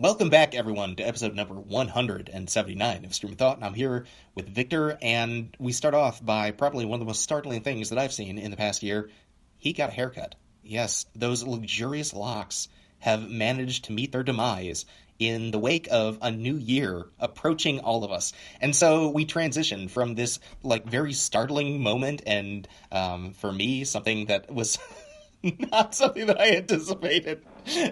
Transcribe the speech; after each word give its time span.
Welcome 0.00 0.28
back, 0.30 0.54
everyone, 0.54 0.94
to 0.94 1.02
episode 1.02 1.34
number 1.34 1.54
179 1.54 3.04
of 3.04 3.12
Stream 3.12 3.32
of 3.32 3.38
Thought. 3.38 3.56
And 3.56 3.64
I'm 3.64 3.74
here 3.74 4.06
with 4.36 4.48
Victor, 4.48 4.96
and 5.02 5.56
we 5.58 5.72
start 5.72 5.92
off 5.92 6.24
by 6.24 6.52
probably 6.52 6.84
one 6.84 6.98
of 6.98 7.00
the 7.00 7.10
most 7.10 7.24
startling 7.24 7.62
things 7.62 7.88
that 7.88 7.98
I've 7.98 8.12
seen 8.12 8.38
in 8.38 8.52
the 8.52 8.56
past 8.56 8.84
year. 8.84 9.10
He 9.56 9.72
got 9.72 9.88
a 9.88 9.92
haircut. 9.92 10.36
Yes, 10.62 11.06
those 11.16 11.42
luxurious 11.42 12.14
locks 12.14 12.68
have 13.00 13.28
managed 13.28 13.86
to 13.86 13.92
meet 13.92 14.12
their 14.12 14.22
demise 14.22 14.86
in 15.18 15.50
the 15.50 15.58
wake 15.58 15.88
of 15.90 16.18
a 16.22 16.30
new 16.30 16.54
year 16.54 17.06
approaching 17.18 17.80
all 17.80 18.04
of 18.04 18.12
us. 18.12 18.32
And 18.60 18.76
so 18.76 19.08
we 19.08 19.24
transition 19.24 19.88
from 19.88 20.14
this 20.14 20.38
like 20.62 20.86
very 20.86 21.12
startling 21.12 21.82
moment 21.82 22.22
and 22.24 22.68
um, 22.92 23.32
for 23.32 23.50
me 23.50 23.82
something 23.82 24.26
that 24.26 24.48
was 24.48 24.78
not 25.72 25.94
something 25.94 26.26
that 26.26 26.40
I 26.40 26.56
anticipated 26.56 27.42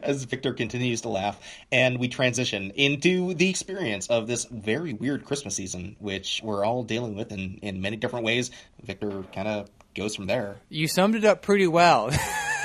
as 0.03 0.25
Victor 0.25 0.53
continues 0.55 1.03
to 1.03 1.09
laugh. 1.09 1.41
And 1.71 1.99
we 1.99 2.09
transition 2.09 2.73
into 2.75 3.35
the 3.35 3.49
experience 3.49 4.09
of 4.09 4.27
this 4.27 4.45
very 4.47 4.93
weird 4.93 5.25
Christmas 5.25 5.55
season, 5.55 5.97
which 5.99 6.41
we're 6.43 6.65
all 6.65 6.83
dealing 6.83 7.15
with 7.15 7.33
in, 7.33 7.59
in 7.63 7.81
many 7.81 7.97
different 7.97 8.25
ways. 8.25 8.51
Victor 8.83 9.25
kind 9.35 9.49
of 9.49 9.71
goes 9.95 10.15
from 10.15 10.27
there. 10.27 10.57
You 10.69 10.89
summed 10.89 11.15
it 11.15 11.25
up 11.25 11.43
pretty 11.43 11.67
well. 11.67 12.11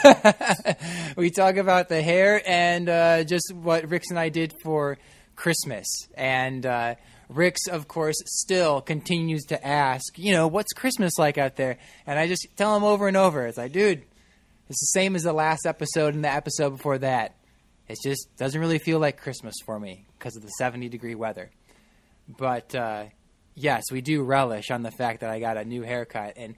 we 1.16 1.30
talk 1.30 1.58
about 1.58 1.90
the 1.90 2.02
hair 2.02 2.42
and 2.46 2.90
uh, 2.90 3.24
just 3.24 3.54
what 3.54 3.90
Rix 3.90 4.10
and 4.10 4.20
I 4.20 4.30
did 4.30 4.54
for 4.64 4.98
Christmas. 5.36 5.88
And 6.16 6.66
uh, 6.66 6.96
Rix, 7.30 7.68
of 7.68 7.88
course, 7.88 8.18
still 8.26 8.82
continues 8.82 9.46
to 9.46 9.66
ask, 9.66 10.18
you 10.18 10.34
know, 10.34 10.48
what's 10.48 10.74
Christmas 10.74 11.18
like 11.18 11.38
out 11.38 11.56
there? 11.56 11.78
And 12.06 12.20
I 12.20 12.28
just 12.28 12.48
tell 12.58 12.76
him 12.76 12.84
over 12.84 13.08
and 13.08 13.16
over, 13.16 13.46
it's 13.46 13.58
like, 13.58 13.72
dude, 13.72 14.04
it's 14.72 14.80
the 14.80 15.00
same 15.00 15.16
as 15.18 15.24
the 15.24 15.34
last 15.34 15.66
episode 15.66 16.16
and 16.16 16.24
the 16.24 16.32
episode 16.32 16.70
before 16.70 16.98
that. 17.00 17.36
It 17.90 17.98
just 18.02 18.30
doesn't 18.38 18.60
really 18.60 18.80
feel 18.80 19.00
like 19.00 19.20
Christmas 19.20 19.56
for 19.66 19.78
me 19.78 20.06
because 20.18 20.38
of 20.38 20.44
the 20.44 20.48
70 20.48 20.88
degree 20.88 21.14
weather. 21.14 21.52
But 22.30 22.74
uh, 22.74 23.06
yes, 23.54 23.84
we 23.92 24.00
do 24.00 24.24
relish 24.24 24.72
on 24.72 24.82
the 24.82 24.92
fact 24.92 25.20
that 25.22 25.30
I 25.30 25.40
got 25.40 25.58
a 25.58 25.66
new 25.66 25.82
haircut. 25.82 26.34
And 26.38 26.56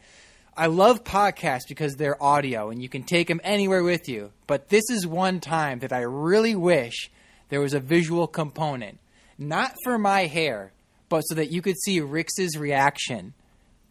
I 0.56 0.68
love 0.68 1.04
podcasts 1.04 1.68
because 1.68 1.96
they're 1.96 2.22
audio 2.22 2.70
and 2.70 2.84
you 2.84 2.88
can 2.88 3.02
take 3.02 3.28
them 3.28 3.42
anywhere 3.44 3.84
with 3.84 4.08
you. 4.08 4.32
But 4.46 4.70
this 4.70 4.84
is 4.92 5.08
one 5.08 5.40
time 5.40 5.80
that 5.80 5.92
I 5.92 6.02
really 6.02 6.56
wish 6.56 7.10
there 7.50 7.62
was 7.62 7.74
a 7.74 7.80
visual 7.80 8.28
component. 8.28 9.00
Not 9.40 9.74
for 9.84 9.98
my 9.98 10.28
hair, 10.28 10.72
but 11.10 11.22
so 11.22 11.34
that 11.34 11.52
you 11.52 11.64
could 11.64 11.80
see 11.82 12.00
Rix's 12.00 12.58
reaction 12.58 13.34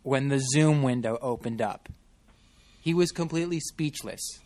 when 0.04 0.28
the 0.28 0.38
Zoom 0.38 0.84
window 0.84 1.18
opened 1.20 1.60
up. 1.60 1.88
He 2.82 2.92
was 2.94 3.12
completely 3.12 3.60
speechless. 3.60 4.40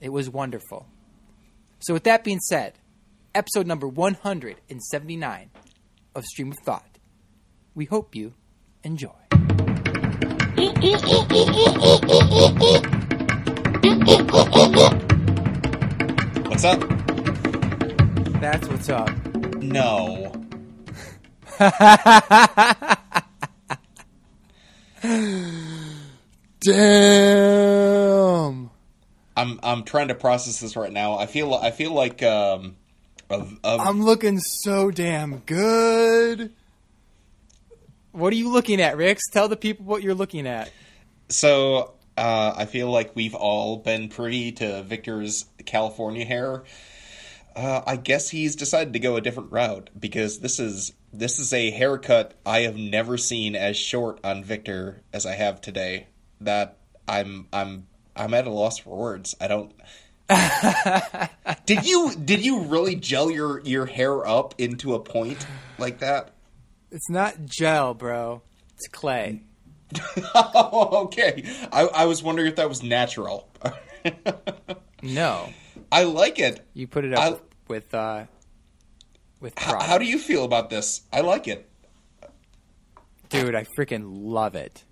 It 0.00 0.08
was 0.08 0.28
wonderful. 0.28 0.88
So, 1.78 1.94
with 1.94 2.02
that 2.02 2.24
being 2.24 2.40
said, 2.40 2.72
episode 3.36 3.68
number 3.68 3.86
179 3.86 5.50
of 6.16 6.24
Stream 6.24 6.50
of 6.50 6.58
Thought. 6.64 6.98
We 7.76 7.84
hope 7.84 8.16
you 8.16 8.34
enjoy. 8.82 9.10
What's 16.48 16.64
up? 16.64 16.80
That's 18.40 18.66
what's 18.66 18.88
up. 18.88 19.08
No. 19.62 20.32
Damn. 26.64 28.52
I'm 29.36 29.60
I'm 29.62 29.84
trying 29.84 30.08
to 30.08 30.14
process 30.14 30.60
this 30.60 30.76
right 30.76 30.92
now. 30.92 31.14
I 31.14 31.26
feel 31.26 31.54
I 31.54 31.70
feel 31.70 31.92
like 31.92 32.22
um 32.22 32.76
of, 33.30 33.58
of 33.64 33.80
I'm 33.80 34.02
looking 34.02 34.38
so 34.38 34.90
damn 34.90 35.38
good. 35.38 36.52
What 38.12 38.32
are 38.32 38.36
you 38.36 38.52
looking 38.52 38.80
at, 38.80 38.96
Rix? 38.96 39.22
Tell 39.30 39.48
the 39.48 39.56
people 39.56 39.86
what 39.86 40.02
you're 40.02 40.14
looking 40.14 40.46
at. 40.46 40.70
So 41.30 41.94
uh, 42.16 42.52
I 42.56 42.66
feel 42.66 42.90
like 42.90 43.16
we've 43.16 43.34
all 43.34 43.78
been 43.78 44.08
privy 44.08 44.52
to 44.52 44.82
Victor's 44.82 45.46
California 45.64 46.26
hair. 46.26 46.64
Uh, 47.56 47.82
I 47.86 47.96
guess 47.96 48.28
he's 48.28 48.56
decided 48.56 48.92
to 48.92 48.98
go 48.98 49.16
a 49.16 49.20
different 49.20 49.52
route 49.52 49.90
because 49.98 50.40
this 50.40 50.58
is 50.58 50.92
this 51.12 51.38
is 51.38 51.52
a 51.52 51.70
haircut 51.70 52.34
I 52.44 52.60
have 52.60 52.76
never 52.76 53.16
seen 53.16 53.56
as 53.56 53.76
short 53.76 54.20
on 54.24 54.44
Victor 54.44 55.02
as 55.12 55.26
I 55.26 55.34
have 55.34 55.60
today. 55.60 56.06
That 56.44 56.78
I'm 57.08 57.48
I'm 57.52 57.86
I'm 58.16 58.34
at 58.34 58.46
a 58.46 58.50
loss 58.50 58.78
for 58.78 58.96
words. 58.96 59.34
I 59.40 59.48
don't. 59.48 59.72
did 61.66 61.84
you 61.84 62.12
did 62.14 62.44
you 62.44 62.62
really 62.62 62.94
gel 62.94 63.30
your 63.30 63.60
your 63.60 63.86
hair 63.86 64.26
up 64.26 64.54
into 64.58 64.94
a 64.94 65.00
point 65.00 65.46
like 65.78 65.98
that? 65.98 66.30
It's 66.90 67.08
not 67.10 67.44
gel, 67.44 67.94
bro. 67.94 68.42
It's 68.74 68.88
clay. 68.88 69.42
oh, 70.34 70.88
okay. 71.04 71.44
I, 71.72 71.82
I 71.86 72.04
was 72.06 72.22
wondering 72.22 72.48
if 72.48 72.56
that 72.56 72.68
was 72.68 72.82
natural. 72.82 73.48
No, 75.04 75.48
I 75.90 76.04
like 76.04 76.38
it. 76.38 76.64
you 76.74 76.86
put 76.86 77.04
it 77.04 77.12
up 77.12 77.18
I- 77.18 77.40
with 77.66 77.92
uh, 77.92 78.26
with 79.40 79.58
how 79.58 79.98
do 79.98 80.04
you 80.04 80.16
feel 80.18 80.44
about 80.44 80.70
this? 80.70 81.00
I 81.12 81.22
like 81.22 81.48
it. 81.48 81.68
dude? 83.28 83.56
I 83.56 83.64
freaking 83.76 84.04
love 84.06 84.54
it. 84.54 84.84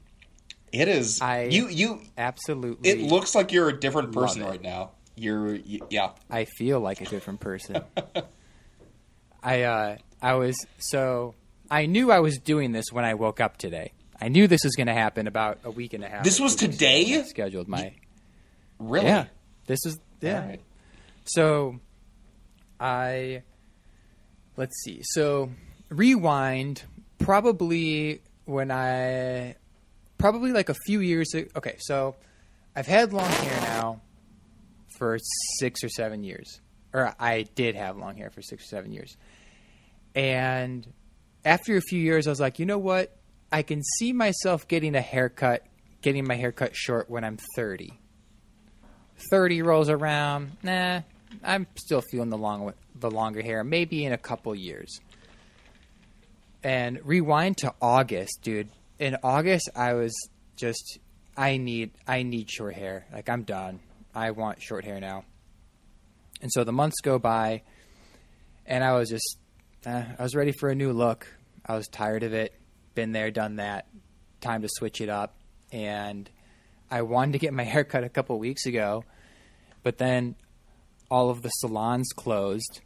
It 0.72 0.88
is. 0.88 1.20
I- 1.20 1.44
you 1.44 1.69
you. 1.69 2.00
Absolutely. 2.16 2.88
It 2.91 3.00
looks 3.00 3.34
like 3.34 3.53
you're 3.53 3.69
a 3.69 3.78
different 3.78 4.12
person 4.12 4.44
right 4.44 4.62
now. 4.62 4.92
You're 5.16 5.54
y- 5.54 5.81
yeah. 5.91 6.10
I 6.31 6.44
feel 6.44 6.81
like 6.81 7.00
a 7.00 7.04
different 7.06 7.41
person. 7.41 7.82
I 9.42 9.62
uh, 9.62 9.97
I 10.22 10.34
was 10.34 10.56
so 10.78 11.34
I 11.70 11.86
knew 11.86 12.10
I 12.12 12.20
was 12.20 12.38
doing 12.38 12.72
this 12.72 12.86
when 12.92 13.04
I 13.04 13.14
woke 13.14 13.41
up 13.41 13.56
today. 13.56 13.92
I 14.20 14.28
knew 14.28 14.47
this 14.47 14.64
was 14.64 14.76
going 14.76 14.86
to 14.88 14.92
happen 14.92 15.26
about 15.26 15.58
a 15.64 15.70
week 15.70 15.94
and 15.94 16.04
a 16.04 16.08
half. 16.08 16.25
This 16.25 16.38
was 16.38 16.54
two 16.54 16.66
weeks 16.66 16.76
ago 16.76 16.87
today? 16.88 17.19
I 17.19 17.22
scheduled 17.22 17.69
my 17.69 17.94
Really? 18.78 19.06
yeah. 19.06 19.26
This 19.66 19.84
is 19.87 19.98
yeah. 20.20 20.47
Right. 20.47 20.60
So 21.25 21.81
I 22.78 23.42
let's 24.56 24.76
see. 24.84 25.00
So 25.04 25.50
rewind 25.88 26.82
probably 27.19 28.20
when 28.44 28.70
I 28.70 29.56
probably 30.20 30.53
like 30.53 30.69
a 30.69 30.75
few 30.86 31.00
years 31.00 31.34
okay, 31.56 31.76
so 31.78 32.14
I've 32.76 32.86
had 32.86 33.12
long 33.12 33.31
hair 33.31 33.60
now 33.62 34.00
for 34.98 35.19
6 35.58 35.82
or 35.82 35.88
7 35.88 36.22
years. 36.22 36.60
Or 36.92 37.14
I 37.19 37.42
did 37.54 37.75
have 37.75 37.97
long 37.97 38.16
hair 38.16 38.31
for 38.31 38.42
6 38.42 38.62
or 38.62 38.66
7 38.66 38.92
years. 38.92 39.16
And 40.14 40.86
after 41.44 41.76
a 41.76 41.81
few 41.81 42.00
years 42.00 42.26
I 42.26 42.31
was 42.31 42.41
like, 42.41 42.58
"You 42.58 42.66
know 42.66 42.78
what? 42.78 43.16
I 43.50 43.62
can 43.62 43.82
see 43.98 44.12
myself 44.12 44.69
getting 44.69 44.94
a 44.94 45.00
haircut, 45.00 45.66
getting 46.03 46.26
my 46.26 46.37
haircut 46.37 46.76
short 46.76 47.08
when 47.08 47.25
I'm 47.25 47.38
30." 47.56 47.98
30 49.31 49.62
rolls 49.62 49.88
around, 49.88 50.52
nah, 50.62 51.02
I'm 51.42 51.66
still 51.76 52.02
feeling 52.10 52.31
the 52.31 52.38
long 52.38 52.72
the 52.94 53.10
longer 53.10 53.42
hair. 53.42 53.64
Maybe 53.64 54.04
in 54.04 54.12
a 54.12 54.19
couple 54.19 54.54
years. 54.54 55.00
And 56.62 57.00
rewind 57.04 57.56
to 57.58 57.75
August, 57.81 58.41
dude. 58.42 58.69
In 59.00 59.16
August, 59.25 59.69
I 59.75 59.94
was 59.94 60.15
just 60.56 60.99
I 61.37 61.56
need 61.56 61.91
I 62.06 62.22
need 62.22 62.49
short 62.50 62.75
hair. 62.75 63.06
Like 63.12 63.28
I'm 63.28 63.43
done. 63.43 63.81
I 64.15 64.31
want 64.31 64.62
short 64.62 64.84
hair 64.84 65.00
now. 65.00 65.25
And 66.43 66.53
so 66.53 66.65
the 66.65 66.72
months 66.72 67.00
go 67.03 67.19
by, 67.19 67.62
and 68.66 68.84
I 68.84 68.93
was 68.93 69.09
just 69.09 69.38
uh, 69.87 70.05
I 70.19 70.22
was 70.22 70.37
ready 70.37 70.53
for 70.53 70.69
a 70.69 70.75
new 70.75 70.93
look. 70.93 71.27
I 71.66 71.75
was 71.77 71.88
tired 71.88 72.22
of 72.22 72.33
it. 72.34 72.55
Been 72.94 73.12
there, 73.12 73.31
done 73.31 73.56
that. 73.56 73.87
Time 74.41 74.62
to 74.62 74.69
switch 74.71 75.00
it 75.00 75.09
up. 75.09 75.34
And 75.72 76.28
I 76.91 77.03
wanted 77.03 77.32
to 77.32 77.38
get 77.38 77.53
my 77.55 77.65
hair 77.72 77.84
cut 77.84 78.05
a 78.05 78.09
couple 78.09 78.38
weeks 78.38 78.67
ago, 78.67 79.05
but 79.82 79.99
then 79.99 80.34
all 81.11 81.31
of 81.31 81.43
the 81.43 81.49
salons 81.49 82.09
closed, 82.15 82.81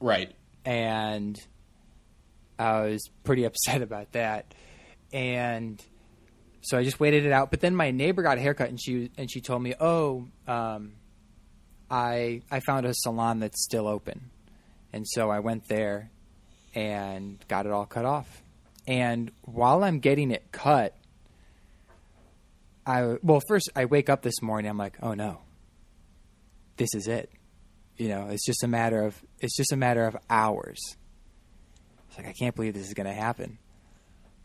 Right. 0.00 0.34
and 0.64 1.38
I 2.58 2.82
was 2.82 3.08
pretty 3.24 3.44
upset 3.50 3.80
about 3.82 4.12
that. 4.12 4.52
And 5.12 5.82
so 6.62 6.76
I 6.76 6.82
just 6.82 6.98
waited 6.98 7.24
it 7.24 7.32
out. 7.32 7.50
But 7.50 7.60
then 7.60 7.74
my 7.76 7.90
neighbor 7.90 8.22
got 8.22 8.38
a 8.38 8.40
haircut, 8.40 8.68
and 8.68 8.80
she 8.80 9.10
and 9.16 9.30
she 9.30 9.40
told 9.40 9.62
me, 9.62 9.74
"Oh, 9.78 10.26
um, 10.48 10.94
I 11.90 12.42
I 12.50 12.60
found 12.60 12.86
a 12.86 12.94
salon 12.94 13.38
that's 13.40 13.62
still 13.62 13.86
open," 13.86 14.30
and 14.92 15.06
so 15.06 15.30
I 15.30 15.38
went 15.38 15.68
there 15.68 16.10
and 16.74 17.38
got 17.48 17.66
it 17.66 17.72
all 17.72 17.86
cut 17.86 18.04
off. 18.04 18.42
And 18.86 19.30
while 19.42 19.84
I'm 19.84 20.00
getting 20.00 20.30
it 20.30 20.50
cut, 20.52 20.96
I 22.84 23.16
well 23.22 23.40
first 23.48 23.70
I 23.76 23.84
wake 23.84 24.08
up 24.08 24.22
this 24.22 24.42
morning. 24.42 24.68
I'm 24.68 24.78
like, 24.78 24.96
"Oh 25.02 25.14
no, 25.14 25.38
this 26.76 26.94
is 26.94 27.06
it." 27.06 27.30
You 27.96 28.08
know, 28.08 28.28
it's 28.28 28.44
just 28.44 28.62
a 28.62 28.68
matter 28.68 29.02
of 29.02 29.20
it's 29.40 29.56
just 29.56 29.72
a 29.72 29.76
matter 29.76 30.04
of 30.04 30.16
hours. 30.28 30.78
It's 32.08 32.18
like 32.18 32.26
I 32.26 32.32
can't 32.32 32.54
believe 32.54 32.74
this 32.74 32.86
is 32.86 32.94
going 32.94 33.06
to 33.06 33.14
happen. 33.14 33.58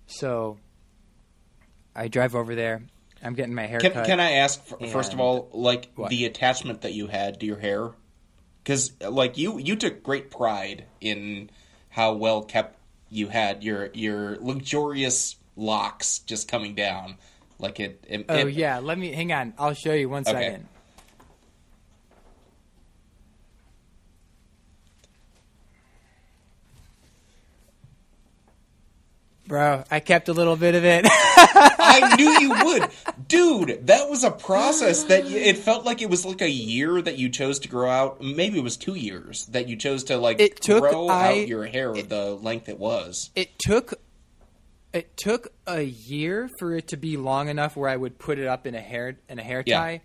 So 0.07 0.57
I 1.95 2.07
drive 2.07 2.35
over 2.35 2.55
there. 2.55 2.83
I'm 3.23 3.33
getting 3.35 3.53
my 3.53 3.67
hair 3.67 3.79
Can 3.79 3.91
cut. 3.91 4.05
can 4.05 4.19
I 4.19 4.31
ask 4.33 4.59
f- 4.81 4.89
first 4.91 5.13
of 5.13 5.19
all, 5.19 5.49
like 5.53 5.89
What? 5.95 6.09
the 6.09 6.25
attachment 6.25 6.81
that 6.81 6.93
you 6.93 7.07
had 7.07 7.39
to 7.39 7.45
your 7.45 7.57
hair? 7.59 7.91
because 8.63 8.91
like 9.01 9.37
you 9.39 9.57
you 9.57 9.75
took 9.75 10.03
great 10.03 10.29
pride 10.29 10.85
in 10.99 11.49
how 11.89 12.13
well 12.13 12.43
kept 12.43 12.77
you 13.09 13.27
had 13.27 13.63
your 13.63 13.89
your 13.93 14.37
luxurious 14.39 15.35
locks 15.55 16.19
just 16.19 16.47
coming 16.47 16.75
down 16.75 17.15
like 17.57 17.79
it, 17.79 18.03
it 18.07 18.25
Oh 18.29 18.35
it- 18.47 18.53
yeah, 18.53 18.77
let 18.79 18.97
me 18.99 19.11
hang 19.13 19.31
on. 19.33 19.53
I'll 19.57 19.73
show 19.73 19.93
you 19.93 20.09
one 20.09 20.21
Okay. 20.27 20.31
second. 20.31 20.67
Bro, 29.51 29.83
I 29.91 29.99
kept 29.99 30.29
a 30.29 30.33
little 30.33 30.55
bit 30.55 30.75
of 30.75 30.85
it. 30.85 31.05
I 31.09 32.15
knew 32.17 32.29
you 32.39 32.49
would, 32.65 32.89
dude. 33.27 33.85
That 33.87 34.09
was 34.09 34.23
a 34.23 34.31
process 34.31 35.03
that 35.03 35.25
y- 35.25 35.31
it 35.31 35.57
felt 35.57 35.83
like 35.83 36.01
it 36.01 36.09
was 36.09 36.25
like 36.25 36.41
a 36.41 36.49
year 36.49 37.01
that 37.01 37.17
you 37.17 37.27
chose 37.27 37.59
to 37.59 37.67
grow 37.67 37.89
out. 37.89 38.21
Maybe 38.21 38.59
it 38.59 38.63
was 38.63 38.77
two 38.77 38.95
years 38.95 39.45
that 39.47 39.67
you 39.67 39.75
chose 39.75 40.05
to 40.05 40.15
like 40.17 40.39
It 40.39 40.61
took- 40.61 40.83
grow 40.89 41.09
I- 41.09 41.41
out 41.41 41.47
your 41.49 41.65
hair 41.65 41.91
the 41.91 42.33
length 42.41 42.69
it 42.69 42.79
was. 42.79 43.29
it 43.35 43.59
took 43.59 43.95
it 44.93 45.17
took 45.17 45.49
a 45.67 45.81
year 45.81 46.49
for 46.57 46.73
it 46.73 46.87
to 46.87 46.95
be 46.97 47.17
long 47.17 47.49
enough 47.49 47.75
where 47.75 47.89
I 47.89 47.97
would 47.97 48.17
put 48.19 48.39
it 48.39 48.47
up 48.47 48.65
in 48.65 48.73
a 48.73 48.79
hair 48.81 49.17
in 49.27 49.37
a 49.37 49.43
hair 49.43 49.63
Yeah. 49.65 49.79
tie, 49.79 50.01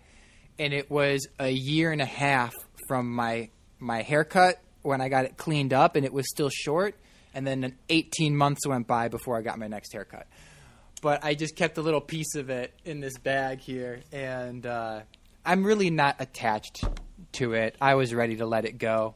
and 0.59 0.73
it 0.73 0.91
was 0.91 1.25
a 1.39 1.49
year 1.49 1.93
and 1.93 2.01
a 2.01 2.05
half 2.05 2.53
from 2.89 3.13
my 3.15 3.47
my 3.79 4.01
haircut 4.01 4.59
when 4.81 4.99
I 4.99 5.07
got 5.07 5.23
it 5.23 5.37
cleaned 5.37 5.71
up, 5.71 5.95
and 5.95 6.03
it 6.05 6.11
was 6.11 6.29
still 6.29 6.49
short, 6.49 6.95
and 7.37 7.45
then 7.45 7.77
18 7.89 8.35
months 8.35 8.65
went 8.65 8.87
by 8.87 9.09
before 9.09 9.37
I 9.37 9.41
got 9.41 9.59
my 9.59 9.67
next 9.67 9.93
haircut. 9.93 10.25
But 11.03 11.23
I 11.23 11.35
just 11.35 11.55
kept 11.55 11.77
a 11.77 11.83
little 11.83 12.01
piece 12.01 12.33
of 12.33 12.49
it 12.49 12.73
in 12.83 12.99
this 12.99 13.19
bag 13.19 13.59
here, 13.59 14.01
and 14.11 14.65
uh, 14.65 15.01
I'm 15.45 15.63
really 15.63 15.91
not 15.91 16.15
attached 16.19 16.83
to 17.33 17.53
it. 17.53 17.75
I 17.79 17.93
was 17.93 18.11
ready 18.11 18.37
to 18.37 18.47
let 18.47 18.65
it 18.65 18.79
go. 18.79 19.13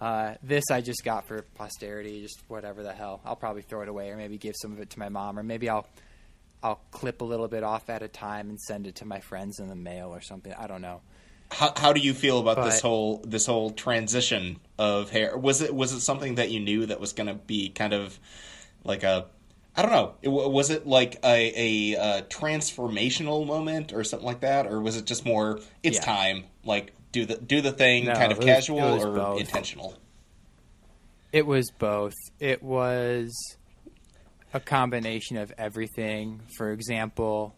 Uh, 0.00 0.34
this 0.42 0.64
I 0.70 0.80
just 0.80 1.04
got 1.04 1.28
for 1.28 1.42
posterity, 1.54 2.22
just 2.22 2.42
whatever 2.48 2.82
the 2.82 2.94
hell. 2.94 3.20
I'll 3.22 3.36
probably 3.36 3.62
throw 3.62 3.82
it 3.82 3.88
away, 3.90 4.08
or 4.08 4.16
maybe 4.16 4.38
give 4.38 4.54
some 4.60 4.72
of 4.72 4.80
it 4.80 4.88
to 4.90 4.98
my 4.98 5.10
mom, 5.10 5.38
or 5.38 5.42
maybe 5.42 5.68
I'll 5.68 5.86
I'll 6.62 6.80
clip 6.90 7.20
a 7.20 7.24
little 7.24 7.48
bit 7.48 7.64
off 7.64 7.90
at 7.90 8.02
a 8.02 8.08
time 8.08 8.48
and 8.48 8.58
send 8.58 8.86
it 8.86 8.96
to 8.96 9.04
my 9.04 9.20
friends 9.20 9.58
in 9.58 9.68
the 9.68 9.76
mail 9.76 10.08
or 10.08 10.22
something. 10.22 10.54
I 10.54 10.66
don't 10.66 10.80
know. 10.80 11.02
How, 11.50 11.72
how 11.76 11.92
do 11.92 12.00
you 12.00 12.14
feel 12.14 12.40
about 12.40 12.64
this 12.64 12.80
whole 12.80 13.22
this 13.24 13.44
whole 13.44 13.70
transition 13.70 14.58
of 14.78 15.10
hair? 15.10 15.36
Was 15.36 15.60
it 15.62 15.74
was 15.74 15.92
it 15.92 16.00
something 16.00 16.36
that 16.36 16.50
you 16.50 16.60
knew 16.60 16.86
that 16.86 17.00
was 17.00 17.12
going 17.12 17.28
to 17.28 17.34
be 17.34 17.68
kind 17.70 17.92
of 17.92 18.18
like 18.84 19.02
a 19.02 19.26
I 19.78 19.82
don't 19.82 19.90
know. 19.92 20.14
It, 20.22 20.28
was 20.28 20.70
it 20.70 20.86
like 20.86 21.18
a, 21.22 21.94
a, 21.94 22.00
uh 22.00 22.22
transformational 22.22 23.46
moment 23.46 23.92
or 23.92 24.04
something 24.04 24.26
like 24.26 24.40
that, 24.40 24.66
or 24.66 24.80
was 24.80 24.96
it 24.96 25.04
just 25.04 25.26
more 25.26 25.60
it's 25.82 25.98
Yeah. 25.98 26.04
time, 26.04 26.44
like 26.64 26.92
do 27.12 27.26
the 27.26 27.36
do 27.36 27.60
the 27.60 27.72
thing, 27.72 28.06
No, 28.06 28.14
kind 28.14 28.32
of 28.32 28.38
was- 28.38 28.46
casual 28.46 28.80
or 28.80 29.14
both. 29.14 29.40
intentional? 29.40 29.94
It 31.32 31.46
was 31.46 31.70
both. 31.78 32.14
It 32.40 32.62
was 32.62 33.34
a 34.54 34.60
combination 34.60 35.36
of 35.36 35.52
everything. 35.58 36.40
For 36.56 36.70
example, 36.72 37.54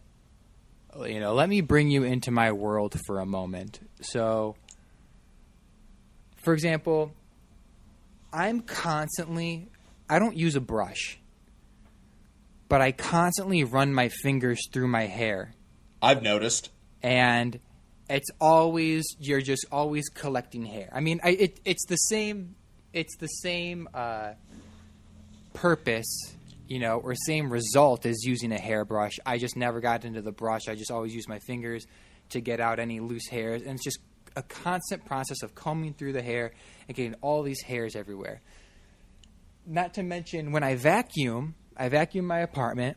you 1.06 1.20
know, 1.20 1.34
let 1.34 1.48
me 1.48 1.60
bring 1.60 1.88
you 1.90 2.02
into 2.02 2.30
my 2.32 2.50
world 2.50 2.98
for 3.06 3.20
a 3.20 3.26
moment. 3.26 3.78
So, 4.00 4.56
for 6.48 6.54
example, 6.54 7.12
I'm 8.32 8.62
constantly, 8.62 9.68
I 10.08 10.18
don't 10.18 10.34
use 10.34 10.56
a 10.56 10.62
brush, 10.62 11.18
but 12.70 12.80
I 12.80 12.90
constantly 12.90 13.64
run 13.64 13.92
my 13.92 14.08
fingers 14.08 14.58
through 14.72 14.88
my 14.88 15.04
hair. 15.04 15.52
I've 16.00 16.22
noticed. 16.22 16.70
and 17.02 17.60
it's 18.08 18.30
always 18.40 19.04
you're 19.20 19.42
just 19.42 19.66
always 19.70 20.08
collecting 20.08 20.64
hair. 20.64 20.88
I 20.90 21.00
mean, 21.00 21.20
I, 21.22 21.32
it, 21.32 21.60
it's 21.66 21.84
the 21.84 21.96
same. 21.96 22.54
It's 22.94 23.18
the 23.18 23.26
same 23.26 23.86
uh, 23.92 24.32
purpose, 25.52 26.34
you 26.66 26.78
know, 26.78 26.96
or 26.96 27.14
same 27.14 27.52
result 27.52 28.06
as 28.06 28.24
using 28.24 28.52
a 28.52 28.58
hairbrush. 28.58 29.18
I 29.26 29.36
just 29.36 29.54
never 29.54 29.80
got 29.80 30.06
into 30.06 30.22
the 30.22 30.32
brush. 30.32 30.66
I 30.66 30.76
just 30.76 30.90
always 30.90 31.14
use 31.14 31.28
my 31.28 31.40
fingers 31.40 31.86
to 32.30 32.40
get 32.40 32.58
out 32.58 32.78
any 32.78 33.00
loose 33.00 33.28
hairs, 33.28 33.60
and 33.60 33.72
it's 33.72 33.84
just 33.84 33.98
a 34.38 34.42
constant 34.42 35.04
process 35.04 35.42
of 35.42 35.54
combing 35.54 35.92
through 35.92 36.12
the 36.12 36.22
hair 36.22 36.52
and 36.86 36.96
getting 36.96 37.14
all 37.20 37.42
these 37.42 37.60
hairs 37.60 37.96
everywhere. 37.96 38.40
Not 39.66 39.94
to 39.94 40.02
mention 40.04 40.52
when 40.52 40.62
I 40.62 40.76
vacuum, 40.76 41.56
I 41.76 41.88
vacuum 41.88 42.24
my 42.24 42.38
apartment. 42.38 42.96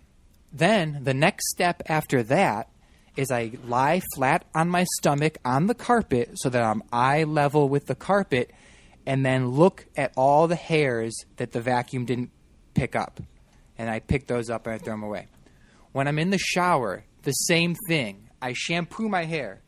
Then 0.53 0.99
the 1.01 1.15
next 1.15 1.49
step 1.49 1.81
after 1.87 2.21
that 2.23 2.69
is 3.17 3.31
I 3.31 3.53
lie 3.65 4.01
flat 4.15 4.45
on 4.53 4.69
my 4.69 4.85
stomach 4.99 5.39
on 5.43 5.65
the 5.65 5.73
carpet 5.73 6.31
so 6.35 6.49
that 6.49 6.63
I'm 6.63 6.83
eye 6.93 7.23
level 7.23 7.67
with 7.67 7.87
the 7.87 7.95
carpet 7.95 8.51
and 9.05 9.25
then 9.25 9.49
look 9.49 9.87
at 9.97 10.13
all 10.15 10.47
the 10.47 10.55
hairs 10.55 11.13
that 11.37 11.51
the 11.51 11.59
vacuum 11.59 12.05
didn't 12.05 12.29
pick 12.75 12.95
up. 12.95 13.19
And 13.79 13.89
I 13.89 13.99
pick 13.99 14.27
those 14.27 14.49
up 14.51 14.67
and 14.67 14.75
I 14.75 14.77
throw 14.77 14.93
them 14.93 15.03
away. 15.03 15.27
When 15.91 16.07
I'm 16.07 16.19
in 16.19 16.29
the 16.29 16.37
shower, 16.37 17.03
the 17.23 17.31
same 17.31 17.75
thing. 17.87 18.29
I 18.41 18.53
shampoo 18.53 19.09
my 19.09 19.25
hair 19.25 19.61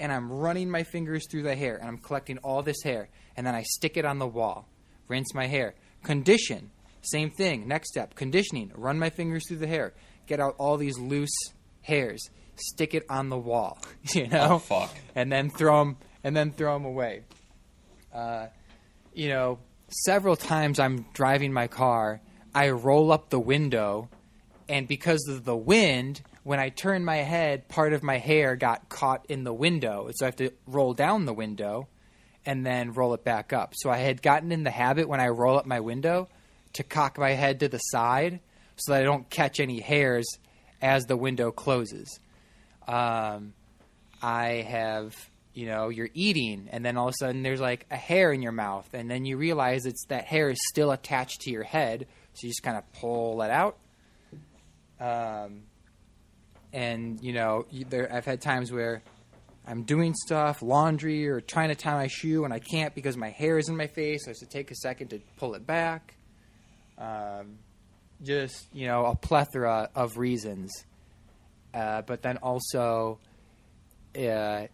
and 0.00 0.10
I'm 0.10 0.32
running 0.32 0.70
my 0.70 0.82
fingers 0.82 1.26
through 1.30 1.42
the 1.44 1.54
hair 1.54 1.76
and 1.76 1.86
I'm 1.86 1.98
collecting 1.98 2.38
all 2.38 2.62
this 2.62 2.82
hair 2.82 3.08
and 3.36 3.46
then 3.46 3.54
I 3.54 3.62
stick 3.62 3.96
it 3.96 4.04
on 4.04 4.18
the 4.18 4.26
wall. 4.26 4.66
Rinse 5.06 5.34
my 5.34 5.46
hair. 5.46 5.74
Condition. 6.02 6.70
Same 7.02 7.30
thing. 7.30 7.68
Next 7.68 7.90
step. 7.90 8.14
Conditioning. 8.14 8.72
Run 8.74 8.98
my 8.98 9.10
fingers 9.10 9.44
through 9.46 9.58
the 9.58 9.66
hair. 9.66 9.92
Get 10.26 10.40
out 10.40 10.56
all 10.58 10.76
these 10.78 10.98
loose 10.98 11.36
hairs. 11.82 12.28
Stick 12.56 12.94
it 12.94 13.04
on 13.08 13.28
the 13.28 13.38
wall. 13.38 13.78
You 14.14 14.26
know? 14.26 14.48
Oh 14.52 14.58
fuck. 14.58 14.94
and 15.14 15.30
then 15.30 15.50
throw 15.50 15.78
them 15.80 15.96
and 16.24 16.34
then 16.36 16.50
throw 16.52 16.74
them 16.74 16.86
away. 16.86 17.22
Uh, 18.12 18.46
you 19.14 19.28
know, 19.28 19.58
several 20.06 20.36
times 20.36 20.80
I'm 20.80 21.06
driving 21.12 21.52
my 21.52 21.66
car, 21.66 22.20
I 22.54 22.70
roll 22.70 23.12
up 23.12 23.30
the 23.30 23.38
window, 23.40 24.08
and 24.68 24.88
because 24.88 25.26
of 25.28 25.44
the 25.44 25.56
wind, 25.56 26.22
when 26.42 26.58
I 26.58 26.70
turn 26.70 27.04
my 27.04 27.18
head, 27.18 27.68
part 27.68 27.92
of 27.92 28.02
my 28.02 28.18
hair 28.18 28.56
got 28.56 28.88
caught 28.88 29.26
in 29.28 29.44
the 29.44 29.52
window, 29.52 30.10
so 30.14 30.24
I 30.24 30.28
have 30.28 30.36
to 30.36 30.50
roll 30.66 30.94
down 30.94 31.26
the 31.26 31.34
window 31.34 31.88
and 32.46 32.64
then 32.64 32.92
roll 32.92 33.12
it 33.14 33.24
back 33.24 33.52
up. 33.52 33.74
So 33.76 33.90
I 33.90 33.98
had 33.98 34.22
gotten 34.22 34.50
in 34.50 34.64
the 34.64 34.70
habit 34.70 35.08
when 35.08 35.20
I 35.20 35.28
roll 35.28 35.58
up 35.58 35.66
my 35.66 35.80
window 35.80 36.28
to 36.74 36.82
cock 36.82 37.18
my 37.18 37.32
head 37.32 37.60
to 37.60 37.68
the 37.68 37.78
side 37.78 38.40
so 38.76 38.92
that 38.92 39.02
I 39.02 39.04
don't 39.04 39.28
catch 39.28 39.60
any 39.60 39.80
hairs 39.80 40.26
as 40.80 41.04
the 41.04 41.16
window 41.16 41.50
closes. 41.50 42.18
Um, 42.88 43.52
I 44.22 44.64
have, 44.66 45.14
you 45.52 45.66
know, 45.66 45.90
you're 45.90 46.08
eating, 46.14 46.68
and 46.72 46.82
then 46.82 46.96
all 46.96 47.08
of 47.08 47.14
a 47.14 47.16
sudden 47.24 47.42
there's 47.42 47.60
like 47.60 47.86
a 47.90 47.96
hair 47.96 48.32
in 48.32 48.40
your 48.40 48.52
mouth, 48.52 48.88
and 48.94 49.10
then 49.10 49.26
you 49.26 49.36
realize 49.36 49.84
it's 49.84 50.06
that 50.06 50.24
hair 50.24 50.48
is 50.48 50.58
still 50.70 50.90
attached 50.90 51.42
to 51.42 51.50
your 51.50 51.64
head, 51.64 52.06
so 52.32 52.46
you 52.46 52.50
just 52.50 52.62
kind 52.62 52.78
of 52.78 52.90
pull 52.94 53.42
it 53.42 53.50
out. 53.50 53.76
Um, 54.98 55.64
and 56.72 57.20
you 57.22 57.32
know, 57.32 57.66
there 57.88 58.12
I've 58.12 58.24
had 58.24 58.40
times 58.40 58.72
where 58.72 59.02
I'm 59.66 59.82
doing 59.82 60.14
stuff, 60.14 60.62
laundry, 60.62 61.28
or 61.28 61.40
trying 61.40 61.68
to 61.68 61.74
tie 61.74 61.94
my 61.94 62.08
shoe, 62.08 62.44
and 62.44 62.52
I 62.52 62.58
can't 62.58 62.94
because 62.94 63.16
my 63.16 63.30
hair 63.30 63.58
is 63.58 63.68
in 63.68 63.76
my 63.76 63.86
face. 63.86 64.24
So 64.24 64.30
I 64.30 64.32
have 64.32 64.38
to 64.38 64.46
take 64.46 64.70
a 64.70 64.76
second 64.76 65.08
to 65.08 65.20
pull 65.36 65.54
it 65.54 65.66
back. 65.66 66.14
Um, 66.98 67.58
just 68.22 68.68
you 68.74 68.86
know, 68.86 69.06
a 69.06 69.14
plethora 69.14 69.90
of 69.94 70.16
reasons. 70.16 70.70
Uh, 71.72 72.02
but 72.02 72.22
then 72.22 72.36
also, 72.38 73.18
uh, 74.18 74.66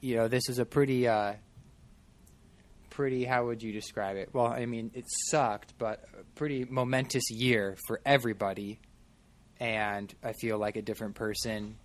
you 0.00 0.16
know, 0.16 0.28
this 0.28 0.48
is 0.48 0.58
a 0.58 0.64
pretty, 0.64 1.06
uh, 1.06 1.34
pretty. 2.90 3.24
How 3.24 3.46
would 3.46 3.62
you 3.62 3.72
describe 3.72 4.16
it? 4.16 4.30
Well, 4.32 4.46
I 4.46 4.66
mean, 4.66 4.90
it 4.94 5.04
sucked, 5.28 5.74
but 5.78 6.04
a 6.18 6.24
pretty 6.34 6.64
momentous 6.68 7.30
year 7.30 7.76
for 7.86 8.00
everybody, 8.04 8.80
and 9.62 10.12
I 10.24 10.32
feel 10.32 10.58
like 10.58 10.76
a 10.76 10.82
different 10.82 11.14
person. 11.14 11.76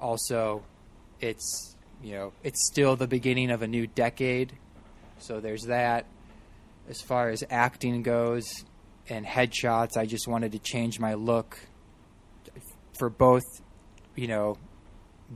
Also, 0.00 0.64
it's 1.20 1.76
you 2.02 2.14
know, 2.14 2.32
it's 2.42 2.66
still 2.66 2.96
the 2.96 3.08
beginning 3.08 3.50
of 3.50 3.60
a 3.62 3.66
new 3.66 3.86
decade, 3.86 4.52
so 5.18 5.40
there's 5.40 5.64
that. 5.64 6.06
As 6.88 7.02
far 7.02 7.28
as 7.28 7.44
acting 7.50 8.02
goes 8.02 8.64
and 9.10 9.26
headshots, 9.26 9.98
I 9.98 10.06
just 10.06 10.26
wanted 10.26 10.52
to 10.52 10.58
change 10.58 10.98
my 10.98 11.14
look 11.14 11.58
for 12.98 13.10
both 13.10 13.44
you 14.18 14.26
know, 14.26 14.58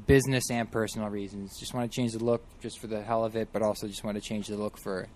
business 0.09 0.51
and 0.51 0.69
personal 0.71 1.09
reasons. 1.09 1.57
Just 1.61 1.73
want 1.73 1.91
to 1.91 1.95
change 1.95 2.13
the 2.13 2.25
look 2.25 2.43
just 2.61 2.81
for 2.81 2.89
the 2.89 3.01
hell 3.01 3.25
of 3.25 3.37
it, 3.37 3.51
but 3.53 3.63
also 3.63 3.87
just 3.87 4.03
want 4.03 4.17
to 4.17 4.21
change 4.21 4.49
the 4.49 4.57
look 4.57 4.77
for 4.83 5.07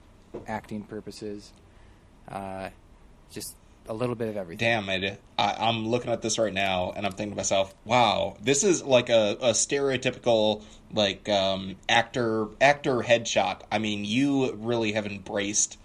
acting 0.46 0.84
purposes. 0.84 1.52
Uh, 2.28 2.68
just 3.32 3.56
a 3.88 3.94
little 3.94 4.14
bit 4.14 4.28
of 4.28 4.36
everything. 4.36 4.66
Damn 4.66 4.88
it! 4.88 5.20
I, 5.38 5.56
I'm 5.58 5.88
looking 5.88 6.10
at 6.10 6.22
this 6.22 6.38
right 6.38 6.52
now, 6.52 6.92
and 6.94 7.06
I'm 7.06 7.12
thinking 7.12 7.32
to 7.32 7.36
myself, 7.36 7.74
"Wow, 7.84 8.36
this 8.42 8.64
is 8.64 8.82
like 8.82 9.08
a, 9.08 9.36
a 9.40 9.50
stereotypical 9.50 10.62
like 10.92 11.28
um, 11.28 11.76
actor 11.88 12.48
actor 12.60 12.98
headshot." 12.98 13.60
I 13.70 13.78
mean, 13.78 14.04
you 14.04 14.52
really 14.54 14.92
have 14.92 15.06
embraced. 15.06 15.78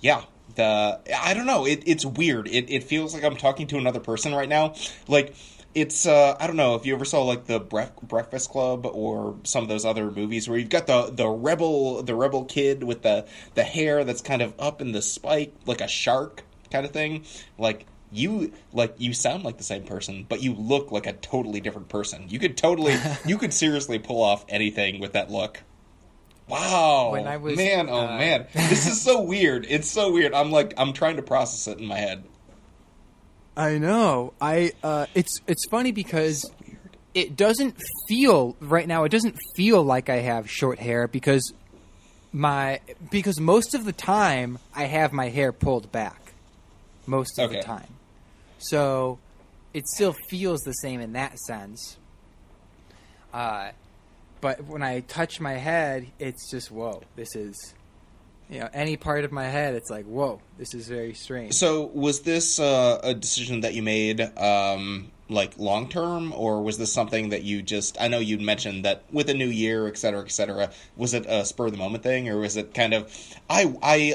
Yeah, 0.00 0.24
the 0.54 1.00
I 1.18 1.34
don't 1.34 1.46
know. 1.46 1.66
It, 1.66 1.82
it's 1.86 2.04
weird. 2.04 2.48
It, 2.48 2.70
it 2.70 2.84
feels 2.84 3.14
like 3.14 3.24
I'm 3.24 3.36
talking 3.36 3.66
to 3.68 3.78
another 3.78 4.00
person 4.00 4.34
right 4.34 4.48
now. 4.48 4.74
Like 5.08 5.34
it's 5.76 6.06
uh, 6.06 6.34
I 6.40 6.46
don't 6.46 6.56
know 6.56 6.74
if 6.74 6.86
you 6.86 6.94
ever 6.94 7.04
saw 7.04 7.22
like 7.22 7.44
the 7.44 7.60
Breakfast 7.60 8.48
Club 8.48 8.86
or 8.86 9.36
some 9.44 9.62
of 9.62 9.68
those 9.68 9.84
other 9.84 10.10
movies 10.10 10.48
where 10.48 10.58
you've 10.58 10.70
got 10.70 10.86
the 10.86 11.10
the 11.12 11.28
rebel 11.28 12.02
the 12.02 12.14
rebel 12.14 12.46
kid 12.46 12.82
with 12.82 13.02
the 13.02 13.26
the 13.54 13.62
hair 13.62 14.02
that's 14.02 14.22
kind 14.22 14.40
of 14.40 14.54
up 14.58 14.80
in 14.80 14.92
the 14.92 15.02
spike 15.02 15.52
like 15.66 15.82
a 15.82 15.86
shark 15.86 16.44
kind 16.70 16.84
of 16.84 16.92
thing. 16.92 17.24
Like 17.58 17.86
you 18.12 18.52
like 18.72 18.94
you 18.98 19.12
sound 19.12 19.44
like 19.44 19.58
the 19.58 19.64
same 19.64 19.84
person, 19.84 20.26
but 20.28 20.42
you 20.42 20.54
look 20.54 20.92
like 20.92 21.06
a 21.06 21.12
totally 21.12 21.60
different 21.60 21.88
person. 21.88 22.26
You 22.28 22.38
could 22.38 22.56
totally 22.56 22.96
you 23.26 23.38
could 23.38 23.52
seriously 23.52 23.98
pull 23.98 24.22
off 24.22 24.44
anything 24.48 25.00
with 25.00 25.12
that 25.12 25.30
look. 25.30 25.62
Wow. 26.48 27.10
When 27.12 27.26
I 27.26 27.38
was, 27.38 27.56
man, 27.56 27.88
oh 27.90 28.06
uh, 28.06 28.18
man. 28.18 28.46
This 28.52 28.86
is 28.86 29.02
so 29.02 29.20
weird. 29.22 29.66
It's 29.68 29.88
so 29.88 30.12
weird. 30.12 30.32
I'm 30.32 30.50
like 30.50 30.74
I'm 30.76 30.92
trying 30.92 31.16
to 31.16 31.22
process 31.22 31.66
it 31.66 31.80
in 31.80 31.86
my 31.86 31.98
head. 31.98 32.24
I 33.56 33.78
know. 33.78 34.34
I 34.40 34.72
uh, 34.82 35.06
it's 35.14 35.40
it's 35.46 35.66
funny 35.68 35.90
because 35.90 36.42
So 36.42 36.54
it 37.14 37.34
doesn't 37.34 37.80
feel 38.08 38.56
right 38.60 38.86
now. 38.86 39.04
It 39.04 39.08
doesn't 39.08 39.36
feel 39.54 39.82
like 39.82 40.10
I 40.10 40.16
have 40.16 40.50
short 40.50 40.78
hair 40.78 41.08
because 41.08 41.52
my 42.30 42.80
because 43.10 43.40
most 43.40 43.74
of 43.74 43.86
the 43.86 43.92
time 43.92 44.58
I 44.74 44.84
have 44.84 45.14
my 45.14 45.30
hair 45.30 45.50
pulled 45.50 45.90
back. 45.90 46.25
Most 47.06 47.38
of 47.38 47.50
Okay. 47.50 47.60
the 47.60 47.66
time, 47.66 47.94
so 48.58 49.18
it 49.74 49.86
still 49.88 50.14
feels 50.28 50.60
the 50.62 50.72
same 50.72 51.00
in 51.00 51.12
that 51.12 51.38
sense. 51.38 51.96
Uh, 53.32 53.70
but 54.40 54.64
when 54.64 54.82
I 54.82 55.00
touch 55.00 55.40
my 55.40 55.54
head, 55.54 56.08
it's 56.18 56.50
just 56.50 56.70
whoa. 56.70 57.02
This 57.16 57.34
is, 57.36 57.74
you 58.48 58.60
know, 58.60 58.68
any 58.72 58.96
part 58.96 59.24
of 59.24 59.32
my 59.32 59.44
head. 59.44 59.74
It's 59.74 59.90
like 59.90 60.06
whoa. 60.06 60.40
This 60.58 60.74
is 60.74 60.88
very 60.88 61.14
strange. 61.14 61.52
So, 61.54 61.86
was 61.94 62.20
this 62.20 62.58
uh, 62.58 63.00
a 63.02 63.14
decision 63.14 63.60
that 63.60 63.74
you 63.74 63.82
made, 63.82 64.20
um, 64.38 65.10
like 65.28 65.58
long 65.58 65.88
term, 65.88 66.32
or 66.32 66.62
was 66.62 66.78
this 66.78 66.92
something 66.92 67.30
that 67.30 67.42
you 67.42 67.60
just? 67.62 68.00
I 68.00 68.08
know 68.08 68.18
you'd 68.18 68.40
mentioned 68.40 68.84
that 68.84 69.04
with 69.12 69.28
a 69.28 69.34
new 69.34 69.48
year, 69.48 69.86
et 69.88 69.98
cetera, 69.98 70.22
et 70.22 70.30
cetera. 70.30 70.70
Was 70.96 71.12
it 71.14 71.26
a 71.26 71.44
spur 71.44 71.66
of 71.66 71.72
the 71.72 71.78
moment 71.78 72.02
thing, 72.02 72.28
or 72.28 72.38
was 72.38 72.56
it 72.56 72.72
kind 72.74 72.94
of? 72.94 73.12
I, 73.50 73.74
I, 73.82 74.14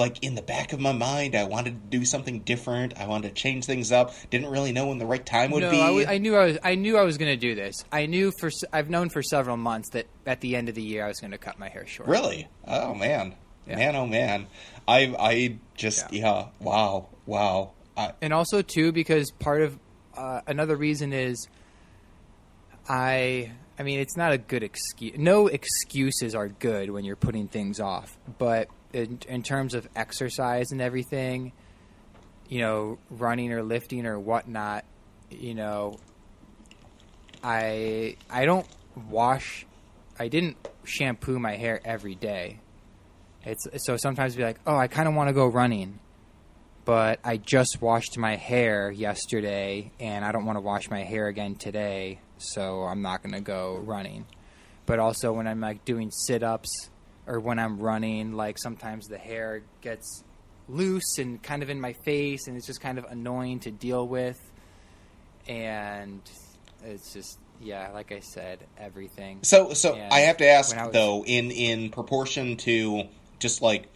like 0.00 0.24
in 0.24 0.34
the 0.34 0.42
back 0.42 0.72
of 0.72 0.80
my 0.80 0.90
mind, 0.92 1.36
I 1.36 1.44
wanted 1.44 1.70
to 1.90 1.98
do 1.98 2.04
something 2.04 2.40
different. 2.40 2.98
I 2.98 3.06
wanted 3.06 3.28
to 3.28 3.34
change 3.40 3.66
things 3.66 3.92
up. 3.92 4.12
Didn't 4.30 4.50
really 4.50 4.72
know 4.72 4.88
when 4.88 4.98
the 4.98 5.06
right 5.06 5.24
time 5.24 5.52
would 5.52 5.62
no, 5.62 5.70
be. 5.70 5.80
I, 5.80 5.86
w- 5.86 6.06
I 6.08 6.18
knew 6.18 6.34
I 6.36 6.44
was. 6.46 6.58
I 6.64 6.74
knew 6.74 6.96
I 6.98 7.02
was 7.02 7.18
going 7.18 7.30
to 7.30 7.36
do 7.36 7.54
this. 7.54 7.84
I 7.92 8.06
knew 8.06 8.32
for. 8.40 8.50
I've 8.72 8.90
known 8.90 9.10
for 9.10 9.22
several 9.22 9.56
months 9.56 9.90
that 9.90 10.06
at 10.26 10.40
the 10.40 10.56
end 10.56 10.68
of 10.68 10.74
the 10.74 10.82
year 10.82 11.04
I 11.04 11.08
was 11.08 11.20
going 11.20 11.30
to 11.30 11.38
cut 11.38 11.58
my 11.58 11.68
hair 11.68 11.86
short. 11.86 12.08
really? 12.08 12.48
Oh 12.66 12.94
man, 12.94 13.34
Yeah. 13.68 13.76
man, 13.76 13.94
oh 13.96 14.06
man. 14.06 14.46
I, 14.88 15.14
I 15.18 15.58
just, 15.76 16.12
Yeah. 16.12 16.20
yeah, 16.22 16.46
wow, 16.58 17.08
wow. 17.26 17.72
I, 17.96 18.12
and 18.20 18.32
also 18.32 18.62
too 18.62 18.90
because 18.92 19.30
part 19.30 19.62
of 19.62 19.78
uh, 20.16 20.40
another 20.46 20.74
reason 20.76 21.12
is 21.12 21.46
I 22.88 23.52
I 23.78 23.82
mean 23.82 24.00
it's 24.00 24.16
not 24.16 24.32
a 24.32 24.38
good 24.38 24.62
excuse. 24.62 25.16
No 25.18 25.46
excuses 25.46 26.34
are 26.34 26.48
good 26.48 26.90
when 26.90 27.04
you're 27.04 27.16
putting 27.16 27.48
things 27.48 27.80
off, 27.80 28.16
but 28.38 28.68
in, 28.92 29.20
in 29.28 29.42
terms 29.42 29.74
of 29.74 29.88
exercise 29.94 30.72
and 30.72 30.80
everything, 30.80 31.52
you 32.48 32.60
know, 32.60 32.98
running 33.10 33.52
or 33.52 33.62
lifting 33.62 34.06
or 34.06 34.18
whatnot, 34.18 34.84
you 35.30 35.54
know, 35.54 35.98
I 37.42 38.16
I 38.28 38.44
don't 38.44 38.66
wash. 39.08 39.66
I 40.18 40.28
didn't 40.28 40.56
shampoo 40.84 41.38
my 41.38 41.56
hair 41.56 41.80
every 41.84 42.14
day. 42.14 42.60
It's 43.44 43.66
so 43.86 43.96
sometimes 43.96 44.36
be 44.36 44.42
like, 44.42 44.60
oh, 44.66 44.76
I 44.76 44.86
kind 44.88 45.08
of 45.08 45.14
want 45.14 45.28
to 45.28 45.32
go 45.32 45.46
running, 45.46 45.98
but 46.84 47.20
I 47.24 47.38
just 47.38 47.80
washed 47.80 48.18
my 48.18 48.36
hair 48.36 48.90
yesterday 48.90 49.92
and 49.98 50.24
I 50.24 50.32
don't 50.32 50.44
want 50.44 50.56
to 50.56 50.60
wash 50.60 50.90
my 50.90 51.04
hair 51.04 51.28
again 51.28 51.54
today, 51.54 52.20
so 52.36 52.82
I'm 52.82 53.00
not 53.00 53.22
to 53.32 53.40
go 53.40 53.78
running. 53.78 54.26
But 54.84 54.98
also 54.98 55.32
when 55.32 55.46
I'm 55.46 55.60
like 55.60 55.86
doing 55.86 56.10
sit-ups 56.10 56.90
or 57.30 57.38
when 57.38 57.60
I'm 57.60 57.78
running, 57.78 58.32
like 58.32 58.58
sometimes 58.58 59.06
the 59.06 59.16
hair 59.16 59.62
gets 59.82 60.24
loose 60.68 61.18
and 61.18 61.40
kind 61.40 61.62
of 61.62 61.70
in 61.70 61.80
my 61.80 61.92
face 61.92 62.48
and 62.48 62.56
it's 62.56 62.66
just 62.66 62.80
kind 62.80 62.98
of 62.98 63.04
annoying 63.04 63.60
to 63.60 63.70
deal 63.70 64.06
with. 64.06 64.38
And 65.46 66.20
it's 66.84 67.12
just 67.12 67.38
yeah, 67.60 67.90
like 67.92 68.10
I 68.10 68.20
said, 68.20 68.58
everything. 68.78 69.40
So, 69.42 69.74
so 69.74 69.94
And 69.94 70.12
I 70.12 70.20
have 70.20 70.38
to 70.38 70.46
ask 70.46 70.76
was- 70.76 70.92
though, 70.92 71.24
in 71.24 71.52
in 71.52 71.90
proportion 71.90 72.56
to 72.58 73.04
just 73.38 73.62
like 73.62 73.86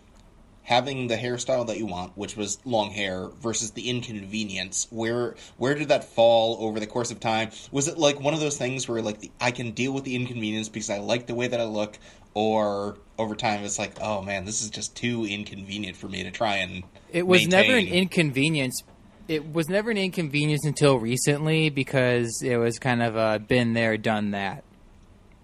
having 0.63 1.09
the 1.09 1.17
hairstyle 1.17 1.67
that 1.67 1.77
you 1.77 1.87
want, 1.87 2.17
which 2.17 2.37
was 2.37 2.59
long 2.65 2.91
hair, 2.91 3.29
versus 3.41 3.73
the 3.73 3.91
inconvenience, 3.91 4.87
where 4.91 5.35
where 5.57 5.75
did 5.75 5.89
that 5.89 6.05
fall 6.05 6.57
over 6.61 6.79
the 6.79 6.87
course 6.87 7.11
of 7.11 7.19
time? 7.21 7.51
Was 7.73 7.89
it 7.89 7.99
like 7.99 8.21
one 8.21 8.35
of 8.35 8.41
those 8.41 8.57
things 8.57 8.89
where 8.89 9.03
like 9.03 9.21
the, 9.21 9.31
I 9.41 9.51
can 9.51 9.73
deal 9.73 9.93
with 9.93 10.05
the 10.05 10.15
inconvenience 10.15 10.69
because 10.69 10.91
I 10.91 10.99
like 10.99 11.27
the 11.27 11.35
way 11.35 11.49
that 11.49 11.61
I 11.61 11.65
look, 11.65 11.99
or 12.35 12.99
over 13.19 13.35
time 13.35 13.65
it's 13.65 13.79
like, 13.79 13.99
oh 14.01 14.23
man, 14.23 14.45
this 14.45 14.63
is 14.63 14.71
just 14.71 14.97
too 14.97 15.25
inconvenient 15.25 15.97
for 15.97 16.09
me 16.09 16.25
to 16.25 16.31
try 16.31 16.57
and. 16.57 16.83
It 17.11 17.27
was 17.27 17.47
never 17.47 17.77
an 17.77 17.87
inconvenience. 17.87 18.83
It 19.27 19.53
was 19.53 19.69
never 19.69 19.91
an 19.91 19.97
inconvenience 19.97 20.67
until 20.67 20.99
recently 20.99 21.71
because 21.71 22.43
it 22.43 22.57
was 22.57 22.79
kind 22.79 23.03
of 23.03 23.17
a 23.17 23.39
been 23.39 23.73
there, 23.73 23.97
done 23.97 24.33
that. 24.33 24.65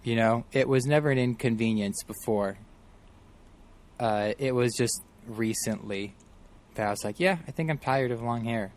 You 0.02 0.16
know, 0.16 0.44
it 0.52 0.68
was 0.68 0.85
never 0.85 1.11
an 1.11 1.18
inconvenience 1.18 2.02
before. 2.02 2.59
Uh, 3.99 4.32
it 4.38 4.54
was 4.54 4.75
just 4.76 5.02
recently 5.26 6.14
that 6.75 6.87
I 6.87 6.90
was 6.90 7.04
like, 7.04 7.20
yeah, 7.20 7.38
I 7.47 7.50
think 7.50 7.70
I'm 7.70 7.78
tired 7.78 8.11
of 8.11 8.23
long 8.23 8.44
hair. 8.44 8.73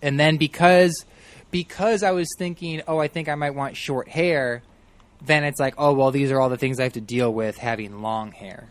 And 0.00 0.18
then 0.18 0.36
because 0.36 1.04
because 1.50 2.02
I 2.02 2.10
was 2.10 2.28
thinking, 2.38 2.82
oh, 2.88 2.98
I 2.98 3.08
think 3.08 3.28
I 3.28 3.34
might 3.34 3.54
want 3.54 3.76
short 3.76 4.08
hair, 4.08 4.62
then 5.24 5.44
it's 5.44 5.60
like, 5.60 5.74
oh, 5.78 5.92
well, 5.92 6.10
these 6.10 6.30
are 6.30 6.40
all 6.40 6.48
the 6.48 6.56
things 6.58 6.80
I 6.80 6.84
have 6.84 6.94
to 6.94 7.00
deal 7.00 7.32
with 7.32 7.56
having 7.58 8.02
long 8.02 8.32
hair. 8.32 8.68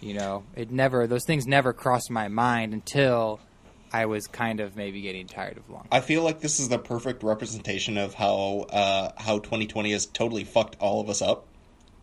You 0.00 0.14
know, 0.14 0.44
it 0.54 0.70
never 0.70 1.06
those 1.06 1.24
things 1.24 1.46
never 1.46 1.72
crossed 1.72 2.10
my 2.10 2.28
mind 2.28 2.74
until 2.74 3.40
I 3.92 4.06
was 4.06 4.26
kind 4.26 4.60
of 4.60 4.76
maybe 4.76 5.00
getting 5.00 5.26
tired 5.26 5.56
of 5.56 5.70
long. 5.70 5.86
I 5.90 6.00
feel 6.00 6.22
like 6.22 6.40
this 6.40 6.60
is 6.60 6.68
the 6.68 6.78
perfect 6.78 7.22
representation 7.22 7.96
of 7.96 8.12
how 8.12 8.66
uh, 8.70 9.12
how 9.16 9.38
2020 9.38 9.92
has 9.92 10.04
totally 10.06 10.44
fucked 10.44 10.76
all 10.78 11.00
of 11.00 11.08
us 11.08 11.22
up. 11.22 11.46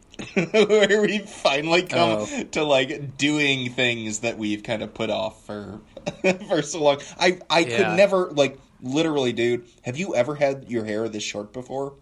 Where 0.33 1.01
we 1.01 1.19
finally 1.19 1.83
come 1.83 2.25
Oh. 2.29 2.43
to 2.51 2.63
like 2.63 3.17
doing 3.17 3.71
things 3.71 4.19
that 4.19 4.37
we've 4.37 4.63
kind 4.63 4.81
of 4.83 4.93
put 4.93 5.09
off 5.09 5.45
for 5.45 5.79
for 6.47 6.61
so 6.61 6.81
long. 6.83 6.99
I 7.19 7.39
I 7.49 7.63
could 7.63 7.97
never 7.97 8.31
like 8.31 8.57
literally, 8.81 9.31
dude. 9.33 9.65
Have 9.83 9.97
you 9.97 10.15
ever 10.15 10.35
had 10.35 10.65
your 10.69 10.85
hair 10.85 11.07
this 11.07 11.23
short 11.23 11.53
before? 11.53 11.93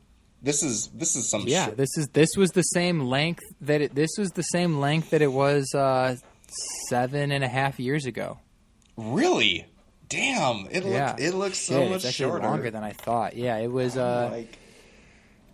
This 0.42 0.64
is 0.64 0.88
this 0.94 1.16
is 1.16 1.30
some 1.30 1.44
Yeah, 1.48 1.66
shit. 1.68 1.78
this 1.78 1.98
is 1.98 2.08
this 2.10 2.36
was 2.38 2.52
the 2.52 2.62
same 2.62 3.02
length 3.02 3.44
that 3.62 3.82
it 3.82 3.94
this 3.96 4.12
was 4.18 4.30
the 4.32 4.44
same 4.44 4.80
length 4.80 5.10
that 5.10 5.22
it 5.22 5.32
was 5.32 5.74
uh, 5.76 6.16
seven 6.88 7.32
and 7.32 7.44
a 7.44 7.48
half 7.48 7.80
years 7.80 8.06
ago. 8.06 8.40
Really? 8.96 9.66
Damn! 10.08 10.68
It 10.72 10.86
yeah, 10.86 11.12
look 11.12 11.20
it 11.20 11.34
looks 11.36 11.58
so 11.60 11.82
Shit, 11.82 11.92
much 11.92 12.14
shorter. 12.14 12.44
longer 12.44 12.72
than 12.72 12.84
I 12.84 12.94
thought. 12.94 13.36
Yeah, 13.36 13.58
it 13.58 13.72
was. 13.72 13.96
Uh, 13.98 14.30
like 14.32 14.58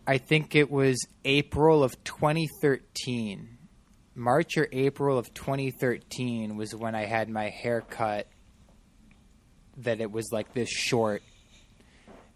I 0.08 0.18
think 0.20 0.56
it 0.56 0.70
was 0.72 1.06
April 1.26 1.84
of 1.84 2.02
2013. 2.04 3.50
March 4.18 4.56
or 4.56 4.68
April 4.72 5.18
of 5.18 5.34
2013 5.34 6.56
was 6.56 6.74
when 6.74 6.96
I 6.96 7.04
had 7.06 7.28
my 7.28 7.50
hair 7.50 7.82
cut 7.82 8.28
that 9.78 10.00
it 10.00 10.10
was 10.10 10.30
like 10.32 10.54
this 10.54 10.70
short. 10.70 11.22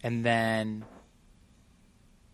And 0.04 0.26
then 0.26 0.84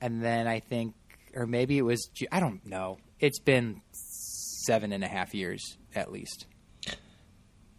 and 0.01 0.23
then 0.23 0.47
I 0.47 0.59
think 0.59 0.93
or 1.35 1.45
maybe 1.45 1.77
it 1.77 1.81
was, 1.83 2.09
I 2.31 2.39
don't 2.39 2.65
know. 2.65 2.97
It's 3.19 3.39
been 3.39 3.81
seven 3.91 4.93
and 4.93 5.03
a 5.03 5.07
half 5.07 5.35
years 5.35 5.77
at 5.93 6.11
least. 6.11 6.45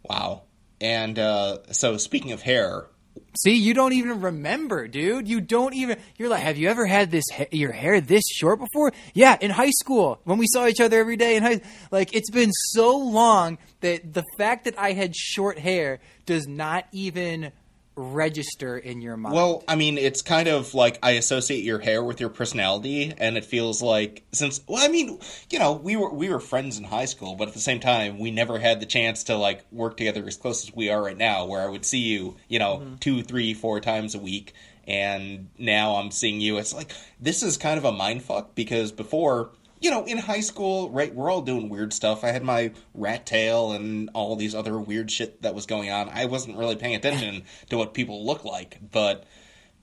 wow. 0.02 0.42
And 0.80 1.18
uh, 1.18 1.72
so 1.72 1.96
speaking 1.96 2.32
of 2.32 2.42
hair, 2.42 2.86
See, 3.34 3.54
you 3.54 3.72
don't 3.72 3.94
even 3.94 4.20
remember, 4.20 4.86
dude. 4.88 5.26
You 5.26 5.40
don't 5.40 5.74
even. 5.74 5.98
You're 6.18 6.28
like, 6.28 6.42
have 6.42 6.58
you 6.58 6.68
ever 6.68 6.84
had 6.84 7.10
this 7.10 7.24
ha- 7.32 7.46
your 7.50 7.72
hair 7.72 7.98
this 7.98 8.24
short 8.30 8.58
before? 8.58 8.92
Yeah, 9.14 9.38
in 9.40 9.50
high 9.50 9.70
school 9.70 10.20
when 10.24 10.36
we 10.36 10.46
saw 10.46 10.66
each 10.66 10.80
other 10.80 11.00
every 11.00 11.16
day 11.16 11.36
in 11.36 11.42
high. 11.42 11.62
Like 11.90 12.14
it's 12.14 12.30
been 12.30 12.52
so 12.52 12.96
long 12.98 13.56
that 13.80 14.12
the 14.12 14.22
fact 14.36 14.64
that 14.64 14.78
I 14.78 14.92
had 14.92 15.16
short 15.16 15.58
hair 15.58 16.00
does 16.26 16.46
not 16.46 16.86
even 16.92 17.52
register 17.96 18.76
in 18.76 19.00
your 19.00 19.16
mind. 19.16 19.34
Well, 19.34 19.64
I 19.66 19.74
mean, 19.74 19.96
it's 19.96 20.20
kind 20.20 20.48
of 20.48 20.74
like 20.74 20.98
I 21.02 21.12
associate 21.12 21.64
your 21.64 21.78
hair 21.78 22.04
with 22.04 22.20
your 22.20 22.28
personality, 22.28 23.12
and 23.16 23.36
it 23.36 23.44
feels 23.44 23.82
like 23.82 24.22
since 24.32 24.60
well, 24.68 24.84
I 24.84 24.88
mean, 24.88 25.18
you 25.50 25.58
know, 25.58 25.72
we 25.72 25.96
were 25.96 26.12
we 26.12 26.28
were 26.28 26.38
friends 26.38 26.78
in 26.78 26.84
high 26.84 27.06
school, 27.06 27.34
but 27.34 27.48
at 27.48 27.54
the 27.54 27.60
same 27.60 27.80
time, 27.80 28.18
we 28.18 28.30
never 28.30 28.58
had 28.58 28.80
the 28.80 28.86
chance 28.86 29.24
to 29.24 29.36
like 29.36 29.64
work 29.72 29.96
together 29.96 30.24
as 30.26 30.36
close 30.36 30.62
as 30.62 30.74
we 30.74 30.90
are 30.90 31.02
right 31.02 31.16
now, 31.16 31.46
where 31.46 31.62
I 31.62 31.68
would 31.68 31.86
see 31.86 32.00
you, 32.00 32.36
you 32.48 32.58
know, 32.58 32.78
mm-hmm. 32.78 32.96
two, 32.96 33.22
three, 33.22 33.54
four 33.54 33.80
times 33.80 34.14
a 34.14 34.18
week, 34.18 34.52
and 34.86 35.48
now 35.58 35.96
I'm 35.96 36.10
seeing 36.10 36.40
you. 36.40 36.58
It's 36.58 36.74
like 36.74 36.92
this 37.18 37.42
is 37.42 37.56
kind 37.56 37.78
of 37.78 37.84
a 37.84 37.92
mind 37.92 38.22
fuck 38.22 38.54
because 38.54 38.92
before. 38.92 39.50
You 39.86 39.92
know, 39.92 40.04
in 40.04 40.18
high 40.18 40.40
school, 40.40 40.90
right, 40.90 41.14
we're 41.14 41.30
all 41.30 41.42
doing 41.42 41.68
weird 41.68 41.92
stuff. 41.92 42.24
I 42.24 42.32
had 42.32 42.42
my 42.42 42.72
rat 42.92 43.24
tail 43.24 43.70
and 43.70 44.10
all 44.14 44.34
these 44.34 44.52
other 44.52 44.76
weird 44.80 45.12
shit 45.12 45.42
that 45.42 45.54
was 45.54 45.66
going 45.66 45.92
on. 45.92 46.08
I 46.08 46.24
wasn't 46.24 46.56
really 46.56 46.74
paying 46.74 46.96
attention 46.96 47.44
to 47.70 47.78
what 47.78 47.94
people 47.94 48.26
look 48.26 48.44
like, 48.44 48.80
but 48.90 49.22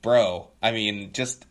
bro. 0.01 0.50
I 0.62 0.74
mean, 0.74 1.13
just 1.13 1.45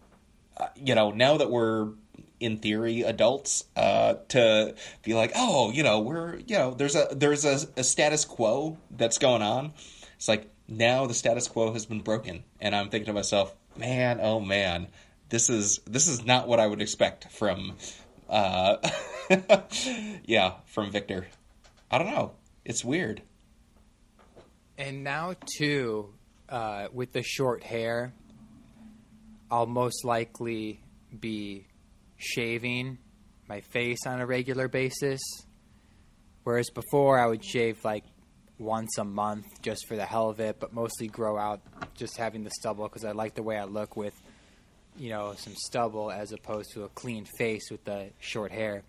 uh, 0.58 0.66
you 0.76 0.94
know, 0.94 1.12
now 1.12 1.38
that 1.38 1.50
we're 1.50 1.92
in 2.40 2.58
theory 2.58 3.00
adults, 3.00 3.64
uh, 3.74 4.16
to 4.28 4.74
be 5.02 5.14
like, 5.14 5.32
oh, 5.34 5.70
you 5.72 5.82
know, 5.82 6.00
we're 6.00 6.36
you 6.40 6.58
know, 6.58 6.74
there's 6.74 6.94
a 6.94 7.08
there's 7.10 7.46
a, 7.46 7.58
a 7.78 7.82
status 7.82 8.26
quo 8.26 8.76
that's 8.90 9.16
going 9.16 9.40
on. 9.40 9.72
It's 10.16 10.28
like 10.28 10.50
now 10.68 11.06
the 11.06 11.14
status 11.14 11.48
quo 11.48 11.72
has 11.72 11.86
been 11.86 12.02
broken, 12.02 12.44
and 12.60 12.76
I'm 12.76 12.90
thinking 12.90 13.06
to 13.06 13.14
myself, 13.14 13.54
man, 13.78 14.20
oh 14.20 14.40
man, 14.40 14.88
this 15.30 15.48
is 15.48 15.78
this 15.86 16.06
is 16.06 16.26
not 16.26 16.46
what 16.48 16.60
I 16.60 16.66
would 16.66 16.82
expect 16.82 17.32
from, 17.32 17.78
uh, 18.32 18.78
yeah, 20.24 20.54
from 20.66 20.90
Victor. 20.90 21.26
I 21.90 21.98
don't 21.98 22.10
know. 22.10 22.32
It's 22.64 22.84
weird. 22.84 23.22
And 24.78 25.04
now 25.04 25.34
too, 25.58 26.14
uh, 26.48 26.88
with 26.92 27.12
the 27.12 27.22
short 27.22 27.62
hair, 27.62 28.14
I'll 29.50 29.66
most 29.66 30.04
likely 30.04 30.80
be 31.20 31.66
shaving 32.16 32.98
my 33.48 33.60
face 33.60 34.06
on 34.06 34.20
a 34.20 34.26
regular 34.26 34.66
basis. 34.66 35.20
Whereas 36.44 36.70
before, 36.70 37.18
I 37.18 37.26
would 37.26 37.44
shave 37.44 37.84
like 37.84 38.04
once 38.58 38.96
a 38.98 39.04
month 39.04 39.46
just 39.60 39.86
for 39.86 39.96
the 39.96 40.06
hell 40.06 40.30
of 40.30 40.40
it, 40.40 40.58
but 40.58 40.72
mostly 40.72 41.06
grow 41.06 41.36
out 41.36 41.60
just 41.94 42.16
having 42.16 42.44
the 42.44 42.50
stubble 42.50 42.84
because 42.84 43.04
I 43.04 43.12
like 43.12 43.34
the 43.34 43.42
way 43.42 43.58
I 43.58 43.64
look 43.64 43.96
with, 43.96 44.14
you 44.98 45.10
know, 45.10 45.34
some 45.36 45.54
stubble 45.56 46.10
as 46.10 46.32
opposed 46.32 46.72
to 46.72 46.84
a 46.84 46.88
clean 46.88 47.26
face 47.38 47.70
with 47.70 47.84
the 47.84 48.10
short 48.18 48.52
hair 48.52 48.82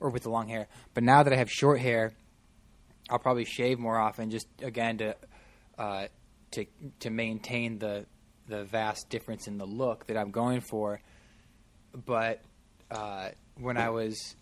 or 0.00 0.10
with 0.10 0.22
the 0.22 0.30
long 0.30 0.48
hair. 0.48 0.68
But 0.94 1.04
now 1.04 1.22
that 1.22 1.32
I 1.32 1.36
have 1.36 1.50
short 1.50 1.80
hair, 1.80 2.12
I'll 3.10 3.18
probably 3.18 3.44
shave 3.44 3.78
more 3.78 3.98
often 3.98 4.30
just 4.30 4.46
again 4.62 4.98
to 4.98 5.16
uh, 5.78 6.06
to 6.52 6.66
to 7.00 7.10
maintain 7.10 7.78
the 7.78 8.06
the 8.46 8.64
vast 8.64 9.08
difference 9.10 9.46
in 9.46 9.58
the 9.58 9.66
look 9.66 10.06
that 10.06 10.16
I'm 10.16 10.30
going 10.30 10.60
for. 10.60 11.00
But 11.92 12.42
uh, 12.90 13.30
when 13.60 13.76
I 13.76 13.90
was, 13.90 14.34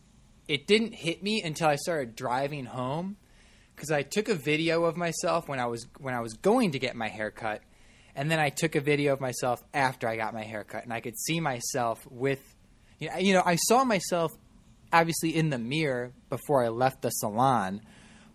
it 0.48 0.66
didn't 0.66 0.94
hit 0.94 1.22
me 1.22 1.42
until 1.42 1.68
I 1.68 1.76
started 1.76 2.14
driving 2.14 2.66
home 2.66 3.16
because 3.74 3.90
I 3.90 4.02
took 4.02 4.28
a 4.28 4.34
video 4.34 4.84
of 4.84 4.96
myself 4.96 5.48
when 5.48 5.58
I 5.58 5.66
was 5.66 5.86
when 5.98 6.14
I 6.14 6.20
was 6.20 6.34
going 6.34 6.72
to 6.72 6.78
get 6.78 6.96
my 6.96 7.08
hair 7.08 7.30
cut, 7.30 7.62
and 8.16 8.30
then 8.30 8.40
I 8.40 8.48
took 8.48 8.74
a 8.74 8.80
video 8.80 9.12
of 9.12 9.20
myself 9.20 9.62
after 9.72 10.08
I 10.08 10.16
got 10.16 10.34
my 10.34 10.42
haircut, 10.42 10.82
and 10.82 10.92
I 10.92 11.00
could 11.00 11.16
see 11.18 11.38
myself 11.38 12.04
with, 12.10 12.40
you 12.98 13.10
know, 13.10 13.18
you 13.18 13.34
know 13.34 13.42
I 13.44 13.56
saw 13.56 13.84
myself 13.84 14.32
obviously 14.92 15.36
in 15.36 15.50
the 15.50 15.58
mirror 15.58 16.12
before 16.30 16.64
I 16.64 16.68
left 16.68 17.02
the 17.02 17.10
salon. 17.10 17.82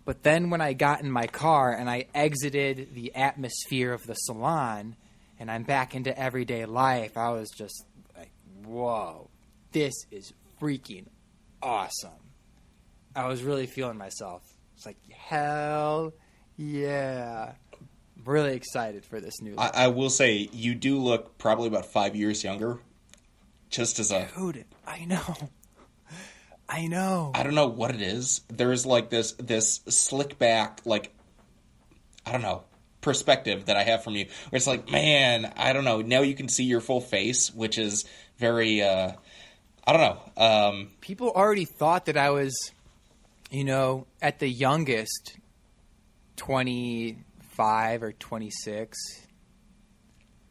But 0.05 0.23
then 0.23 0.49
when 0.49 0.61
I 0.61 0.73
got 0.73 1.01
in 1.01 1.11
my 1.11 1.27
car 1.27 1.71
and 1.71 1.89
I 1.89 2.05
exited 2.13 2.93
the 2.93 3.15
atmosphere 3.15 3.93
of 3.93 4.03
the 4.03 4.15
salon 4.15 4.95
and 5.39 5.49
I'm 5.49 5.63
back 5.63 5.95
into 5.95 6.17
everyday 6.17 6.65
life, 6.65 7.17
I 7.17 7.29
was 7.29 7.49
just 7.49 7.85
like, 8.17 8.31
whoa, 8.65 9.29
this 9.71 9.93
is 10.11 10.33
freaking 10.59 11.05
awesome. 11.61 12.11
I 13.15 13.27
was 13.27 13.43
really 13.43 13.67
feeling 13.67 13.97
myself. 13.97 14.41
It's 14.75 14.85
like, 14.85 14.97
hell 15.09 16.13
yeah. 16.57 17.53
Really 18.25 18.53
excited 18.53 19.05
for 19.05 19.19
this 19.19 19.41
new 19.41 19.55
I, 19.57 19.71
I 19.73 19.87
will 19.87 20.09
say, 20.09 20.49
you 20.51 20.75
do 20.75 20.99
look 20.99 21.37
probably 21.37 21.67
about 21.67 21.85
five 21.85 22.15
years 22.15 22.43
younger. 22.43 22.79
Just 23.69 23.99
as 23.99 24.11
a. 24.11 24.27
Dude, 24.35 24.65
I 24.85 25.05
know. 25.05 25.35
I 26.69 26.87
know. 26.87 27.31
I 27.33 27.43
don't 27.43 27.55
know 27.55 27.67
what 27.67 27.91
it 27.91 28.01
is. 28.01 28.41
There's 28.47 28.85
like 28.85 29.09
this 29.09 29.33
this 29.33 29.81
slick 29.89 30.37
back, 30.37 30.81
like 30.85 31.13
I 32.25 32.31
don't 32.31 32.41
know, 32.41 32.63
perspective 33.01 33.65
that 33.65 33.75
I 33.75 33.83
have 33.83 34.03
from 34.03 34.15
you. 34.15 34.25
Where 34.49 34.57
it's 34.57 34.67
like, 34.67 34.89
man, 34.89 35.51
I 35.57 35.73
don't 35.73 35.83
know. 35.83 36.01
Now 36.01 36.21
you 36.21 36.35
can 36.35 36.47
see 36.47 36.63
your 36.63 36.79
full 36.79 37.01
face, 37.01 37.53
which 37.53 37.77
is 37.77 38.05
very 38.37 38.81
uh 38.81 39.13
I 39.85 39.93
don't 39.93 40.01
know. 40.01 40.43
Um 40.43 40.91
People 41.01 41.31
already 41.31 41.65
thought 41.65 42.05
that 42.05 42.17
I 42.17 42.29
was, 42.29 42.71
you 43.49 43.63
know, 43.65 44.07
at 44.21 44.39
the 44.39 44.47
youngest, 44.47 45.37
twenty 46.37 47.17
five 47.55 48.03
or 48.03 48.11
twenty 48.11 48.49
six. 48.49 48.97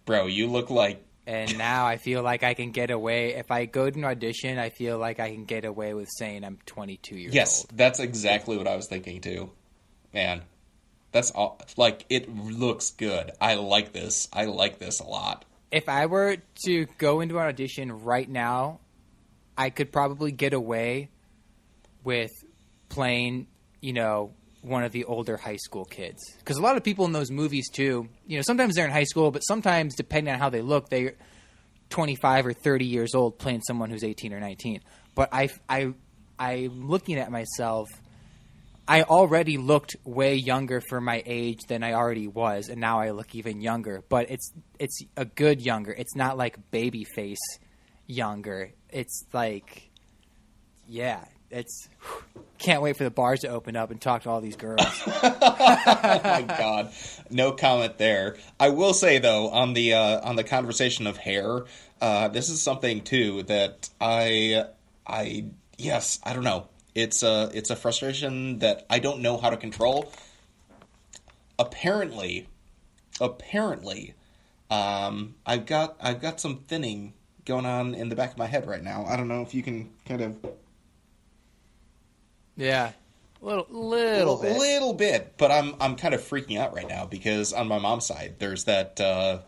Bro, 0.05 0.27
you 0.27 0.49
look 0.49 0.71
like 0.71 1.05
and 1.27 1.59
now 1.59 1.87
I 1.87 1.97
feel 1.97 2.23
like 2.23 2.43
I 2.43 2.55
can 2.55 2.73
get 2.73 2.91
away. 2.91 3.35
If 3.35 3.51
I 3.51 3.67
go 3.67 3.89
to 3.89 3.97
an 3.97 4.05
audition, 4.05 4.59
I 4.59 4.71
feel 4.71 4.99
like 4.99 5.21
I 5.21 5.31
can 5.31 5.45
get 5.45 5.65
away 5.65 5.95
with 5.95 6.09
saying 6.19 6.45
I'm 6.45 6.59
22 6.67 7.17
years 7.17 7.35
yes, 7.35 7.61
old. 7.61 7.67
Yes, 7.71 7.77
that's 7.77 8.01
exactly 8.01 8.57
what 8.57 8.67
I 8.67 8.75
was 8.75 8.89
thinking 8.89 9.21
too. 9.21 9.51
Man, 10.13 10.43
that's 11.13 11.31
all. 11.31 11.61
Like 11.77 12.05
it 12.09 12.35
looks 12.35 12.91
good. 12.91 13.31
I 13.41 13.55
like 13.55 13.93
this. 13.93 14.29
I 14.33 14.47
like 14.47 14.79
this 14.79 14.99
a 14.99 15.05
lot. 15.05 15.45
If 15.71 15.89
I 15.89 16.07
were 16.07 16.39
to 16.65 16.87
go 16.99 17.21
into 17.21 17.39
an 17.39 17.47
audition 17.47 18.03
right 18.03 18.29
now, 18.29 18.81
I 19.57 19.71
could 19.71 19.93
probably 19.93 20.33
get 20.33 20.53
away 20.53 21.11
with 22.03 22.33
playing, 22.89 23.47
you 23.81 23.93
know, 23.93 24.33
one 24.63 24.85
of 24.85 24.93
the 24.93 25.05
older 25.05 25.37
high 25.37 25.57
school 25.57 25.85
kids. 25.85 26.19
Because 26.39 26.57
a 26.57 26.63
lot 26.63 26.77
of 26.77 26.85
people 26.85 27.05
in 27.05 27.13
those 27.13 27.31
movies 27.31 27.69
too, 27.71 28.09
you 28.27 28.37
know, 28.37 28.43
sometimes 28.43 28.75
they're 28.75 28.85
in 28.85 28.91
high 28.91 29.05
school, 29.05 29.31
but 29.31 29.41
sometimes 29.41 29.95
depending 29.95 30.33
on 30.33 30.39
how 30.39 30.51
they 30.51 30.61
look, 30.61 30.89
they're 30.89 31.15
25 31.91 32.47
or 32.47 32.53
30 32.53 32.85
years 32.85 33.15
old 33.15 33.39
playing 33.39 33.63
someone 33.63 33.91
who's 33.91 34.05
18 34.05 34.33
or 34.33 34.41
19. 34.41 34.81
But 35.15 35.31
I, 35.33 35.49
I, 35.69 35.93
I'm 36.39 36.89
looking 36.89 37.19
at 37.19 37.31
myself. 37.31 37.89
I 38.87 39.03
already 39.03 39.57
looked 39.57 39.97
way 40.05 40.35
younger 40.35 40.81
for 40.81 41.01
my 41.01 41.23
age 41.25 41.61
than 41.69 41.85
I 41.85 41.93
already 41.93 42.27
was, 42.27 42.69
and 42.69 42.81
now 42.81 42.99
I 42.99 43.11
look 43.11 43.35
even 43.37 43.61
younger. 43.61 44.03
But 44.09 44.31
it's 44.31 44.53
it's 44.81 45.01
a 45.17 45.25
good 45.25 45.61
younger. 45.61 45.93
It's 45.93 46.17
not 46.17 46.37
like 46.37 46.73
baby 46.73 47.05
face 47.05 47.39
younger. 48.09 48.73
It's 48.89 49.25
like, 49.33 49.91
yeah, 50.89 51.25
it's 51.51 51.89
can't 52.59 52.83
wait 52.83 52.97
for 52.97 53.05
the 53.05 53.11
bars 53.11 53.41
to 53.41 53.49
open 53.49 53.75
up 53.75 53.91
and 53.91 54.01
talk 54.01 54.23
to 54.23 54.31
all 54.31 54.41
these 54.41 54.57
girls. 54.57 54.81
oh 55.07 56.21
my 56.23 56.45
god, 56.47 56.93
no 57.31 57.53
comment 57.53 57.99
there. 57.99 58.37
I 58.59 58.69
will 58.69 58.95
say 58.95 59.19
though 59.19 59.49
on 59.51 59.73
the 59.73 59.95
uh, 59.95 60.21
on 60.29 60.37
the 60.37 60.45
conversation 60.45 61.07
of 61.07 61.17
hair, 61.17 61.65
uh, 62.01 62.29
this 62.29 62.49
is 62.49 62.63
something 62.63 63.03
too 63.03 63.43
that 63.45 63.89
I 64.01 64.67
I 65.07 65.47
yes 65.79 66.21
I 66.23 66.33
don't 66.33 66.45
know. 66.45 66.69
It's 66.95 67.23
a 67.23 67.51
it's 67.55 67.71
a 67.71 67.77
frustration 67.77 68.59
that 68.61 68.87
I 68.91 68.99
don't 68.99 69.21
know 69.21 69.37
how 69.37 69.51
to 69.51 69.57
control. 69.57 70.13
Apparently, 71.59 72.49
apparently, 73.21 74.15
um, 74.71 75.35
I've 75.45 75.67
got 75.67 75.97
I've 76.01 76.21
got 76.21 76.41
some 76.41 76.59
thinning 76.69 77.15
going 77.45 77.67
on 77.67 77.95
in 77.95 78.09
the 78.09 78.17
back 78.17 78.33
of 78.33 78.39
my 78.39 78.47
head 78.47 78.67
right 78.67 78.83
now. 78.83 79.05
I 79.07 79.17
don't 79.17 79.29
know 79.29 79.43
if 79.43 79.55
you 79.55 79.63
can 79.63 79.91
kind 80.07 80.21
of 80.21 80.37
yeah, 82.61 82.93
little 83.41 83.67
little 83.71 84.37
bit, 84.37 84.59
little 84.59 84.93
bit. 84.93 85.35
But 85.39 85.51
I'm 85.51 85.75
I'm 85.81 85.97
kind 85.97 86.15
of 86.15 86.21
freaking 86.21 86.59
out 86.59 86.75
right 86.75 86.89
now 86.89 87.07
because 87.07 87.53
on 87.53 87.69
my 87.69 87.79
mom's 87.79 88.07
side, 88.07 88.37
there's 88.39 88.65
that. 88.65 89.01
Uh, 89.01 89.39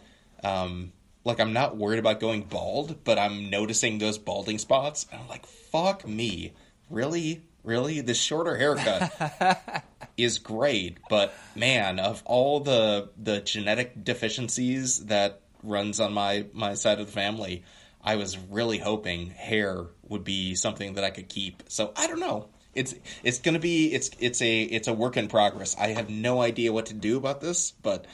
um, 0.42 0.92
like 1.24 1.38
I'm 1.38 1.52
not 1.52 1.76
worried 1.76 1.98
about 1.98 2.18
going 2.18 2.42
bald, 2.42 3.04
but 3.04 3.18
I'm 3.18 3.50
noticing 3.50 3.98
those 3.98 4.18
balding 4.18 4.58
spots, 4.58 5.06
and 5.12 5.20
I'm 5.20 5.28
like, 5.28 5.46
"Fuck 5.46 6.08
me, 6.08 6.52
really, 6.90 7.42
really." 7.62 8.00
this 8.00 8.18
shorter 8.18 8.56
haircut 8.56 9.84
is 10.16 10.38
great, 10.38 10.98
but 11.08 11.34
man, 11.54 12.00
of 12.00 12.22
all 12.24 12.60
the 12.60 13.10
the 13.16 13.40
genetic 13.40 14.02
deficiencies 14.02 15.04
that 15.06 15.42
runs 15.62 16.00
on 16.00 16.12
my 16.14 16.46
my 16.54 16.74
side 16.74 16.98
of 16.98 17.06
the 17.06 17.12
family, 17.12 17.62
I 18.02 18.16
was 18.16 18.38
really 18.38 18.78
hoping 18.78 19.30
hair 19.30 19.84
would 20.08 20.24
be 20.24 20.54
something 20.54 20.94
that 20.94 21.04
I 21.04 21.10
could 21.10 21.28
keep. 21.28 21.62
So 21.68 21.92
I 21.94 22.06
don't 22.06 22.20
know 22.20 22.48
it's 22.74 22.94
it's 23.22 23.38
gonna 23.38 23.58
be 23.58 23.92
it's 23.92 24.10
it's 24.18 24.40
a 24.40 24.62
it's 24.62 24.88
a 24.88 24.92
work 24.92 25.16
in 25.16 25.28
progress. 25.28 25.76
I 25.78 25.88
have 25.88 26.08
no 26.08 26.40
idea 26.40 26.72
what 26.72 26.86
to 26.86 26.94
do 26.94 27.16
about 27.16 27.40
this, 27.40 27.72
but 27.82 28.06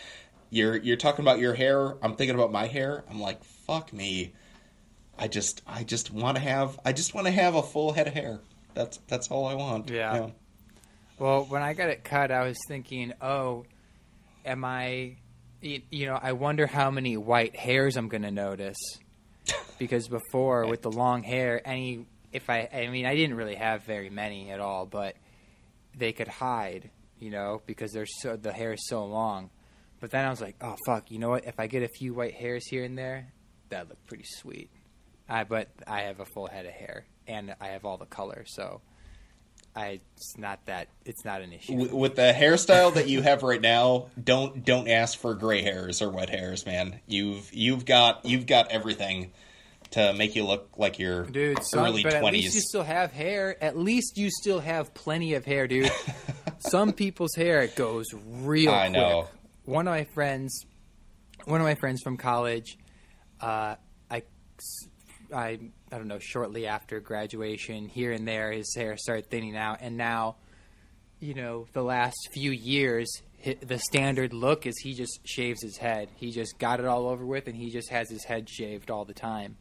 you're 0.51 0.77
you're 0.77 0.97
talking 0.97 1.25
about 1.25 1.39
your 1.39 1.55
hair. 1.55 1.97
I'm 2.03 2.17
thinking 2.17 2.35
about 2.35 2.53
my 2.53 2.67
hair. 2.67 3.05
I'm 3.09 3.21
like, 3.21 3.45
fuck 3.45 3.93
me. 3.93 4.33
I 5.19 5.29
just 5.29 5.63
I 5.67 5.85
just 5.85 6.13
want 6.13 6.37
to 6.37 6.43
have 6.43 6.79
I 6.85 6.93
just 6.93 7.15
want 7.15 7.27
to 7.27 7.33
have 7.33 7.55
a 7.55 7.63
full 7.63 7.93
head 7.93 8.09
of 8.09 8.15
hair. 8.15 8.41
That's 8.75 8.99
that's 9.09 9.29
all 9.31 9.47
I 9.47 9.55
want. 9.55 9.91
Yeah. 9.91 10.15
yeah. 10.15 10.31
Well, 11.19 11.45
when 11.45 11.63
I 11.63 11.73
got 11.75 11.89
it 11.89 12.05
cut, 12.05 12.31
I 12.31 12.45
was 12.45 12.57
thinking, 12.69 13.13
oh, 13.21 13.65
am 14.45 14.65
I? 14.65 15.17
You 15.61 16.07
know, 16.07 16.19
I 16.21 16.33
wonder 16.33 16.69
how 16.69 16.91
many 16.91 17.17
white 17.17 17.57
hairs 17.57 17.97
I'm 17.97 18.09
going 18.09 18.23
to 18.23 18.31
notice 18.31 18.79
because 19.79 20.07
before 20.07 20.67
with 20.67 20.83
the 20.83 20.93
long 20.93 21.25
hair, 21.25 21.61
any 21.65 22.07
if 22.39 22.49
I, 22.49 22.69
I 22.73 22.87
mean, 22.87 23.05
I 23.05 23.17
didn't 23.17 23.37
really 23.37 23.57
have 23.57 23.83
very 23.83 24.11
many 24.11 24.51
at 24.51 24.61
all, 24.61 24.87
but 24.87 25.17
they 25.97 26.13
could 26.13 26.29
hide, 26.29 26.91
you 27.19 27.31
know, 27.31 27.63
because 27.67 27.93
they're 27.93 28.07
so 28.07 28.37
the 28.37 28.53
hair 28.53 28.73
is 28.73 28.89
so 28.89 29.05
long. 29.05 29.51
But 30.01 30.13
then 30.13 30.25
I 30.25 30.31
was 30.31 30.41
like, 30.41 30.55
oh 30.61 30.77
fuck, 30.87 31.11
you 31.11 31.19
know 31.19 31.31
what? 31.31 31.45
If 31.47 31.59
I 31.59 31.67
get 31.67 31.83
a 31.83 31.89
few 31.89 32.15
white 32.15 32.35
hairs 32.35 32.65
here 32.69 32.85
and 32.85 32.97
there, 32.97 33.33
that 33.71 33.89
look 33.89 33.99
pretty 34.07 34.25
sweet. 34.25 34.71
I 35.29 35.43
but 35.43 35.69
I 35.87 36.03
have 36.03 36.21
a 36.21 36.25
full 36.25 36.47
head 36.47 36.65
of 36.65 36.73
hair 36.73 37.07
and 37.27 37.55
I 37.61 37.69
have 37.69 37.85
all 37.85 37.99
the 37.99 38.07
color, 38.07 38.45
so 38.47 38.83
I 39.75 40.01
it's 40.15 40.39
not 40.39 40.65
that 40.67 40.89
it's 41.05 41.25
not 41.25 41.43
an 41.43 41.53
issue. 41.53 41.89
With 41.93 42.15
the 42.15 42.33
hairstyle 42.33 42.95
that 42.95 43.09
you 43.09 43.21
have 43.23 43.43
right 43.43 43.61
now, 43.61 44.07
don't 44.23 44.65
don't 44.65 44.89
ask 44.89 45.19
for 45.19 45.35
gray 45.35 45.63
hairs 45.63 46.01
or 46.01 46.11
wet 46.11 46.31
hairs, 46.31 46.65
man. 46.65 47.01
You've 47.09 47.53
you've 47.53 47.85
got 47.85 48.25
you've 48.25 48.47
got 48.47 48.71
everything 48.71 49.33
to 49.93 50.13
make 50.13 50.35
you 50.35 50.45
look 50.45 50.71
like 50.77 50.99
you're 50.99 51.25
Dude, 51.25 51.63
some, 51.65 51.85
early 51.85 52.03
but 52.03 52.15
at 52.15 52.25
least 52.25 52.55
you 52.55 52.61
still 52.61 52.83
have 52.83 53.13
hair. 53.13 53.57
At 53.63 53.77
least 53.77 54.19
you 54.19 54.31
still 54.31 54.61
have 54.61 54.93
plenty 54.95 55.35
of 55.35 55.45
hair, 55.45 55.67
dude. 55.67 55.91
some 56.59 56.93
people's 56.93 57.35
hair 57.35 57.63
it 57.63 57.77
goes 57.77 58.07
real 58.41 58.71
I 58.71 58.89
quick. 58.89 58.93
know. 58.93 59.29
One 59.65 59.87
of 59.87 59.93
my 59.93 60.05
friends, 60.05 60.65
one 61.45 61.61
of 61.61 61.67
my 61.67 61.75
friends 61.75 62.03
from 62.03 62.17
college, 62.17 62.79
uh, 63.41 63.77
I, 64.11 64.23
I, 65.35 65.59
I 65.91 65.97
don't 65.99 66.09
know. 66.09 66.19
Shortly 66.19 66.67
after 66.67 67.01
graduation, 67.01 67.89
here 67.89 68.13
and 68.13 68.27
there, 68.27 68.53
his 68.53 68.75
hair 68.75 68.97
started 68.97 69.31
thinning 69.31 69.57
out, 69.57 69.79
and 69.81 69.97
now, 69.97 70.37
you 71.21 71.35
know, 71.35 71.67
the 71.73 71.83
last 71.83 72.17
few 72.33 72.51
years, 72.51 73.11
the 73.63 73.79
standard 73.79 74.33
look 74.33 74.67
is 74.67 74.77
he 74.79 74.95
just 74.95 75.21
shaves 75.25 75.63
his 75.63 75.77
head. 75.77 76.09
He 76.17 76.33
just 76.33 76.59
got 76.59 76.81
it 76.81 76.87
all 76.87 77.07
over 77.09 77.25
with, 77.25 77.47
and 77.47 77.57
he 77.57 77.71
just 77.71 77.91
has 77.91 78.11
his 78.11 78.25
head 78.25 78.49
shaved 78.49 78.91
all 78.91 79.05
the 79.05 79.15
time. 79.15 79.57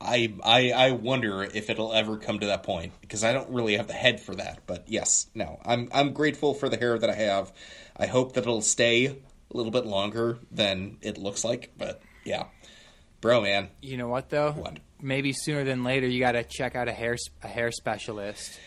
I, 0.00 0.34
I 0.42 0.70
I 0.70 0.90
wonder 0.92 1.42
if 1.42 1.68
it'll 1.68 1.92
ever 1.92 2.16
come 2.16 2.38
to 2.40 2.46
that 2.46 2.62
point 2.62 2.92
because 3.00 3.24
I 3.24 3.32
don't 3.32 3.50
really 3.50 3.76
have 3.76 3.88
the 3.88 3.92
head 3.92 4.20
for 4.20 4.34
that. 4.34 4.60
But 4.66 4.84
yes, 4.86 5.26
no, 5.34 5.60
I'm 5.64 5.88
I'm 5.92 6.12
grateful 6.12 6.54
for 6.54 6.68
the 6.68 6.76
hair 6.76 6.98
that 6.98 7.10
I 7.10 7.14
have. 7.14 7.52
I 7.96 8.06
hope 8.06 8.34
that 8.34 8.40
it'll 8.42 8.62
stay 8.62 9.06
a 9.06 9.16
little 9.50 9.72
bit 9.72 9.86
longer 9.86 10.38
than 10.50 10.96
it 11.02 11.18
looks 11.18 11.44
like. 11.44 11.72
But 11.76 12.00
yeah, 12.24 12.44
bro, 13.20 13.42
man, 13.42 13.68
You 13.82 13.96
know 13.96 14.08
what 14.08 14.30
though? 14.30 14.52
What? 14.52 14.78
Maybe 15.00 15.32
sooner 15.34 15.64
than 15.64 15.84
later, 15.84 16.06
you 16.06 16.20
got 16.20 16.32
to 16.32 16.42
check 16.44 16.74
out 16.74 16.88
a 16.88 16.92
hair 16.92 17.16
a 17.42 17.48
hair 17.48 17.70
specialist. 17.70 18.58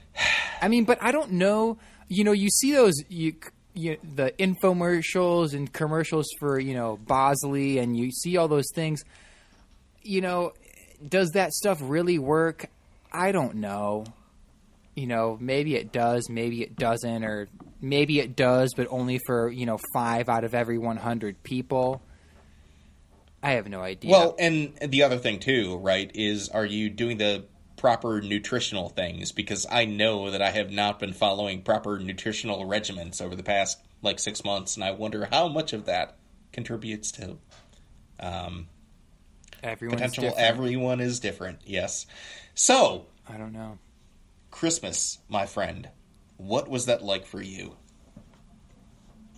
I 0.60 0.66
mean, 0.68 0.84
but 0.84 0.98
I 1.00 1.12
don't 1.12 1.32
know. 1.32 1.78
You 2.08 2.24
know, 2.24 2.32
you 2.32 2.48
see 2.48 2.72
those 2.72 2.94
you, 3.08 3.34
you 3.74 3.98
the 4.02 4.32
infomercials 4.38 5.54
and 5.54 5.72
commercials 5.72 6.26
for 6.40 6.58
you 6.58 6.74
know 6.74 6.96
Bosley, 6.96 7.78
and 7.78 7.96
you 7.96 8.10
see 8.10 8.36
all 8.36 8.48
those 8.48 8.70
things. 8.74 9.04
You 10.02 10.20
know, 10.20 10.52
does 11.06 11.30
that 11.30 11.52
stuff 11.52 11.78
really 11.82 12.18
work? 12.18 12.66
I 13.12 13.32
don't 13.32 13.56
know. 13.56 14.04
You 14.94 15.06
know, 15.06 15.38
maybe 15.40 15.76
it 15.76 15.92
does, 15.92 16.28
maybe 16.28 16.62
it 16.62 16.76
doesn't, 16.76 17.24
or 17.24 17.48
maybe 17.80 18.18
it 18.18 18.34
does, 18.34 18.74
but 18.74 18.88
only 18.90 19.20
for 19.26 19.48
you 19.48 19.66
know 19.66 19.78
five 19.92 20.28
out 20.28 20.44
of 20.44 20.54
every 20.54 20.78
one 20.78 20.96
hundred 20.96 21.42
people. 21.42 22.02
I 23.42 23.52
have 23.52 23.68
no 23.68 23.80
idea. 23.80 24.10
Well, 24.10 24.34
and 24.38 24.74
the 24.84 25.04
other 25.04 25.18
thing 25.18 25.38
too, 25.38 25.76
right, 25.78 26.10
is 26.14 26.48
are 26.48 26.66
you 26.66 26.90
doing 26.90 27.18
the 27.18 27.44
proper 27.76 28.20
nutritional 28.20 28.88
things? 28.88 29.30
Because 29.30 29.66
I 29.70 29.84
know 29.84 30.30
that 30.32 30.42
I 30.42 30.50
have 30.50 30.72
not 30.72 30.98
been 30.98 31.12
following 31.12 31.62
proper 31.62 31.98
nutritional 31.98 32.64
regimens 32.64 33.22
over 33.22 33.36
the 33.36 33.44
past 33.44 33.78
like 34.02 34.18
six 34.18 34.44
months, 34.44 34.74
and 34.74 34.84
I 34.84 34.90
wonder 34.90 35.28
how 35.30 35.48
much 35.48 35.72
of 35.72 35.86
that 35.86 36.16
contributes 36.52 37.12
to 37.12 37.38
um, 38.20 38.66
Everyone's 39.62 40.00
potential. 40.00 40.24
different. 40.24 40.46
Everyone 40.48 41.00
is 41.00 41.20
different. 41.20 41.60
Yes. 41.64 42.06
So 42.54 43.06
I 43.28 43.36
don't 43.36 43.52
know. 43.52 43.78
Christmas, 44.50 45.18
my 45.28 45.46
friend, 45.46 45.88
what 46.36 46.68
was 46.68 46.86
that 46.86 47.02
like 47.02 47.26
for 47.26 47.42
you? 47.42 47.76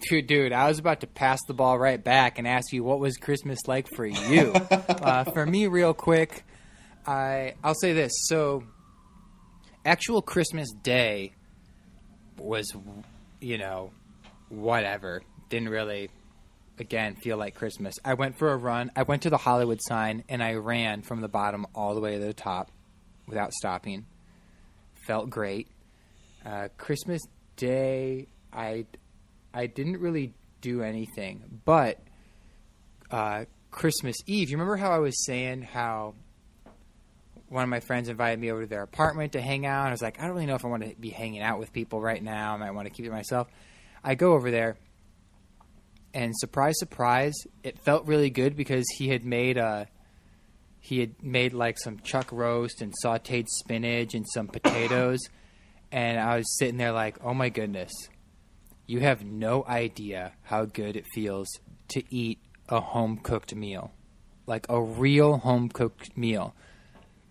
Dude, 0.09 0.27
dude, 0.27 0.53
I 0.53 0.69
was 0.69 0.79
about 0.79 1.01
to 1.01 1.07
pass 1.07 1.41
the 1.47 1.53
ball 1.53 1.79
right 1.79 2.03
back 2.03 2.39
and 2.39 2.49
ask 2.49 2.73
you 2.73 2.83
what 2.83 3.01
was 3.01 3.17
Christmas 3.17 3.59
like 3.67 3.87
for 3.95 4.07
you. 4.07 4.53
uh, 4.71 5.25
for 5.25 5.45
me, 5.45 5.67
real 5.67 5.93
quick, 5.93 6.45
I 7.07 7.55
I'll 7.63 7.75
say 7.75 7.93
this. 7.93 8.13
So, 8.27 8.65
actual 9.85 10.23
Christmas 10.23 10.71
Day 10.73 11.35
was, 12.39 12.73
you 13.41 13.59
know, 13.59 13.91
whatever. 14.49 15.23
Didn't 15.51 15.69
really, 15.69 16.09
again, 16.81 17.15
feel 17.15 17.37
like 17.37 17.55
Christmas. 17.55 17.95
I 18.05 18.15
went 18.15 18.37
for 18.37 18.51
a 18.51 18.57
run. 18.57 18.91
I 18.97 19.03
went 19.03 19.23
to 19.23 19.31
the 19.31 19.37
Hollywood 19.37 19.81
sign 19.83 20.25
and 20.29 20.43
I 20.43 20.55
ran 20.55 21.03
from 21.03 21.21
the 21.21 21.29
bottom 21.29 21.67
all 21.75 21.95
the 21.95 22.01
way 22.01 22.19
to 22.19 22.25
the 22.25 22.33
top 22.33 22.71
without 23.29 23.53
stopping. 23.53 24.07
Felt 25.07 25.31
great. 25.31 25.69
Uh, 26.45 26.69
Christmas 26.79 27.23
Day, 27.57 28.27
I 28.53 28.87
I 29.53 29.67
didn't 29.67 29.99
really 29.99 30.33
do 30.63 30.83
anything, 30.83 31.61
but 31.67 31.99
uh, 33.11 33.45
Christmas 33.71 34.17
Eve. 34.27 34.51
You 34.51 34.57
remember 34.57 34.77
how 34.77 34.91
I 34.91 34.99
was 34.99 35.25
saying 35.27 35.63
how 35.63 36.15
one 37.49 37.65
of 37.65 37.69
my 37.69 37.81
friends 37.81 38.09
invited 38.09 38.41
me 38.41 38.51
over 38.51 38.63
to 38.63 38.67
their 38.67 38.83
apartment 38.83 39.33
to 39.33 39.41
hang 39.43 39.67
out? 39.67 39.89
I 39.89 39.91
was 39.91 40.01
like, 40.01 40.19
I 40.19 40.23
don't 40.23 40.33
really 40.33 40.47
know 40.47 40.55
if 40.55 40.65
I 40.65 40.69
want 40.69 40.85
to 40.85 40.95
be 40.99 41.11
hanging 41.11 41.43
out 41.43 41.59
with 41.59 41.73
people 41.73 42.01
right 42.01 42.23
now. 42.23 42.55
I 42.55 42.57
might 42.57 42.71
want 42.71 42.87
to 42.87 42.95
keep 42.95 43.05
it 43.05 43.13
myself. 43.13 43.49
I 44.03 44.15
go 44.15 44.33
over 44.33 44.51
there, 44.51 44.77
and 46.13 46.37
surprise, 46.37 46.79
surprise, 46.79 47.35
it 47.63 47.79
felt 47.79 48.07
really 48.07 48.31
good 48.31 48.57
because 48.57 48.85
he 48.97 49.09
had 49.09 49.25
made 49.25 49.57
a 49.57 49.89
he 50.83 51.01
had 51.01 51.23
made 51.23 51.53
like 51.53 51.79
some 51.79 52.01
chuck 52.01 52.33
roast 52.33 52.81
and 52.81 52.93
sautéed 53.05 53.47
spinach 53.49 54.15
and 54.15 54.27
some 54.33 54.49
potatoes, 54.49 55.21
and 55.93 56.19
I 56.19 56.37
was 56.37 56.59
sitting 56.59 56.79
there 56.79 56.93
like, 56.93 57.19
oh 57.23 57.35
my 57.35 57.49
goodness, 57.49 57.93
you 58.87 59.01
have 59.01 59.25
no 59.25 59.65
idea 59.67 60.33
how 60.43 60.65
good 60.65 60.97
it 60.97 61.07
feels 61.15 61.49
to 61.89 62.03
eat 62.11 62.39
a 62.69 62.81
home 62.81 63.19
cooked 63.19 63.55
meal, 63.55 63.93
like 64.47 64.67
a 64.69 64.81
real 64.81 65.39
home 65.39 65.69
cooked 65.69 66.17
meal. 66.17 66.55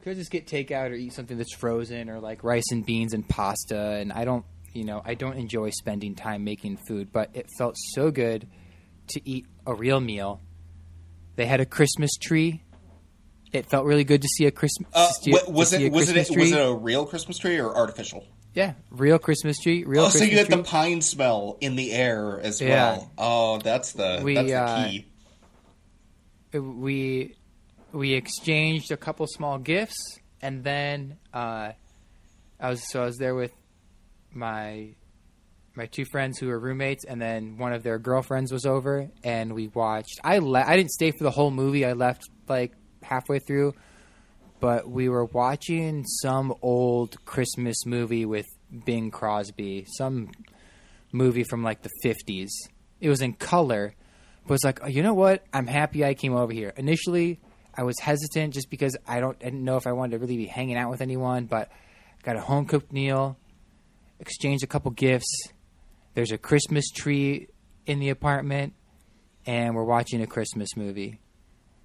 Could 0.04 0.15
just 0.15 0.32
get 0.32 0.48
takeout 0.48 0.92
or 0.92 0.94
eat 0.94 1.12
something 1.12 1.38
that's 1.38 1.54
frozen 1.56 2.10
or 2.10 2.20
like 2.20 2.44
rice 2.44 2.72
and 2.72 2.86
beans 2.86 3.13
and 3.13 3.28
pasta, 3.28 3.78
and 3.96 4.13
I 4.13 4.24
don't, 4.24 4.46
you 4.74 4.86
know, 4.86 5.02
I 5.04 5.15
don't 5.15 5.38
enjoy 5.38 5.72
spending 5.72 6.15
time 6.15 6.46
making 6.46 6.78
food, 6.88 7.12
but 7.12 7.32
it 7.34 7.48
felt 7.58 7.76
so 7.94 8.12
good 8.12 8.48
to 9.10 9.30
eat 9.30 9.45
a 9.65 9.74
real 9.74 10.00
meal. 10.00 10.41
They 11.36 11.45
had 11.45 11.60
a 11.62 11.65
Christmas 11.65 12.12
tree. 12.19 12.63
It 13.52 13.65
felt 13.69 13.86
really 13.86 14.04
good 14.04 14.22
to 14.22 14.28
see 14.28 14.45
a 14.45 14.52
Christmas. 14.52 14.89
Uh, 14.93 15.10
was 15.48 15.74
it 15.74 15.82
a 15.82 15.89
was 15.89 16.10
it 16.10 16.13
Christmas 16.13 16.38
was 16.38 16.52
it 16.52 16.60
a 16.60 16.74
real 16.74 17.06
Christmas 17.06 17.38
tree 17.38 17.60
or 17.60 17.76
artificial? 17.76 18.26
yeah, 18.54 18.74
real 18.91 19.17
Christmas 19.19 19.58
tree. 19.60 19.84
Real 19.84 20.04
Oh, 20.04 20.06
Christmas 20.06 20.24
so 20.24 20.32
you 20.32 20.38
had 20.38 20.48
tree. 20.48 20.56
the 20.58 20.63
pine 20.63 21.02
smell 21.02 21.58
in 21.62 21.76
the 21.76 21.91
air 21.93 22.39
as 22.41 22.60
Yeah. 22.62 22.67
well. 22.98 23.12
Oh, 23.17 23.58
that's 23.60 23.93
the 23.93 24.22
We, 24.24 24.36
that's 24.36 24.48
the 24.50 24.56
uh, 24.56 24.88
key. 24.89 25.06
we 26.54 27.36
we 27.91 28.13
exchanged 28.13 28.91
a 28.91 28.98
couple 28.98 29.26
small 29.28 29.58
gifts, 29.58 30.19
and 30.41 30.63
then 30.63 31.17
uh, 31.34 31.72
I 32.60 32.69
was 32.69 32.82
so 32.91 33.02
I 33.04 33.06
was 33.06 33.17
there 33.17 33.36
with 33.36 33.54
my 34.32 34.89
my 35.80 35.86
two 35.86 36.04
friends 36.04 36.38
who 36.38 36.48
were 36.48 36.60
roommates, 36.60 37.06
and 37.06 37.22
then 37.22 37.58
one 37.58 37.72
of 37.72 37.84
their 37.84 37.98
girlfriends 37.98 38.52
was 38.52 38.65
over, 38.65 39.10
and 39.24 39.54
we 39.54 39.70
watched. 39.70 40.20
I 40.24 40.39
le- 40.39 40.63
I 40.63 40.76
didn't 40.76 40.92
stay 40.92 41.12
for 41.12 41.24
the 41.24 41.32
whole 41.32 41.52
movie. 41.52 41.86
I 41.86 41.94
left 41.94 42.24
like 42.50 42.74
halfway 43.02 43.39
through, 43.39 43.74
but 44.60 44.89
we 44.89 45.08
were 45.08 45.24
watching 45.24 46.06
some 46.06 46.54
old 46.62 47.24
Christmas 47.24 47.86
movie 47.86 48.26
with 48.26 48.46
Bing 48.86 49.10
Crosby, 49.10 49.86
some 49.98 50.32
movie 51.13 51.46
from 51.46 51.63
like 51.63 51.82
the 51.82 51.89
fifties. 52.04 52.52
It 53.00 53.08
was 53.08 53.22
in 53.22 53.32
color, 53.34 53.96
but 54.46 54.56
it's 54.56 54.65
like, 54.65 54.84
oh, 54.84 54.88
you 54.88 55.02
know 55.02 55.13
what? 55.13 55.46
I'm 55.54 55.68
happy 55.68 56.04
I 56.04 56.13
came 56.13 56.36
over 56.36 56.52
here. 56.52 56.74
Initially, 56.76 57.39
I 57.74 57.84
was 57.84 57.98
hesitant 58.00 58.54
just 58.54 58.70
because 58.70 58.98
I 59.08 59.22
don't 59.22 59.38
I 59.39 59.46
didn't 59.46 59.63
know 59.63 59.78
if 59.78 59.88
I 59.88 59.94
wanted 59.94 60.12
to 60.12 60.20
really 60.20 60.36
be 60.36 60.46
hanging 60.46 60.76
out 60.76 60.89
with 60.89 61.00
anyone, 61.00 61.46
but 61.46 61.72
got 62.24 62.36
a 62.36 62.42
home 62.42 62.65
cooked 62.65 62.92
meal, 62.92 63.38
exchanged 64.20 64.65
a 64.65 64.68
couple 64.68 64.92
gifts. 64.92 65.54
There's 66.13 66.32
a 66.32 66.38
Christmas 66.38 66.89
tree 66.89 67.48
in 67.86 68.00
the 68.00 68.10
apartment, 68.10 68.74
and 69.45 69.76
we're 69.76 69.84
watching 69.84 70.22
a 70.22 70.28
Christmas 70.28 70.76
movie. 70.76 71.19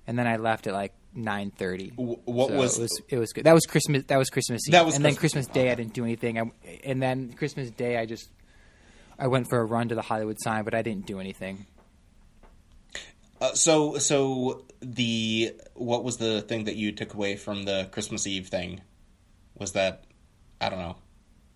And 0.06 0.18
then 0.18 0.26
I 0.26 0.36
left 0.36 0.66
at 0.66 0.72
like 0.74 0.92
nine 1.14 1.50
thirty. 1.50 1.90
What 1.96 2.48
So 2.50 2.56
was- 2.56 2.78
it 2.78 2.82
was 2.82 3.02
it 3.08 3.18
was 3.18 3.32
good. 3.32 3.44
That 3.44 3.54
was 3.54 3.64
Christmas. 3.66 4.04
That 4.06 4.18
was 4.18 4.28
Christmas 4.30 4.68
Eve. 4.68 4.72
That 4.72 4.84
was 4.84 4.96
and 4.96 5.04
then 5.04 5.14
Christmas 5.14 5.46
Christmas 5.46 5.54
Day, 5.54 5.70
I 5.70 5.74
didn't 5.74 5.94
do 5.94 6.04
anything. 6.04 6.38
I, 6.38 6.50
and 6.84 7.02
then 7.02 7.32
Christmas 7.34 7.70
Day, 7.70 7.96
I 7.98 8.06
just 8.06 8.28
I 9.18 9.28
went 9.28 9.48
for 9.48 9.60
a 9.60 9.64
run 9.64 9.88
to 9.88 9.94
the 9.94 10.02
Hollywood 10.02 10.38
sign, 10.40 10.64
but 10.64 10.74
I 10.74 10.82
didn't 10.82 11.06
do 11.06 11.20
anything. 11.20 11.66
Uh, 13.40 13.52
so 13.54 13.98
so 13.98 14.64
the 14.80 15.54
what 15.74 16.04
was 16.04 16.16
the 16.16 16.40
thing 16.42 16.64
that 16.64 16.76
you 16.76 16.92
took 16.92 17.14
away 17.14 17.36
from 17.36 17.64
the 17.64 17.88
Christmas 17.92 18.26
Eve 18.26 18.48
thing? 18.48 18.80
Was 19.58 19.72
that 19.72 20.04
I 20.60 20.68
don't 20.68 20.78
know, 20.78 20.96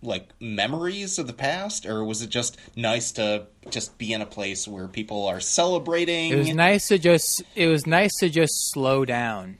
like 0.01 0.29
memories 0.39 1.19
of 1.19 1.27
the 1.27 1.33
past, 1.33 1.85
or 1.85 2.03
was 2.03 2.21
it 2.21 2.29
just 2.29 2.57
nice 2.75 3.11
to 3.13 3.47
just 3.69 3.97
be 3.97 4.13
in 4.13 4.21
a 4.21 4.25
place 4.25 4.67
where 4.67 4.87
people 4.87 5.27
are 5.27 5.39
celebrating? 5.39 6.31
It 6.31 6.37
was 6.37 6.53
nice 6.53 6.87
to 6.87 6.97
just 6.97 7.43
it 7.55 7.67
was 7.67 7.85
nice 7.85 8.11
to 8.19 8.29
just 8.29 8.53
slow 8.71 9.05
down. 9.05 9.57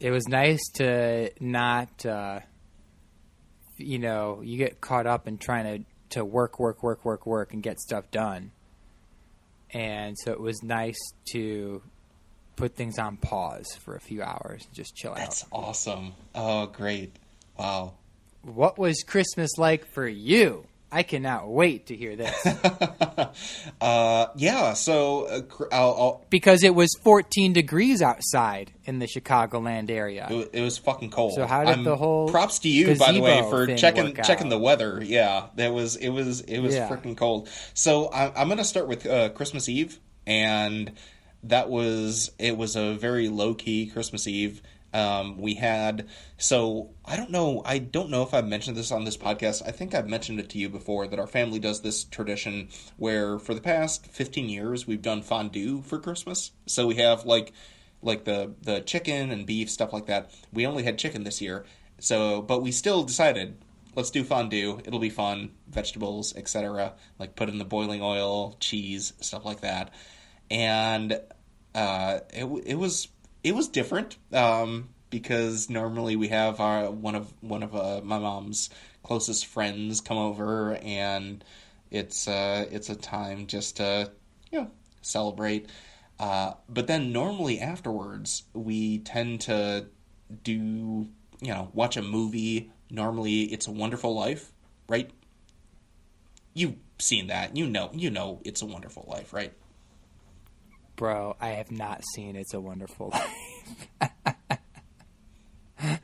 It 0.00 0.10
was 0.10 0.26
nice 0.28 0.60
to 0.74 1.30
not 1.40 2.04
uh, 2.04 2.40
you 3.76 3.98
know, 3.98 4.40
you 4.42 4.58
get 4.58 4.80
caught 4.80 5.06
up 5.06 5.26
in 5.28 5.38
trying 5.38 5.64
to 5.64 5.84
to 6.10 6.24
work 6.24 6.60
work 6.60 6.82
work 6.82 7.04
work 7.04 7.26
work 7.26 7.52
and 7.52 7.62
get 7.62 7.80
stuff 7.80 8.10
done. 8.10 8.52
And 9.70 10.16
so 10.18 10.30
it 10.30 10.40
was 10.40 10.62
nice 10.62 10.98
to 11.32 11.82
put 12.56 12.76
things 12.76 12.98
on 12.98 13.16
pause 13.16 13.66
for 13.80 13.96
a 13.96 14.00
few 14.00 14.22
hours 14.22 14.64
and 14.64 14.74
just 14.74 14.94
chill 14.94 15.10
out. 15.10 15.16
That's 15.16 15.44
awesome. 15.50 16.12
Oh, 16.34 16.66
great! 16.66 17.16
Wow. 17.58 17.94
What 18.44 18.78
was 18.78 19.02
Christmas 19.02 19.50
like 19.58 19.86
for 19.86 20.06
you? 20.06 20.66
I 20.92 21.02
cannot 21.02 21.48
wait 21.48 21.86
to 21.86 21.96
hear 21.96 22.14
this 22.14 22.46
uh, 23.80 24.26
yeah, 24.36 24.74
so 24.74 25.26
uh, 25.26 25.40
I'll, 25.72 25.90
I'll, 25.98 26.24
because 26.30 26.62
it 26.62 26.74
was 26.74 26.88
14 27.02 27.52
degrees 27.52 28.00
outside 28.00 28.72
in 28.84 29.00
the 29.00 29.06
Chicagoland 29.06 29.90
area. 29.90 30.28
it, 30.30 30.50
it 30.52 30.60
was 30.60 30.78
fucking 30.78 31.10
cold. 31.10 31.34
So 31.34 31.46
how 31.46 31.64
did 31.64 31.70
I'm- 31.70 31.84
the 31.84 31.96
whole 31.96 32.28
props 32.28 32.60
to 32.60 32.68
you 32.68 32.94
by 32.96 33.12
the 33.12 33.20
way 33.20 33.42
for 33.50 33.74
checking 33.76 34.14
checking 34.14 34.48
the 34.48 34.58
weather? 34.58 35.02
Yeah, 35.02 35.46
that 35.56 35.72
was 35.72 35.96
it 35.96 36.10
was 36.10 36.42
it 36.42 36.60
was 36.60 36.74
Yeah. 36.74 36.88
freaking 36.88 37.16
cold. 37.16 37.48
So 37.74 38.06
I, 38.06 38.40
I'm 38.40 38.48
gonna 38.48 38.64
start 38.64 38.86
with 38.86 39.04
uh, 39.06 39.30
Christmas 39.30 39.68
Eve, 39.68 39.98
and 40.26 40.92
that 41.44 41.68
was 41.70 42.30
it 42.38 42.56
was 42.56 42.76
a 42.76 42.94
very 42.94 43.28
low 43.28 43.54
key 43.54 43.86
Christmas 43.86 44.26
Eve. 44.28 44.62
Um, 44.94 45.38
we 45.38 45.54
had 45.54 46.06
so 46.38 46.90
I 47.04 47.16
don't 47.16 47.30
know 47.30 47.62
I 47.64 47.78
don't 47.78 48.10
know 48.10 48.22
if 48.22 48.32
I've 48.32 48.46
mentioned 48.46 48.76
this 48.76 48.92
on 48.92 49.04
this 49.04 49.16
podcast. 49.16 49.66
I 49.66 49.72
think 49.72 49.92
I've 49.92 50.08
mentioned 50.08 50.38
it 50.38 50.48
to 50.50 50.58
you 50.58 50.68
before 50.68 51.08
that 51.08 51.18
our 51.18 51.26
family 51.26 51.58
does 51.58 51.82
this 51.82 52.04
tradition 52.04 52.68
where 52.96 53.40
for 53.40 53.54
the 53.54 53.60
past 53.60 54.06
15 54.06 54.48
years 54.48 54.86
we've 54.86 55.02
done 55.02 55.20
fondue 55.20 55.82
for 55.82 55.98
Christmas. 55.98 56.52
So 56.66 56.86
we 56.86 56.94
have 56.96 57.26
like 57.26 57.52
like 58.02 58.24
the 58.24 58.54
the 58.62 58.80
chicken 58.82 59.32
and 59.32 59.46
beef 59.46 59.68
stuff 59.68 59.92
like 59.92 60.06
that. 60.06 60.30
We 60.52 60.64
only 60.64 60.84
had 60.84 60.96
chicken 60.96 61.24
this 61.24 61.42
year, 61.42 61.64
so 61.98 62.40
but 62.40 62.62
we 62.62 62.70
still 62.70 63.02
decided 63.02 63.56
let's 63.96 64.10
do 64.10 64.22
fondue. 64.22 64.80
It'll 64.84 65.00
be 65.00 65.10
fun, 65.10 65.50
vegetables, 65.68 66.36
etc. 66.36 66.94
Like 67.18 67.34
put 67.36 67.48
in 67.48 67.58
the 67.58 67.64
boiling 67.64 68.02
oil, 68.02 68.56
cheese, 68.60 69.12
stuff 69.20 69.44
like 69.44 69.62
that, 69.62 69.92
and 70.50 71.20
uh, 71.74 72.20
it 72.32 72.44
it 72.64 72.74
was 72.76 73.08
it 73.44 73.54
was 73.54 73.68
different 73.68 74.16
um, 74.32 74.88
because 75.10 75.68
normally 75.70 76.16
we 76.16 76.28
have 76.28 76.58
our 76.58 76.90
one 76.90 77.14
of 77.14 77.32
one 77.42 77.62
of 77.62 77.76
uh, 77.76 78.00
my 78.02 78.18
mom's 78.18 78.70
closest 79.02 79.46
friends 79.46 80.00
come 80.00 80.16
over 80.16 80.76
and 80.76 81.44
it's 81.90 82.26
uh, 82.26 82.66
it's 82.72 82.88
a 82.88 82.96
time 82.96 83.46
just 83.46 83.76
to 83.76 84.10
you 84.50 84.62
know 84.62 84.70
celebrate. 85.02 85.68
Uh, 86.18 86.54
but 86.68 86.86
then 86.86 87.12
normally 87.12 87.60
afterwards 87.60 88.44
we 88.54 88.98
tend 88.98 89.42
to 89.42 89.86
do 90.42 90.52
you 91.40 91.48
know 91.48 91.70
watch 91.74 91.96
a 91.96 92.02
movie. 92.02 92.72
Normally 92.90 93.42
it's 93.42 93.66
a 93.66 93.72
Wonderful 93.72 94.14
Life, 94.14 94.52
right? 94.88 95.10
You've 96.54 96.76
seen 96.98 97.26
that. 97.26 97.56
You 97.56 97.66
know 97.66 97.90
you 97.92 98.10
know 98.10 98.40
it's 98.44 98.62
a 98.62 98.66
Wonderful 98.66 99.04
Life, 99.06 99.34
right? 99.34 99.52
Bro, 100.96 101.36
I 101.40 101.48
have 101.50 101.70
not 101.72 102.02
seen 102.14 102.36
It's 102.36 102.54
a 102.54 102.60
Wonderful 102.60 103.10
Life. 103.12 104.10
Can 105.80 106.00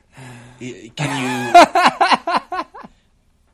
you? 0.58 0.96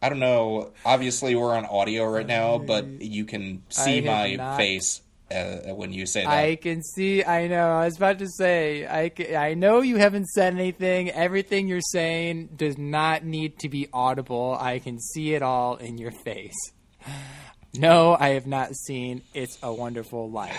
I 0.03 0.09
don't 0.09 0.19
know. 0.19 0.73
Obviously, 0.85 1.35
we're 1.35 1.55
on 1.55 1.65
audio 1.67 2.05
right 2.07 2.27
now, 2.27 2.59
but 2.59 2.87
you 3.03 3.25
can 3.25 3.63
see 3.69 4.01
my 4.01 4.35
not- 4.37 4.57
face 4.57 5.03
uh, 5.31 5.75
when 5.75 5.93
you 5.93 6.07
say 6.07 6.23
that. 6.23 6.31
I 6.31 6.57
can 6.57 6.83
see. 6.83 7.25
I 7.25 7.49
know. 7.49 7.69
I 7.71 7.85
was 7.87 7.97
about 7.97 8.19
to 8.21 8.29
say. 8.29 8.87
I, 8.87 9.09
ca- 9.09 9.35
I 9.37 9.55
know 9.55 9.81
you 9.81 9.97
haven't 9.97 10.27
said 10.29 10.55
anything. 10.55 11.11
Everything 11.11 11.67
you're 11.69 11.81
saying 11.81 12.51
does 12.57 12.79
not 12.79 13.25
need 13.25 13.59
to 13.61 13.69
be 13.69 13.89
audible. 13.93 14.57
I 14.59 14.79
can 14.79 15.01
see 15.01 15.35
it 15.35 15.43
all 15.43 15.77
in 15.77 15.99
your 15.99 16.13
face. 16.13 16.55
No, 17.75 18.17
I 18.19 18.31
have 18.31 18.47
not 18.47 18.75
seen 18.77 19.23
It's 19.35 19.59
a 19.63 19.73
Wonderful 19.73 20.31
Life. 20.31 20.57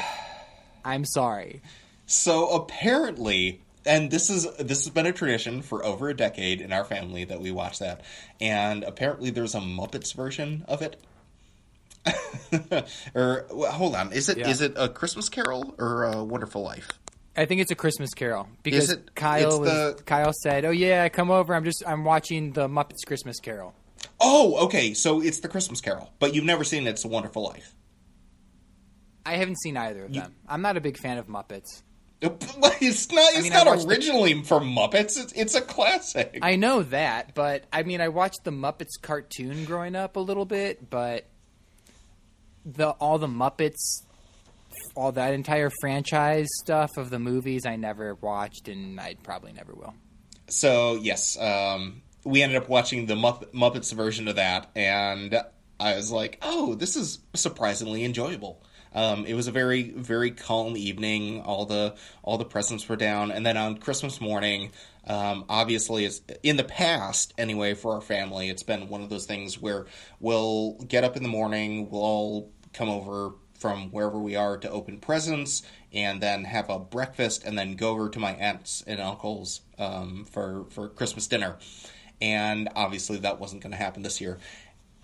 I'm 0.87 1.05
sorry. 1.05 1.61
So 2.05 2.49
apparently, 2.49 3.61
and 3.85 4.09
this 4.09 4.29
is 4.29 4.47
this 4.57 4.85
has 4.85 4.89
been 4.89 5.05
a 5.05 5.11
tradition 5.11 5.61
for 5.61 5.83
over 5.85 6.09
a 6.09 6.15
decade 6.15 6.61
in 6.61 6.71
our 6.71 6.83
family 6.85 7.25
that 7.25 7.41
we 7.41 7.51
watch 7.51 7.79
that, 7.79 8.01
and 8.39 8.83
apparently 8.83 9.29
there's 9.29 9.55
a 9.55 9.59
Muppets 9.59 10.15
version 10.15 10.63
of 10.67 10.81
it. 10.81 10.99
or 13.15 13.45
well, 13.51 13.71
hold 13.71 13.95
on, 13.95 14.13
is 14.13 14.29
it 14.29 14.37
is 14.37 14.61
Yeah. 14.61 14.67
it 14.67 14.73
a 14.77 14.89
Christmas 14.89 15.29
Carol 15.29 15.75
or 15.77 16.05
a 16.05 16.23
Wonderful 16.23 16.61
Life? 16.63 16.87
I 17.35 17.45
think 17.45 17.61
it's 17.61 17.71
a 17.71 17.75
Christmas 17.75 18.13
Carol 18.13 18.47
because 18.63 18.89
it- 18.89 19.13
Kyle 19.13 19.59
was, 19.59 19.69
the- 19.69 20.03
Kyle 20.05 20.31
said, 20.33 20.65
"Oh 20.65 20.71
yeah, 20.71 21.07
come 21.09 21.29
over. 21.29 21.53
I'm 21.53 21.63
just 21.65 21.83
I'm 21.85 22.03
watching 22.03 22.53
the 22.53 22.67
Muppets 22.67 23.05
Christmas 23.05 23.39
Carol." 23.39 23.73
Oh, 24.19 24.65
okay, 24.65 24.93
so 24.93 25.21
it's 25.21 25.41
the 25.41 25.47
Christmas 25.47 25.81
Carol, 25.81 26.09
but 26.19 26.33
you've 26.33 26.45
never 26.45 26.63
seen 26.63 26.87
It's 26.87 27.03
a 27.05 27.07
Wonderful 27.07 27.43
Life. 27.43 27.73
I 29.27 29.35
haven't 29.37 29.59
seen 29.59 29.75
either 29.77 30.05
of 30.05 30.13
them. 30.13 30.33
I'm 30.47 30.61
not 30.61 30.77
a 30.77 30.81
big 30.81 30.97
fan 30.97 31.17
of 31.17 31.27
Muppets. 31.27 31.83
It's 32.79 33.11
not. 33.11 33.33
It's 33.33 33.43
mean, 33.43 33.53
not 33.53 33.65
watched 33.65 33.87
the- 33.87 33.89
originally 33.89 34.43
from 34.43 34.73
Muppets. 34.75 35.17
It's, 35.19 35.33
it's 35.33 35.55
a 35.55 35.61
classic. 35.61 36.37
I 36.41 36.55
know 36.55 36.83
that, 36.83 37.33
but 37.33 37.63
I 37.73 37.83
mean, 37.83 38.01
I 38.01 38.09
watched 38.09 38.43
the 38.43 38.51
Muppets 38.51 39.01
cartoon 39.01 39.65
growing 39.65 39.95
up 39.95 40.15
a 40.15 40.19
little 40.19 40.45
bit, 40.45 40.89
but 40.89 41.25
the 42.65 42.89
all 42.89 43.17
the 43.17 43.27
Muppets, 43.27 44.03
all 44.95 45.11
that 45.13 45.33
entire 45.33 45.71
franchise 45.81 46.47
stuff 46.59 46.91
of 46.97 47.09
the 47.09 47.19
movies, 47.19 47.65
I 47.65 47.75
never 47.77 48.15
watched, 48.15 48.67
and 48.67 48.99
I 48.99 49.15
probably 49.23 49.53
never 49.53 49.73
will. 49.73 49.95
So 50.49 50.95
yes, 51.01 51.37
um, 51.39 52.01
we 52.23 52.43
ended 52.43 52.61
up 52.61 52.69
watching 52.69 53.05
the 53.07 53.15
Mupp- 53.15 53.51
Muppets 53.53 53.91
version 53.93 54.27
of 54.27 54.35
that, 54.35 54.69
and 54.75 55.35
I 55.79 55.95
was 55.95 56.11
like, 56.11 56.37
"Oh, 56.43 56.75
this 56.75 56.95
is 56.95 57.19
surprisingly 57.33 58.03
enjoyable." 58.03 58.61
Um, 58.97 59.27
it 59.27 59.35
was 59.35 59.45
a 59.45 59.51
very, 59.51 59.91
very 59.91 60.31
calm 60.31 60.75
evening. 60.75 61.41
All 61.41 61.67
the 61.67 61.95
all 62.23 62.39
the 62.39 62.45
presents 62.45 62.89
were 62.89 62.95
down, 62.95 63.29
and 63.29 63.45
then 63.45 63.55
on 63.55 63.77
Christmas 63.77 64.19
morning, 64.19 64.71
um, 65.05 65.45
obviously, 65.47 66.03
it's 66.03 66.19
in 66.41 66.57
the 66.57 66.63
past 66.63 67.31
anyway 67.37 67.75
for 67.75 67.93
our 67.93 68.01
family. 68.01 68.49
It's 68.49 68.63
been 68.63 68.89
one 68.89 69.03
of 69.03 69.09
those 69.09 69.27
things 69.27 69.61
where 69.61 69.85
we'll 70.19 70.79
get 70.87 71.03
up 71.03 71.15
in 71.15 71.21
the 71.21 71.29
morning, 71.29 71.91
we'll 71.91 72.01
all 72.01 72.51
come 72.73 72.89
over 72.89 73.35
from 73.59 73.91
wherever 73.91 74.17
we 74.17 74.35
are 74.35 74.57
to 74.57 74.69
open 74.71 74.97
presents 74.97 75.61
and 75.93 76.19
then 76.19 76.43
have 76.45 76.67
a 76.71 76.79
breakfast 76.79 77.43
and 77.43 77.55
then 77.55 77.75
go 77.75 77.91
over 77.91 78.09
to 78.09 78.19
my 78.19 78.31
aunts 78.31 78.83
and 78.87 78.99
uncles 78.99 79.61
um, 79.77 80.25
for 80.25 80.65
for 80.71 80.89
Christmas 80.89 81.27
dinner. 81.27 81.57
And 82.19 82.67
obviously 82.75 83.17
that 83.17 83.39
wasn't 83.39 83.61
going 83.61 83.73
to 83.73 83.77
happen 83.77 84.01
this 84.01 84.19
year. 84.19 84.39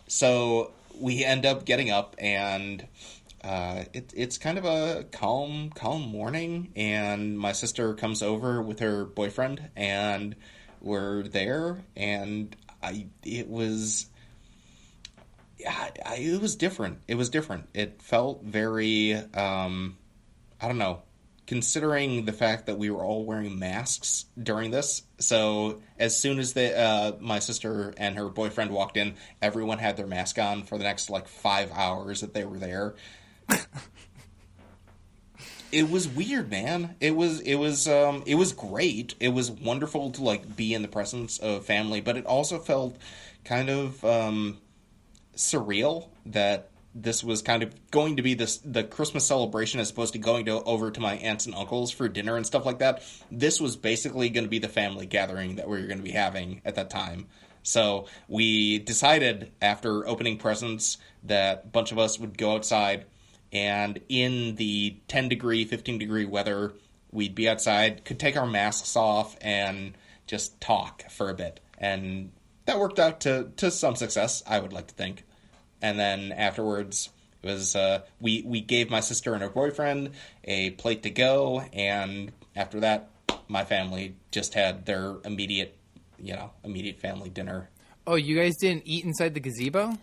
So 0.08 0.72
we 1.00 1.24
end 1.24 1.46
up 1.46 1.66
getting 1.66 1.90
up 1.90 2.16
and 2.18 2.88
uh, 3.44 3.84
it, 3.94 4.14
it's 4.16 4.38
kind 4.38 4.58
of 4.58 4.66
a 4.66 5.06
calm, 5.12 5.70
calm 5.76 6.02
morning. 6.02 6.72
And 6.76 7.38
my 7.38 7.52
sister 7.52 7.94
comes 7.94 8.24
over 8.24 8.62
with 8.62 8.80
her 8.80 9.06
boyfriend, 9.06 9.70
and 9.76 10.36
we're 10.82 11.24
there. 11.24 11.84
And 11.96 12.56
I, 12.82 13.08
it 13.24 13.48
was, 13.48 14.08
yeah, 15.58 15.90
I, 16.06 16.16
it 16.16 16.42
was 16.42 16.56
different. 16.56 17.00
It 17.08 17.16
was 17.16 17.30
different. 17.30 17.70
It 17.74 18.02
felt 18.02 18.44
very, 18.44 19.14
um, 19.14 19.98
I 20.62 20.68
don't 20.68 20.78
know, 20.78 21.02
considering 21.46 22.24
the 22.26 22.32
fact 22.32 22.68
that 22.68 22.78
we 22.78 22.90
were 22.90 23.04
all 23.04 23.26
wearing 23.26 23.60
masks 23.60 24.26
during 24.42 24.72
this. 24.72 25.04
So 25.20 25.82
as 26.00 26.18
soon 26.18 26.40
as 26.40 26.54
the 26.54 26.78
uh, 26.78 27.12
my 27.20 27.40
sister 27.40 27.94
and 27.98 28.18
her 28.18 28.30
boyfriend 28.30 28.72
walked 28.72 28.96
in, 28.96 29.16
everyone 29.42 29.78
had 29.80 29.98
their 29.98 30.08
mask 30.08 30.40
on 30.40 30.64
for 30.64 30.78
the 30.78 30.86
next 30.86 31.10
like 31.10 31.28
five 31.28 31.72
hours 31.74 32.22
that 32.22 32.34
they 32.34 32.46
were 32.46 32.60
there. 32.60 32.96
it 35.72 35.90
was 35.90 36.08
weird, 36.08 36.50
man. 36.50 36.96
It 37.00 37.16
was 37.16 37.40
it 37.42 37.56
was 37.56 37.88
um 37.88 38.24
it 38.26 38.36
was 38.36 38.54
great. 38.54 39.16
It 39.20 39.30
was 39.30 39.52
wonderful 39.52 40.12
to 40.12 40.24
like 40.24 40.56
be 40.56 40.74
in 40.74 40.82
the 40.82 40.88
presence 40.88 41.40
of 41.40 41.66
family, 41.66 42.02
but 42.02 42.16
it 42.18 42.26
also 42.26 42.60
felt 42.60 42.98
kind 43.44 43.70
of 43.70 44.04
um 44.06 44.58
surreal 45.36 46.10
that 46.28 46.70
this 46.96 47.24
was 47.24 47.42
kind 47.42 47.64
of 47.64 47.74
going 47.90 48.18
to 48.18 48.22
be 48.22 48.36
this 48.36 48.58
the 48.58 48.84
Christmas 48.84 49.26
celebration 49.26 49.80
as 49.80 49.90
opposed 49.90 50.14
to 50.14 50.20
going 50.20 50.46
to 50.46 50.62
over 50.64 50.92
to 50.92 51.00
my 51.00 51.16
aunts 51.16 51.48
and 51.48 51.56
uncles 51.56 51.92
for 51.92 52.08
dinner 52.08 52.36
and 52.38 52.46
stuff 52.46 52.66
like 52.66 52.80
that. 52.80 53.02
This 53.32 53.60
was 53.60 53.76
basically 53.76 54.30
going 54.30 54.46
to 54.46 54.50
be 54.50 54.60
the 54.60 54.68
family 54.68 55.06
gathering 55.06 55.56
that 55.56 55.68
we 55.68 55.82
were 55.82 55.88
going 55.88 55.98
to 55.98 56.04
be 56.04 56.12
having 56.12 56.62
at 56.66 56.76
that 56.76 56.90
time. 56.90 57.28
So 57.64 58.08
we 58.28 58.80
decided 58.80 59.52
after 59.62 60.08
opening 60.08 60.38
presents 60.38 60.98
that 61.24 61.64
a 61.64 61.68
bunch 61.68 61.92
of 61.92 61.98
us 61.98 62.20
would 62.20 62.38
go 62.38 62.54
outside 62.56 63.06
and 63.54 64.02
in 64.10 64.56
the 64.56 64.98
10 65.08 65.30
degree, 65.30 65.64
15 65.64 66.00
degree 66.00 66.26
weather, 66.26 66.74
we'd 67.12 67.36
be 67.36 67.48
outside, 67.48 68.04
could 68.04 68.20
take 68.20 68.36
our 68.36 68.48
masks 68.48 68.96
off 68.96 69.38
and 69.40 69.94
just 70.26 70.60
talk 70.60 71.10
for 71.12 71.30
a 71.30 71.34
bit. 71.36 71.60
And 71.78 72.32
that 72.66 72.80
worked 72.80 73.00
out 73.00 73.22
to, 73.22 73.52
to 73.58 73.70
some 73.70 73.96
success, 73.96 74.42
I 74.48 74.60
would 74.60 74.74
like 74.74 74.88
to 74.88 74.96
think. 74.96 75.24
And 75.82 76.00
then 76.00 76.32
afterwards, 76.32 77.10
it 77.44 77.48
was 77.48 77.76
uh, 77.76 78.04
we 78.22 78.42
we 78.46 78.62
gave 78.62 78.90
my 78.90 79.02
sister 79.02 79.34
and 79.34 79.44
her 79.44 79.50
boyfriend 79.50 80.12
a 80.46 80.70
plate 80.72 81.04
to 81.04 81.10
go, 81.10 81.60
and 81.74 82.32
after 82.56 82.80
that, 82.80 83.10
my 83.50 83.66
family 83.66 84.16
just 84.32 84.54
had 84.54 84.86
their 84.86 85.18
immediate, 85.26 85.76
you 86.18 86.34
know, 86.34 86.52
immediate 86.64 87.02
family 87.02 87.30
dinner. 87.30 87.70
Oh, 88.08 88.16
you 88.16 88.38
guys 88.38 88.56
didn't 88.56 88.84
eat 88.86 89.04
inside 89.04 89.34
the 89.34 89.42
gazebo? 89.42 89.98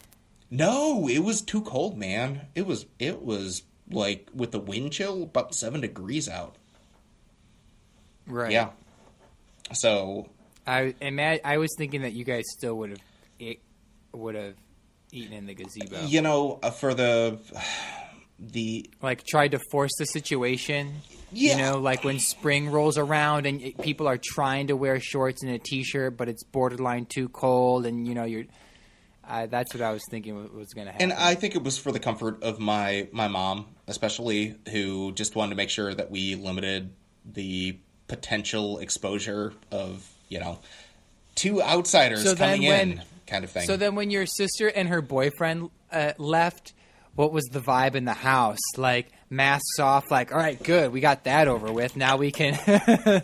No, 0.50 1.08
it 1.08 1.20
was 1.20 1.42
too 1.42 1.62
cold, 1.62 1.96
man. 1.96 2.48
It 2.54 2.66
was 2.66 2.86
it 2.98 3.22
was 3.22 3.62
like 3.90 4.28
with 4.34 4.50
the 4.50 4.58
wind 4.58 4.92
chill, 4.92 5.22
about 5.22 5.54
seven 5.54 5.80
degrees 5.80 6.28
out. 6.28 6.56
Right. 8.26 8.52
Yeah. 8.52 8.70
So 9.72 10.28
I 10.66 10.94
ima- 11.00 11.38
I 11.44 11.58
was 11.58 11.70
thinking 11.78 12.02
that 12.02 12.12
you 12.12 12.24
guys 12.24 12.44
still 12.48 12.76
would 12.78 12.90
have 12.90 13.00
it 13.38 13.60
would 14.12 14.34
have 14.34 14.54
eaten 15.12 15.32
in 15.32 15.46
the 15.46 15.54
gazebo. 15.54 16.04
You 16.06 16.22
know, 16.22 16.58
uh, 16.62 16.70
for 16.70 16.94
the 16.94 17.38
the 18.38 18.90
Like 19.02 19.24
tried 19.24 19.52
to 19.52 19.60
force 19.70 19.92
the 19.98 20.06
situation. 20.06 20.94
Yeah. 21.32 21.52
You 21.52 21.62
know, 21.62 21.78
like 21.78 22.02
when 22.02 22.18
spring 22.18 22.70
rolls 22.70 22.98
around 22.98 23.46
and 23.46 23.76
people 23.82 24.08
are 24.08 24.18
trying 24.20 24.66
to 24.66 24.76
wear 24.76 24.98
shorts 24.98 25.44
and 25.44 25.52
a 25.52 25.58
t-shirt, 25.58 26.16
but 26.16 26.28
it's 26.28 26.42
borderline 26.42 27.06
too 27.06 27.28
cold, 27.28 27.86
and 27.86 28.06
you 28.08 28.14
know 28.14 28.24
you're. 28.24 28.44
Uh, 29.30 29.46
that's 29.46 29.72
what 29.72 29.82
I 29.82 29.92
was 29.92 30.02
thinking 30.10 30.34
was 30.56 30.74
going 30.74 30.86
to 30.86 30.92
happen. 30.92 31.12
And 31.12 31.18
I 31.18 31.36
think 31.36 31.54
it 31.54 31.62
was 31.62 31.78
for 31.78 31.92
the 31.92 32.00
comfort 32.00 32.42
of 32.42 32.58
my 32.58 33.08
my 33.12 33.28
mom, 33.28 33.66
especially, 33.86 34.56
who 34.72 35.12
just 35.12 35.36
wanted 35.36 35.50
to 35.50 35.56
make 35.56 35.70
sure 35.70 35.94
that 35.94 36.10
we 36.10 36.34
limited 36.34 36.90
the 37.24 37.78
potential 38.08 38.78
exposure 38.80 39.52
of 39.70 40.04
you 40.28 40.40
know 40.40 40.58
two 41.36 41.62
outsiders 41.62 42.24
So 42.24 42.34
coming 42.34 42.64
when- 42.66 42.92
in, 42.92 43.02
kind 43.28 43.44
of 43.44 43.50
thing. 43.50 43.66
So 43.66 43.76
then, 43.76 43.94
when 43.94 44.10
your 44.10 44.26
sister 44.26 44.66
and 44.66 44.88
her 44.88 45.00
boyfriend 45.00 45.70
uh, 45.92 46.14
left, 46.18 46.72
what 47.14 47.32
was 47.32 47.44
the 47.52 47.60
vibe 47.60 47.94
in 47.94 48.04
the 48.06 48.12
house? 48.12 48.58
Like 48.76 49.12
masks 49.30 49.78
off. 49.78 50.10
Like, 50.10 50.32
all 50.32 50.38
right, 50.38 50.60
good, 50.60 50.92
we 50.92 51.00
got 51.00 51.22
that 51.24 51.46
over 51.46 51.70
with. 51.72 51.96
Now 51.96 52.16
we 52.16 52.32
can, 52.32 52.58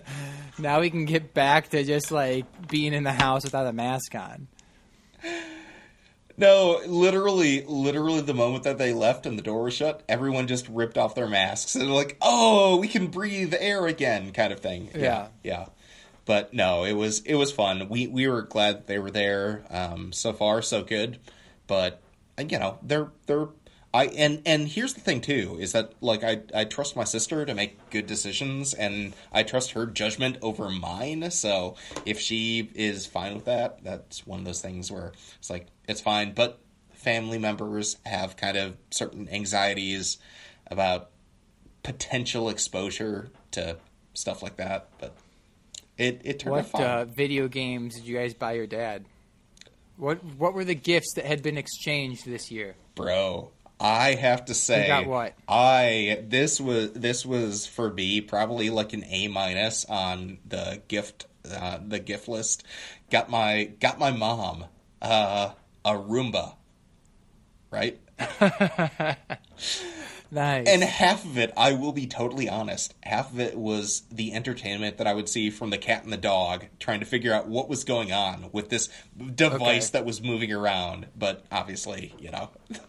now 0.58 0.80
we 0.80 0.90
can 0.90 1.04
get 1.04 1.34
back 1.34 1.70
to 1.70 1.82
just 1.82 2.12
like 2.12 2.44
being 2.68 2.92
in 2.92 3.02
the 3.02 3.12
house 3.12 3.42
without 3.42 3.66
a 3.66 3.72
mask 3.72 4.14
on. 4.14 4.46
No, 6.36 6.80
literally, 6.86 7.64
literally, 7.66 8.20
the 8.20 8.34
moment 8.34 8.64
that 8.64 8.78
they 8.78 8.92
left 8.92 9.26
and 9.26 9.38
the 9.38 9.42
door 9.42 9.62
was 9.62 9.74
shut, 9.74 10.02
everyone 10.08 10.46
just 10.46 10.68
ripped 10.68 10.98
off 10.98 11.14
their 11.14 11.28
masks 11.28 11.74
and 11.74 11.92
like, 11.92 12.16
"Oh, 12.20 12.76
we 12.76 12.88
can 12.88 13.08
breathe 13.08 13.54
air 13.58 13.86
again," 13.86 14.32
kind 14.32 14.52
of 14.52 14.60
thing. 14.60 14.90
Yeah. 14.94 15.28
yeah. 15.42 15.66
But 16.26 16.52
no, 16.52 16.84
it 16.84 16.92
was 16.92 17.20
it 17.20 17.36
was 17.36 17.52
fun. 17.52 17.88
We 17.88 18.06
we 18.08 18.28
were 18.28 18.42
glad 18.42 18.86
they 18.86 18.98
were 18.98 19.10
there. 19.10 19.64
Um, 19.70 20.12
so 20.12 20.32
far, 20.32 20.60
so 20.60 20.82
good. 20.82 21.18
But 21.66 22.02
uh, 22.38 22.44
you 22.48 22.58
know, 22.58 22.78
they're 22.82 23.10
they're 23.26 23.48
I 23.96 24.04
and 24.08 24.42
and 24.44 24.68
here's 24.68 24.92
the 24.92 25.00
thing 25.00 25.22
too 25.22 25.56
is 25.58 25.72
that 25.72 25.94
like 26.02 26.22
I 26.22 26.42
I 26.54 26.64
trust 26.64 26.96
my 26.96 27.04
sister 27.04 27.46
to 27.46 27.54
make 27.54 27.88
good 27.88 28.06
decisions 28.06 28.74
and 28.74 29.14
I 29.32 29.42
trust 29.42 29.70
her 29.70 29.86
judgment 29.86 30.36
over 30.42 30.68
mine. 30.68 31.30
So 31.30 31.76
if 32.04 32.20
she 32.20 32.70
is 32.74 33.06
fine 33.06 33.34
with 33.34 33.46
that, 33.46 33.82
that's 33.82 34.26
one 34.26 34.38
of 34.40 34.44
those 34.44 34.60
things 34.60 34.92
where 34.92 35.12
it's 35.38 35.48
like 35.48 35.68
it's 35.88 36.02
fine. 36.02 36.32
But 36.34 36.60
family 36.92 37.38
members 37.38 37.96
have 38.04 38.36
kind 38.36 38.58
of 38.58 38.76
certain 38.90 39.30
anxieties 39.30 40.18
about 40.66 41.08
potential 41.82 42.50
exposure 42.50 43.30
to 43.52 43.78
stuff 44.12 44.42
like 44.42 44.56
that. 44.56 44.88
But 44.98 45.16
it 45.96 46.20
it 46.22 46.38
turned 46.40 46.54
out 46.54 46.64
What 46.64 46.66
fine. 46.66 46.82
uh, 46.82 47.04
video 47.06 47.48
games 47.48 47.94
did 47.94 48.04
you 48.04 48.18
guys 48.18 48.34
buy 48.34 48.52
your 48.52 48.66
dad? 48.66 49.06
What 49.96 50.22
What 50.22 50.52
were 50.52 50.66
the 50.66 50.74
gifts 50.74 51.14
that 51.14 51.24
had 51.24 51.42
been 51.42 51.56
exchanged 51.56 52.26
this 52.26 52.50
year? 52.50 52.74
bro 52.94 53.52
i 53.80 54.14
have 54.14 54.44
to 54.44 54.54
say 54.54 54.88
i 55.48 56.24
this 56.28 56.60
was 56.60 56.92
this 56.92 57.26
was 57.26 57.66
for 57.66 57.92
me 57.92 58.20
probably 58.20 58.70
like 58.70 58.92
an 58.92 59.04
a 59.04 59.28
minus 59.28 59.84
on 59.84 60.38
the 60.46 60.80
gift 60.88 61.26
uh, 61.52 61.78
the 61.86 61.98
gift 61.98 62.28
list. 62.28 62.64
Got 63.10 63.30
my 63.30 63.64
got 63.80 63.98
my 63.98 64.10
mom 64.10 64.64
uh 65.02 65.50
a 65.84 65.92
roomba 65.92 66.54
right 67.70 68.00
Nice. 70.30 70.66
and 70.68 70.82
half 70.82 71.24
of 71.24 71.38
it 71.38 71.52
i 71.56 71.72
will 71.72 71.92
be 71.92 72.06
totally 72.06 72.48
honest 72.48 72.94
half 73.02 73.32
of 73.32 73.38
it 73.38 73.56
was 73.56 74.02
the 74.10 74.34
entertainment 74.34 74.98
that 74.98 75.06
i 75.06 75.14
would 75.14 75.28
see 75.28 75.50
from 75.50 75.70
the 75.70 75.78
cat 75.78 76.02
and 76.04 76.12
the 76.12 76.16
dog 76.16 76.66
trying 76.80 77.00
to 77.00 77.06
figure 77.06 77.32
out 77.32 77.46
what 77.48 77.68
was 77.68 77.84
going 77.84 78.12
on 78.12 78.50
with 78.52 78.68
this 78.68 78.88
device 79.34 79.88
Okay. 79.88 79.98
that 79.98 80.04
was 80.04 80.20
moving 80.20 80.52
around 80.52 81.06
but 81.16 81.44
obviously 81.52 82.14
you 82.18 82.30
know 82.30 82.50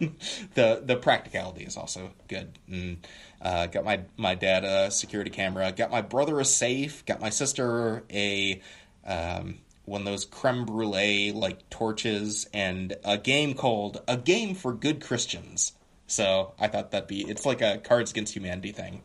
the 0.54 0.82
the 0.84 0.96
practicality 0.96 1.64
is 1.64 1.76
also 1.76 2.10
good 2.26 2.58
and 2.68 3.06
uh, 3.40 3.66
got 3.66 3.84
my 3.84 4.00
my 4.16 4.34
dad 4.34 4.64
a 4.64 4.90
security 4.90 5.30
camera 5.30 5.70
got 5.70 5.90
my 5.92 6.02
brother 6.02 6.40
a 6.40 6.44
safe 6.44 7.04
got 7.06 7.20
my 7.20 7.30
sister 7.30 8.02
a 8.12 8.60
um, 9.06 9.58
one 9.84 10.00
of 10.00 10.04
those 10.06 10.24
creme 10.24 10.66
brulee 10.66 11.30
like 11.32 11.70
torches 11.70 12.48
and 12.52 12.96
a 13.04 13.16
game 13.16 13.54
called 13.54 14.02
a 14.08 14.16
game 14.16 14.54
for 14.54 14.72
good 14.74 15.00
christians 15.00 15.72
so 16.08 16.52
i 16.58 16.66
thought 16.66 16.90
that'd 16.90 17.06
be 17.06 17.20
it's 17.20 17.46
like 17.46 17.60
a 17.62 17.78
cards 17.78 18.10
against 18.10 18.34
humanity 18.34 18.72
thing 18.72 19.02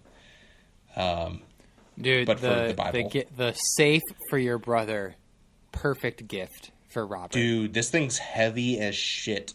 Dude, 2.02 2.26
but 2.26 2.42
the, 2.42 2.50
the 2.50 2.68
the, 2.70 2.74
Bible. 2.74 3.10
gi- 3.10 3.26
the 3.38 3.54
safe 3.54 4.02
for 4.30 4.40
your 4.40 4.58
brother, 4.58 5.16
perfect 5.72 6.28
gift 6.28 6.72
for 6.90 7.06
Robert. 7.06 7.32
dude 7.34 7.74
this 7.74 7.90
thing's 7.92 8.18
heavy 8.18 8.80
as 8.80 8.96
shit 8.96 9.54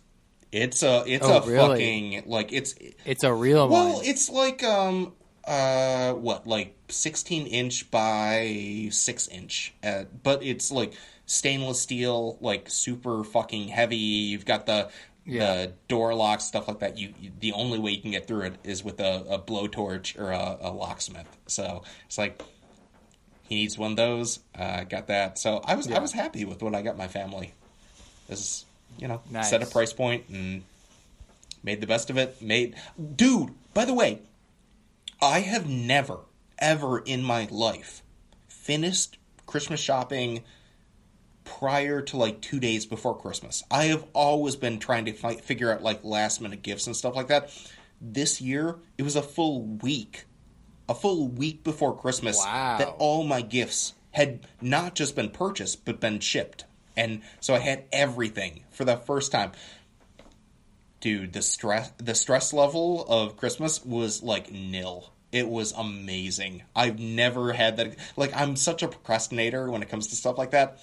it's 0.52 0.82
a 0.84 1.02
it's 1.06 1.24
Oh, 1.26 1.38
a 1.38 1.46
really? 1.46 1.68
fucking 1.68 2.22
like 2.26 2.52
it's 2.52 2.74
It's 3.04 3.22
a 3.24 3.32
real 3.34 3.68
well 3.68 3.94
one. 3.96 4.04
it's 4.04 4.28
like 4.30 4.62
um 4.64 5.14
uh 5.46 6.12
what 6.12 6.46
like 6.46 6.74
16 6.88 7.46
inch 7.46 7.90
by 7.90 8.88
6 8.90 9.28
inch 9.28 9.74
uh, 9.84 10.04
but 10.22 10.42
it's 10.42 10.70
like 10.72 10.94
stainless 11.26 11.80
steel 11.80 12.38
like 12.40 12.68
super 12.70 13.22
fucking 13.24 13.68
heavy 13.68 13.96
you've 13.96 14.46
got 14.46 14.66
the 14.66 14.88
Yeah. 15.28 15.66
the 15.66 15.72
door 15.88 16.14
locks 16.14 16.44
stuff 16.44 16.66
like 16.68 16.78
that 16.80 16.96
you, 16.98 17.12
you 17.20 17.30
the 17.38 17.52
only 17.52 17.78
way 17.78 17.90
you 17.92 18.00
can 18.00 18.10
get 18.12 18.26
through 18.26 18.42
it 18.42 18.54
is 18.64 18.82
with 18.82 18.98
a, 19.00 19.24
a 19.28 19.38
blowtorch 19.38 20.18
or 20.18 20.30
a, 20.32 20.58
a 20.60 20.70
locksmith. 20.72 21.28
So 21.46 21.82
it's 22.06 22.16
like 22.18 22.42
he 23.42 23.56
needs 23.56 23.76
one 23.78 23.92
of 23.92 23.96
those. 23.96 24.40
Uh 24.54 24.84
got 24.84 25.06
that. 25.08 25.38
So 25.38 25.60
i 25.64 25.74
was 25.74 25.90
i 25.90 25.98
was 25.98 26.12
happy 26.12 26.44
with 26.44 26.62
what 26.62 26.74
i 26.74 26.82
got 26.82 26.96
my 26.96 27.08
family. 27.08 27.52
This 28.28 28.40
is 28.40 28.64
you 28.98 29.06
know 29.08 29.20
Nice. 29.30 29.50
set 29.50 29.62
a 29.62 29.66
price 29.66 29.92
point 29.92 30.28
and 30.28 30.62
made 31.62 31.80
the 31.80 31.86
best 31.86 32.08
of 32.10 32.16
it. 32.16 32.40
Made 32.40 32.74
dude 33.16 33.50
by 33.74 33.84
the 33.84 33.94
way 33.94 34.20
I 35.20 35.40
have 35.40 35.68
never, 35.68 36.20
ever 36.60 37.00
in 37.00 37.22
my 37.24 37.48
life 37.50 38.02
finished 38.48 39.18
Christmas 39.46 39.80
shopping 39.80 40.44
prior 41.48 42.02
to 42.02 42.16
like 42.16 42.40
two 42.40 42.60
days 42.60 42.86
before 42.86 43.16
Christmas. 43.18 43.62
I 43.70 43.84
have 43.86 44.04
always 44.12 44.54
been 44.56 44.78
trying 44.78 45.06
to 45.06 45.12
fi- 45.12 45.36
figure 45.36 45.72
out 45.72 45.82
like 45.82 46.04
last 46.04 46.40
minute 46.40 46.62
gifts 46.62 46.86
and 46.86 46.94
stuff 46.96 47.16
like 47.16 47.28
that. 47.28 47.50
This 48.00 48.40
year, 48.40 48.76
it 48.96 49.02
was 49.02 49.16
a 49.16 49.22
full 49.22 49.62
week, 49.62 50.24
a 50.88 50.94
full 50.94 51.28
week 51.28 51.64
before 51.64 51.96
Christmas 51.96 52.36
Wow. 52.38 52.78
that 52.78 52.94
all 52.98 53.24
my 53.24 53.40
gifts 53.40 53.94
had 54.12 54.46
not 54.60 54.94
just 54.94 55.16
been 55.16 55.30
purchased, 55.30 55.84
but 55.84 56.00
been 56.00 56.20
shipped. 56.20 56.64
And 56.96 57.22
so 57.40 57.54
I 57.54 57.58
had 57.58 57.84
everything 57.92 58.64
for 58.70 58.84
the 58.84 58.96
first 58.96 59.32
time 59.32 59.52
dude 61.00 61.32
the 61.32 61.42
stress 61.42 61.92
the 61.98 62.14
stress 62.14 62.52
level 62.52 63.04
of 63.08 63.36
christmas 63.36 63.84
was 63.84 64.20
like 64.20 64.50
nil 64.50 65.12
it 65.30 65.46
was 65.48 65.70
amazing 65.72 66.60
i've 66.74 66.98
never 66.98 67.52
had 67.52 67.76
that 67.76 67.94
like 68.16 68.32
i'm 68.34 68.56
such 68.56 68.82
a 68.82 68.88
procrastinator 68.88 69.70
when 69.70 69.80
it 69.80 69.88
comes 69.88 70.08
to 70.08 70.16
stuff 70.16 70.36
like 70.36 70.50
that 70.50 70.80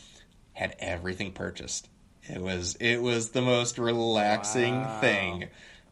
had 0.55 0.75
everything 0.79 1.31
purchased 1.31 1.87
it 2.27 2.41
was 2.41 2.75
it 2.79 2.97
was 3.01 3.29
the 3.31 3.41
most 3.41 3.77
relaxing 3.77 4.81
Wow. 4.81 4.99
thing 4.99 5.49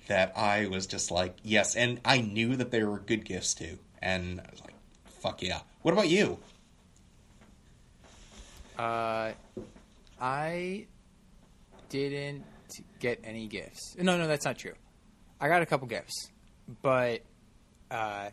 that 0.08 0.34
i 0.38 0.66
was 0.68 0.88
just 0.88 1.12
like 1.12 1.38
yes 1.44 1.76
and 1.76 2.02
i 2.04 2.20
knew 2.20 2.56
that 2.56 2.72
they 2.72 2.84
were 2.84 2.98
good 3.00 3.24
gifts 3.24 3.54
too 3.54 3.78
and 4.02 4.42
i 4.42 4.50
was 4.52 4.60
like 4.62 4.74
fuck 5.22 5.42
yeah 5.44 5.60
what 5.84 5.92
about 5.94 6.10
you 6.10 6.38
Uh, 8.78 9.32
I 10.20 10.88
didn't 11.90 12.44
get 13.00 13.20
any 13.24 13.48
gifts. 13.48 13.96
No, 14.00 14.18
no, 14.18 14.28
that's 14.28 14.46
not 14.46 14.58
true. 14.58 14.74
I 15.40 15.48
got 15.48 15.62
a 15.62 15.66
couple 15.66 15.88
gifts, 15.88 16.32
but 16.82 17.22
uh, 17.92 18.30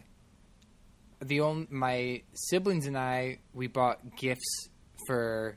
the 1.20 1.40
only 1.40 1.66
my 1.70 2.22
siblings 2.32 2.86
and 2.86 2.96
I 2.96 3.38
we 3.52 3.66
bought 3.66 4.16
gifts 4.16 4.68
for 5.06 5.56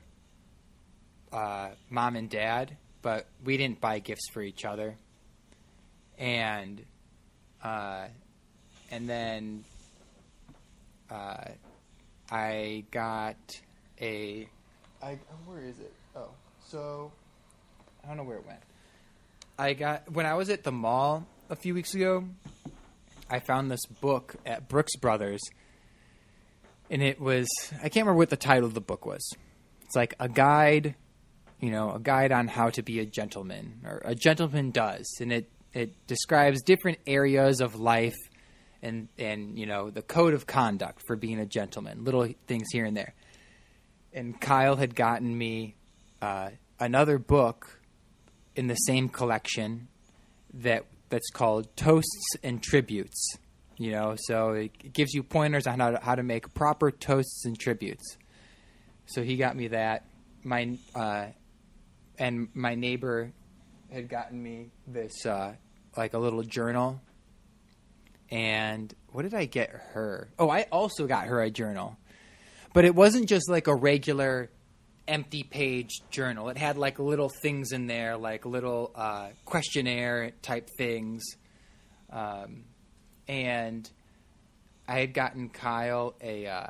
uh, 1.34 1.70
mom 1.90 2.16
and 2.16 2.30
dad, 2.30 2.78
but 3.02 3.26
we 3.44 3.58
didn't 3.58 3.82
buy 3.82 4.00
gifts 4.00 4.30
for 4.32 4.42
each 4.42 4.64
other. 4.66 4.96
And 6.18 6.86
uh, 7.62 8.06
and 8.92 9.10
then 9.10 9.64
uh, 11.10 11.46
I 12.30 12.86
got 12.92 13.38
a. 14.00 14.48
I 15.02 15.18
where 15.46 15.62
is 15.62 15.80
it? 15.80 15.94
Oh, 16.16 16.30
so 16.68 17.12
I 18.04 18.08
don't 18.08 18.18
know 18.18 18.24
where 18.24 18.38
it 18.38 18.46
went. 18.46 18.60
I 19.58 19.74
got 19.74 20.12
when 20.12 20.26
I 20.26 20.36
was 20.36 20.50
at 20.50 20.64
the 20.64 20.72
mall 20.72 21.26
a 21.50 21.56
few 21.56 21.74
weeks 21.74 21.94
ago. 21.94 22.26
I 23.30 23.40
found 23.40 23.72
this 23.72 23.86
book 23.86 24.36
at 24.46 24.68
Brooks 24.68 24.96
Brothers, 24.98 25.42
and 26.90 27.02
it 27.02 27.20
was 27.20 27.48
I 27.78 27.90
can't 27.90 28.06
remember 28.06 28.18
what 28.18 28.30
the 28.30 28.38
title 28.38 28.66
of 28.66 28.74
the 28.74 28.82
book 28.82 29.06
was. 29.06 29.28
It's 29.84 29.96
like 29.96 30.16
a 30.20 30.30
guide, 30.30 30.96
you 31.64 31.72
know, 31.72 31.94
a 31.94 32.00
guide 32.00 32.34
on 32.34 32.50
how 32.50 32.70
to 32.72 32.84
be 32.84 33.00
a 33.00 33.06
gentleman, 33.06 33.80
or 33.86 34.02
a 34.04 34.14
gentleman 34.14 34.72
does, 34.72 35.10
and 35.22 35.32
it 35.32 35.50
it 35.72 36.08
describes 36.08 36.62
different 36.62 37.00
areas 37.08 37.62
of 37.62 37.76
life 37.76 38.18
and 38.82 39.08
and 39.18 39.58
you 39.58 39.66
know 39.66 39.90
the 39.90 40.02
code 40.02 40.34
of 40.34 40.46
conduct 40.46 41.02
for 41.08 41.16
being 41.16 41.40
a 41.40 41.46
gentleman, 41.46 42.04
little 42.04 42.28
things 42.48 42.68
here 42.74 42.84
and 42.84 42.98
there. 42.98 43.14
And 44.12 44.40
Kyle 44.42 44.76
had 44.76 44.94
gotten 44.94 45.38
me 45.38 45.78
uh, 46.22 46.50
another 46.82 47.18
book 47.18 47.80
in 48.58 48.68
the 48.68 48.76
same 48.76 49.08
collection 49.08 49.88
that 50.56 50.84
that's 51.08 51.30
called 51.30 51.74
Toasts 51.78 52.36
and 52.44 52.62
Tributes. 52.62 53.38
You 53.78 53.92
know, 53.92 54.16
so 54.18 54.52
it 54.52 54.92
gives 54.92 55.14
you 55.14 55.24
pointers 55.24 55.66
on 55.66 55.80
how 55.80 55.92
to, 55.92 56.00
how 56.02 56.16
to 56.16 56.24
make 56.24 56.54
proper 56.54 56.92
toasts 56.92 57.46
and 57.46 57.58
tributes. 57.58 58.18
So 59.06 59.24
he 59.24 59.38
got 59.38 59.56
me 59.56 59.70
that. 59.70 60.06
My 60.44 60.78
uh, 60.94 61.28
and 62.18 62.50
my 62.54 62.76
neighbor 62.76 63.32
had 63.92 64.10
gotten 64.10 64.42
me 64.42 64.72
this 64.88 65.26
uh, 65.26 65.54
like 65.96 66.14
a 66.14 66.20
little 66.20 66.44
journal. 66.44 67.02
And 68.30 68.94
what 69.12 69.24
did 69.24 69.34
I 69.34 69.46
get 69.46 69.70
her? 69.70 70.30
Oh, 70.40 70.50
I 70.50 70.64
also 70.72 71.06
got 71.06 71.28
her 71.28 71.42
a 71.42 71.52
journal, 71.52 71.98
but 72.74 72.86
it 72.86 72.96
wasn't 72.96 73.30
just 73.30 73.50
like 73.50 73.68
a 73.68 73.76
regular 73.76 74.50
empty 75.08 75.44
page 75.44 76.02
journal. 76.10 76.50
It 76.50 76.58
had 76.58 76.78
like 76.78 76.98
little 76.98 77.30
things 77.30 77.72
in 77.72 77.88
there, 77.88 78.18
like 78.18 78.46
little 78.46 78.92
uh, 78.96 79.30
questionnaire 79.46 80.32
type 80.42 80.70
things. 80.78 81.24
Um, 82.10 82.64
and 83.28 83.90
I 84.88 85.00
had 85.00 85.14
gotten 85.14 85.50
Kyle 85.50 86.16
a 86.22 86.48
uh, 86.48 86.68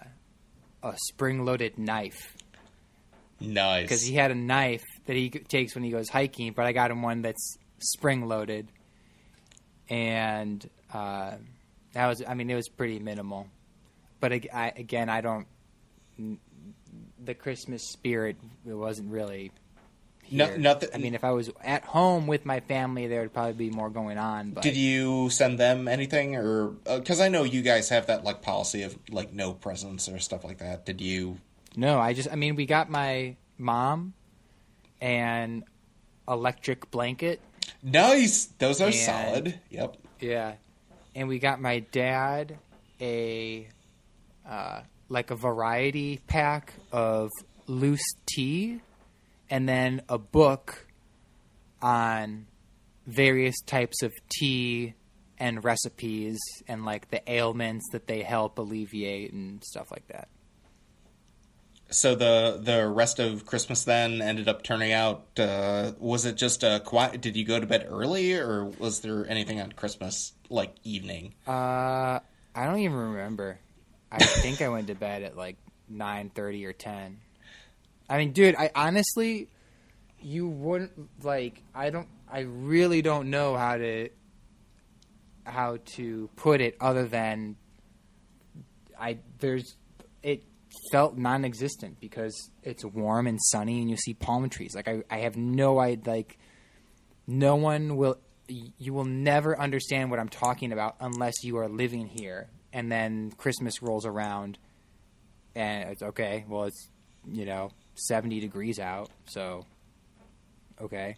a 0.83 0.95
spring 1.09 1.45
loaded 1.45 1.77
knife 1.77 2.35
Nice. 3.43 3.83
because 3.83 4.01
he 4.03 4.15
had 4.15 4.31
a 4.31 4.35
knife 4.35 4.83
that 5.05 5.15
he 5.15 5.29
takes 5.29 5.75
when 5.75 5.83
he 5.83 5.91
goes 5.91 6.09
hiking, 6.09 6.53
but 6.53 6.65
I 6.65 6.71
got 6.71 6.89
him 6.91 7.01
one 7.01 7.21
that's 7.21 7.57
spring 7.79 8.27
loaded, 8.27 8.67
and 9.89 10.67
uh, 10.93 11.33
that 11.93 12.07
was 12.07 12.23
I 12.27 12.33
mean 12.33 12.49
it 12.49 12.55
was 12.55 12.69
pretty 12.69 12.99
minimal, 12.99 13.47
but 14.19 14.33
I, 14.33 14.73
again 14.75 15.09
I 15.09 15.21
don't 15.21 15.47
the 17.23 17.33
Christmas 17.33 17.83
spirit 17.89 18.37
it 18.65 18.73
wasn't 18.73 19.11
really. 19.11 19.51
No- 20.31 20.55
nothing- 20.55 20.89
I 20.93 20.97
mean, 20.97 21.15
if 21.15 21.23
I 21.25 21.31
was 21.31 21.51
at 21.63 21.83
home 21.83 22.27
with 22.27 22.45
my 22.45 22.61
family, 22.61 23.07
there 23.07 23.21
would 23.21 23.33
probably 23.33 23.53
be 23.53 23.69
more 23.69 23.89
going 23.89 24.17
on. 24.17 24.51
But 24.51 24.63
Did 24.63 24.77
you 24.77 25.29
send 25.29 25.59
them 25.59 25.87
anything, 25.87 26.37
or 26.37 26.69
because 26.85 27.19
I 27.19 27.27
know 27.27 27.43
you 27.43 27.61
guys 27.61 27.89
have 27.89 28.07
that 28.07 28.23
like 28.23 28.41
policy 28.41 28.83
of 28.83 28.97
like 29.11 29.33
no 29.33 29.53
presents 29.53 30.07
or 30.07 30.19
stuff 30.19 30.43
like 30.45 30.59
that? 30.59 30.85
Did 30.85 31.01
you? 31.01 31.37
No, 31.75 31.99
I 31.99 32.13
just 32.13 32.29
I 32.31 32.35
mean 32.35 32.55
we 32.55 32.65
got 32.65 32.89
my 32.89 33.35
mom 33.57 34.13
an 35.01 35.63
electric 36.27 36.89
blanket. 36.91 37.41
Nice. 37.81 38.45
Those 38.59 38.79
are 38.81 38.85
And- 38.87 38.95
solid. 38.95 39.59
Yep. 39.69 39.97
Yeah. 40.19 40.53
And 41.15 41.27
we 41.27 41.39
got 41.39 41.59
my 41.61 41.79
dad 41.79 42.57
a 43.01 43.67
uh, 44.47 44.81
like 45.09 45.31
a 45.31 45.35
variety 45.35 46.21
pack 46.27 46.73
of 46.91 47.29
loose 47.67 48.03
tea 48.25 48.79
and 49.49 49.67
then 49.67 50.01
a 50.09 50.17
book 50.17 50.87
on 51.81 52.45
various 53.05 53.59
types 53.65 54.01
of 54.01 54.11
tea 54.29 54.93
and 55.37 55.63
recipes 55.63 56.39
and 56.67 56.85
like 56.85 57.09
the 57.09 57.21
ailments 57.31 57.85
that 57.91 58.07
they 58.07 58.21
help 58.21 58.57
alleviate 58.57 59.33
and 59.33 59.61
stuff 59.63 59.91
like 59.91 60.07
that. 60.07 60.29
So 61.93 62.15
the 62.15 62.59
the 62.61 62.87
rest 62.87 63.19
of 63.19 63.45
Christmas 63.45 63.83
then 63.83 64.21
ended 64.21 64.47
up 64.47 64.63
turning 64.63 64.91
out. 64.91 65.27
Uh, 65.37 65.91
was 65.99 66.25
it 66.25 66.35
just 66.35 66.63
a 66.63 66.81
quiet? 66.83 67.21
Did 67.21 67.37
you 67.37 67.45
go 67.45 67.59
to 67.59 67.67
bed 67.67 67.85
early, 67.87 68.33
or 68.33 68.65
was 68.65 69.01
there 69.01 69.27
anything 69.27 69.61
on 69.61 69.71
Christmas 69.71 70.33
like 70.49 70.75
evening? 70.83 71.35
Uh, 71.47 72.19
I 72.55 72.65
don't 72.65 72.79
even 72.79 72.97
remember. 72.97 73.59
I 74.11 74.17
think 74.23 74.61
I 74.61 74.69
went 74.69 74.87
to 74.87 74.95
bed 74.95 75.21
at 75.21 75.37
like 75.37 75.57
nine 75.87 76.31
thirty 76.33 76.65
or 76.65 76.73
ten. 76.73 77.19
I 78.09 78.17
mean, 78.17 78.31
dude, 78.31 78.55
I 78.55 78.71
honestly, 78.73 79.49
you 80.19 80.47
wouldn't 80.47 81.23
like. 81.23 81.61
I 81.75 81.91
don't. 81.91 82.07
I 82.27 82.39
really 82.41 83.03
don't 83.03 83.29
know 83.29 83.55
how 83.55 83.77
to 83.77 84.09
how 85.45 85.77
to 85.85 86.29
put 86.35 86.59
it 86.59 86.75
other 86.79 87.05
than 87.05 87.55
I 88.99 89.19
there's 89.39 89.75
felt 90.91 91.17
non-existent 91.17 91.99
because 91.99 92.49
it's 92.63 92.83
warm 92.83 93.27
and 93.27 93.39
sunny 93.41 93.81
and 93.81 93.89
you 93.89 93.97
see 93.97 94.13
palm 94.13 94.49
trees. 94.49 94.75
Like 94.75 94.87
I, 94.87 95.03
I 95.09 95.19
have 95.19 95.35
no 95.37 95.79
idea. 95.79 96.13
Like 96.13 96.37
no 97.27 97.55
one 97.55 97.95
will. 97.97 98.17
You 98.47 98.93
will 98.93 99.05
never 99.05 99.57
understand 99.57 100.11
what 100.11 100.19
I'm 100.19 100.27
talking 100.29 100.73
about 100.73 100.97
unless 100.99 101.43
you 101.43 101.57
are 101.57 101.69
living 101.69 102.07
here. 102.07 102.49
And 102.73 102.91
then 102.91 103.31
Christmas 103.37 103.81
rolls 103.81 104.05
around, 104.05 104.57
and 105.55 105.89
it's 105.91 106.01
okay. 106.01 106.43
Well, 106.47 106.65
it's 106.65 106.89
you 107.31 107.45
know 107.45 107.71
70 107.95 108.39
degrees 108.41 108.79
out, 108.79 109.09
so 109.27 109.65
okay. 110.81 111.15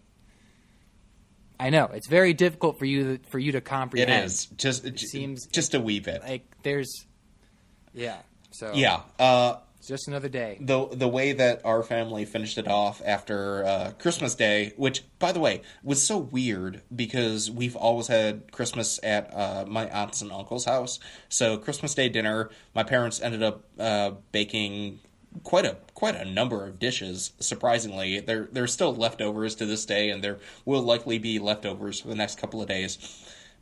I 1.59 1.69
know 1.69 1.85
it's 1.85 2.07
very 2.07 2.33
difficult 2.33 2.77
for 2.77 2.85
you 2.85 3.19
for 3.29 3.39
you 3.39 3.53
to 3.53 3.61
comprehend. 3.61 4.11
It 4.11 4.25
is 4.25 4.45
just 4.57 4.85
it 4.85 4.99
seems- 4.99 5.47
just 5.47 5.73
a 5.73 5.79
wee 5.79 6.01
bit. 6.01 6.21
like 6.21 6.43
there's, 6.63 7.05
yeah. 7.93 8.17
So 8.55 8.71
yeah. 8.73 9.01
Uh, 9.19 9.57
it's 9.77 9.89
just 9.89 10.07
another 10.07 10.29
day. 10.29 10.57
the 10.61 10.87
the 10.87 11.07
way 11.07 11.33
that 11.33 11.61
our 11.65 11.83
family 11.83 12.25
finished 12.25 12.57
it 12.57 12.67
off 12.67 13.01
after 13.05 13.65
uh, 13.65 13.91
Christmas 13.99 14.33
Day, 14.33 14.73
which 14.77 15.03
by 15.19 15.31
the 15.31 15.39
way 15.39 15.61
was 15.83 16.01
so 16.01 16.17
weird 16.17 16.81
because 16.95 17.51
we've 17.51 17.75
always 17.75 18.07
had 18.07 18.51
Christmas 18.51 18.99
at 19.03 19.31
uh, 19.33 19.65
my 19.67 19.87
aunts 19.89 20.21
and 20.21 20.31
uncle's 20.31 20.65
house. 20.65 20.99
So 21.29 21.57
Christmas 21.57 21.93
Day 21.93 22.09
dinner, 22.09 22.49
my 22.73 22.83
parents 22.83 23.21
ended 23.21 23.43
up 23.43 23.65
uh, 23.77 24.11
baking 24.31 25.01
quite 25.43 25.65
a 25.65 25.77
quite 25.93 26.15
a 26.15 26.25
number 26.25 26.65
of 26.65 26.79
dishes. 26.79 27.33
Surprisingly, 27.39 28.21
there 28.21 28.47
there's 28.51 28.73
still 28.73 28.95
leftovers 28.95 29.53
to 29.55 29.65
this 29.65 29.85
day, 29.85 30.09
and 30.09 30.23
there 30.23 30.39
will 30.63 30.81
likely 30.81 31.19
be 31.19 31.39
leftovers 31.39 31.99
for 31.99 32.07
the 32.07 32.15
next 32.15 32.39
couple 32.39 32.61
of 32.61 32.67
days. 32.67 32.97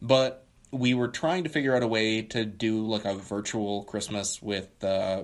But 0.01 0.42
we 0.73 0.93
were 0.95 1.07
trying 1.07 1.43
to 1.43 1.49
figure 1.49 1.75
out 1.75 1.83
a 1.83 1.87
way 1.87 2.23
to 2.23 2.45
do 2.45 2.85
like 2.85 3.05
a 3.05 3.13
virtual 3.13 3.83
Christmas 3.83 4.41
with 4.41 4.83
uh, 4.83 5.23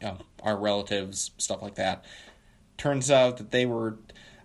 you 0.00 0.06
know, 0.06 0.18
our 0.42 0.56
relatives, 0.56 1.30
stuff 1.38 1.62
like 1.62 1.76
that. 1.76 2.04
Turns 2.76 3.10
out 3.10 3.38
that 3.38 3.50
they 3.50 3.66
were, 3.66 3.98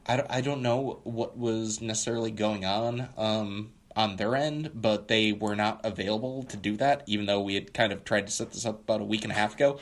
I 0.05 0.17
don't, 0.17 0.31
I 0.31 0.41
don't 0.41 0.61
know 0.61 1.01
what 1.03 1.37
was 1.37 1.81
necessarily 1.81 2.31
going 2.31 2.63
on 2.63 3.09
um, 3.17 3.73
on 3.95 4.15
their 4.15 4.35
end, 4.35 4.71
but 4.73 5.09
they 5.09 5.33
were 5.33 5.55
not 5.55 5.81
available 5.83 6.43
to 6.43 6.57
do 6.57 6.77
that, 6.77 7.03
even 7.05 7.25
though 7.25 7.41
we 7.41 7.55
had 7.55 7.73
kind 7.73 7.91
of 7.91 8.05
tried 8.05 8.27
to 8.27 8.31
set 8.31 8.51
this 8.51 8.65
up 8.65 8.81
about 8.83 9.01
a 9.01 9.05
week 9.05 9.23
and 9.23 9.31
a 9.31 9.35
half 9.35 9.55
ago. 9.55 9.79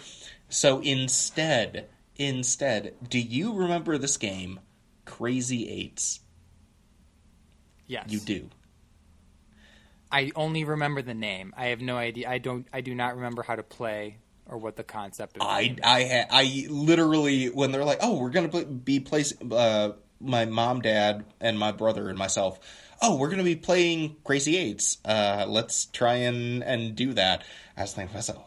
So 0.50 0.80
instead, 0.80 1.88
instead, 2.16 2.96
do 3.08 3.20
you 3.20 3.54
remember 3.54 3.98
this 3.98 4.18
game, 4.18 4.60
Crazy 5.06 5.70
Eights? 5.70 6.22
Yes, 7.86 8.06
You 8.10 8.20
do. 8.20 8.50
I 10.12 10.32
only 10.36 10.64
remember 10.64 11.02
the 11.02 11.14
name. 11.14 11.54
I 11.58 11.68
have 11.68 11.82
no 11.82 11.98
idea. 11.98 12.30
I 12.30 12.38
don't. 12.38 12.68
I 12.72 12.82
do 12.82 12.96
not 12.96 13.16
remember 13.16 13.44
how 13.44 13.56
to 13.56 13.64
play 13.64 14.18
or 14.46 14.58
what 14.58 14.76
the 14.76 14.84
concept 14.84 15.38
of. 15.38 15.42
the 15.42 15.48
I. 15.48 15.76
I 15.84 16.04
ha- 16.04 16.28
I 16.30 16.68
literally 16.70 17.48
when 17.48 17.72
they're 17.72 17.86
like, 17.86 18.00
oh, 18.02 18.20
we're 18.20 18.30
gonna 18.30 18.66
be 18.66 19.00
placing 19.00 19.52
uh, 19.52 19.94
my 20.20 20.46
mom, 20.46 20.82
dad, 20.82 21.26
and 21.40 21.58
my 21.60 21.72
brother 21.72 22.10
and 22.10 22.18
myself. 22.18 22.60
Oh, 23.02 23.18
we're 23.18 23.30
gonna 23.30 23.44
be 23.44 23.56
playing 23.56 24.16
Crazy 24.24 24.58
Eights. 24.58 24.98
Uh, 25.06 25.46
let's 25.48 25.86
try 25.86 26.16
and 26.16 26.64
and 26.64 26.96
do 26.96 27.14
that. 27.14 27.44
I 27.76 27.82
was 27.82 27.94
thinking 27.94 28.16
myself, 28.16 28.44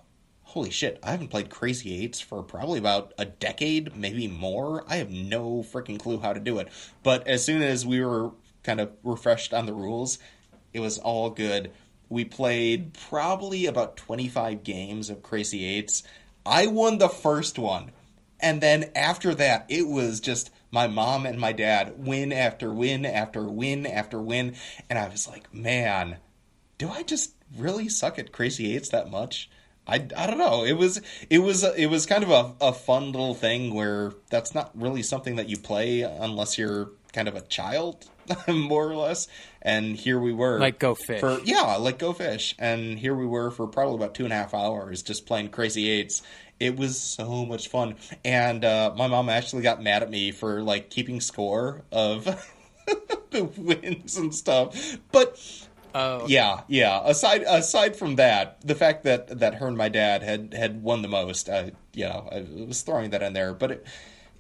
holy 0.51 0.71
shit, 0.71 0.99
I 1.03 1.13
haven't 1.13 1.29
played 1.29 1.51
Crazy 1.51 2.03
Eights 2.03 2.21
for 2.21 2.43
probably 2.43 2.79
about 2.79 3.15
a 3.19 3.25
decade, 3.25 3.95
maybe 3.95 4.27
more. 4.27 4.85
I 4.89 4.97
have 4.97 5.11
no 5.11 5.63
freaking 5.63 6.01
clue 6.01 6.19
how 6.19 6.33
to 6.33 6.41
do 6.41 6.59
it. 6.59 6.69
But 7.05 7.29
as 7.29 7.45
soon 7.45 7.63
as 7.63 7.87
we 7.87 8.05
were 8.05 8.33
kind 8.65 8.81
of 8.81 8.91
refreshed 9.05 9.55
on 9.55 9.67
the 9.67 9.73
rules, 9.73 10.19
it 10.73 10.81
was 10.81 10.99
all 10.99 11.31
good. 11.31 11.73
We 12.09 12.25
played 12.25 12.95
probably 12.95 13.67
about 13.67 13.97
25 13.97 14.65
games 14.65 15.11
of 15.11 15.23
Crazy 15.23 15.65
Eights. 15.65 16.03
I 16.45 16.67
won 16.67 16.99
the 16.99 17.09
first 17.09 17.59
one. 17.59 17.93
And 18.41 18.61
then 18.61 18.91
after 18.97 19.35
that, 19.35 19.67
it 19.69 19.87
was 19.87 20.21
just 20.21 20.51
my 20.71 20.87
mom 20.87 21.27
and 21.27 21.39
my 21.39 21.53
dad 21.53 21.95
win 21.99 22.33
after 22.33 22.73
win 22.73 23.05
after 23.05 23.45
win 23.45 23.87
after 23.87 24.21
win. 24.21 24.55
And 24.89 24.99
I 24.99 25.09
was 25.09 25.29
like, 25.29 25.53
man, 25.53 26.17
do 26.79 26.89
I 26.89 27.03
just 27.03 27.35
really 27.57 27.89
suck 27.89 28.19
at 28.19 28.33
Crazy 28.33 28.75
Eights 28.75 28.89
that 28.91 29.11
much? 29.11 29.51
I, 29.87 30.07
I 30.17 30.27
don't 30.27 30.39
know. 30.39 30.65
It 30.65 30.75
was 30.75 31.01
it 31.29 31.41
was 31.41 31.65
it 31.65 31.87
was 31.87 32.07
kind 32.07 32.23
of 32.23 32.31
a, 32.31 32.55
a 32.61 32.73
fun 32.73 33.07
little 33.13 33.35
thing 33.35 33.75
where 33.75 34.13
that's 34.31 34.55
not 34.55 34.71
really 34.75 35.03
something 35.03 35.37
that 35.37 35.49
you 35.49 35.59
play 35.59 36.03
unless 36.03 36.59
you're 36.59 36.93
kind 37.13 37.29
of 37.29 37.35
a 37.35 37.41
child, 37.41 38.09
more 38.49 38.89
or 38.89 38.97
less. 38.97 39.29
And 39.63 39.97
here 39.97 40.19
we 40.19 40.33
were, 40.33 40.59
Like 40.59 40.79
Go 40.79 40.95
Fish. 40.95 41.21
For 41.21 41.41
yeah, 41.45 41.77
like 41.77 41.99
Go 41.99 42.13
Fish. 42.13 42.55
And 42.59 42.99
here 42.99 43.15
we 43.15 43.27
were 43.27 43.51
for 43.51 43.67
probably 43.67 43.97
about 43.97 44.15
two 44.15 44.25
and 44.25 44.33
a 44.33 44.37
half 44.37 44.55
hours 44.55 45.03
just 45.03 45.27
playing 45.27 45.51
Crazy 45.51 45.89
Eights. 45.91 46.23
It 46.59 46.77
was 46.77 47.01
so 47.01 47.47
much 47.47 47.69
fun. 47.69 47.97
And 48.25 48.65
uh, 48.65 48.93
my 48.97 49.07
mom 49.07 49.29
actually 49.29 49.63
got 49.63 49.83
mad 49.83 50.03
at 50.03 50.11
me 50.11 50.31
for 50.31 50.63
like 50.63 50.91
keeping 50.91 51.21
score 51.21 51.83
of 51.91 52.25
the 53.31 53.45
wins 53.45 54.17
and 54.17 54.35
stuff. 54.35 54.99
But 55.11 55.39
Oh, 55.95 56.27
yeah, 56.29 56.63
yeah. 56.69 57.01
Aside 57.05 57.43
aside 57.47 57.97
from 57.97 58.17
that, 58.17 58.61
the 58.63 58.75
fact 58.75 59.05
that 59.05 59.41
that 59.41 59.57
her 59.57 59.67
and 59.67 59.77
my 59.77 59.89
dad 59.89 60.23
had 60.23 60.55
had 60.55 60.83
won 60.83 61.03
the 61.03 61.09
most, 61.09 61.49
I 61.49 61.73
you 61.95 62.05
know, 62.05 62.29
I 62.31 62.47
was 62.67 62.83
throwing 62.83 63.11
that 63.11 63.23
in 63.23 63.33
there. 63.33 63.55
But 63.55 63.71
it 63.73 63.87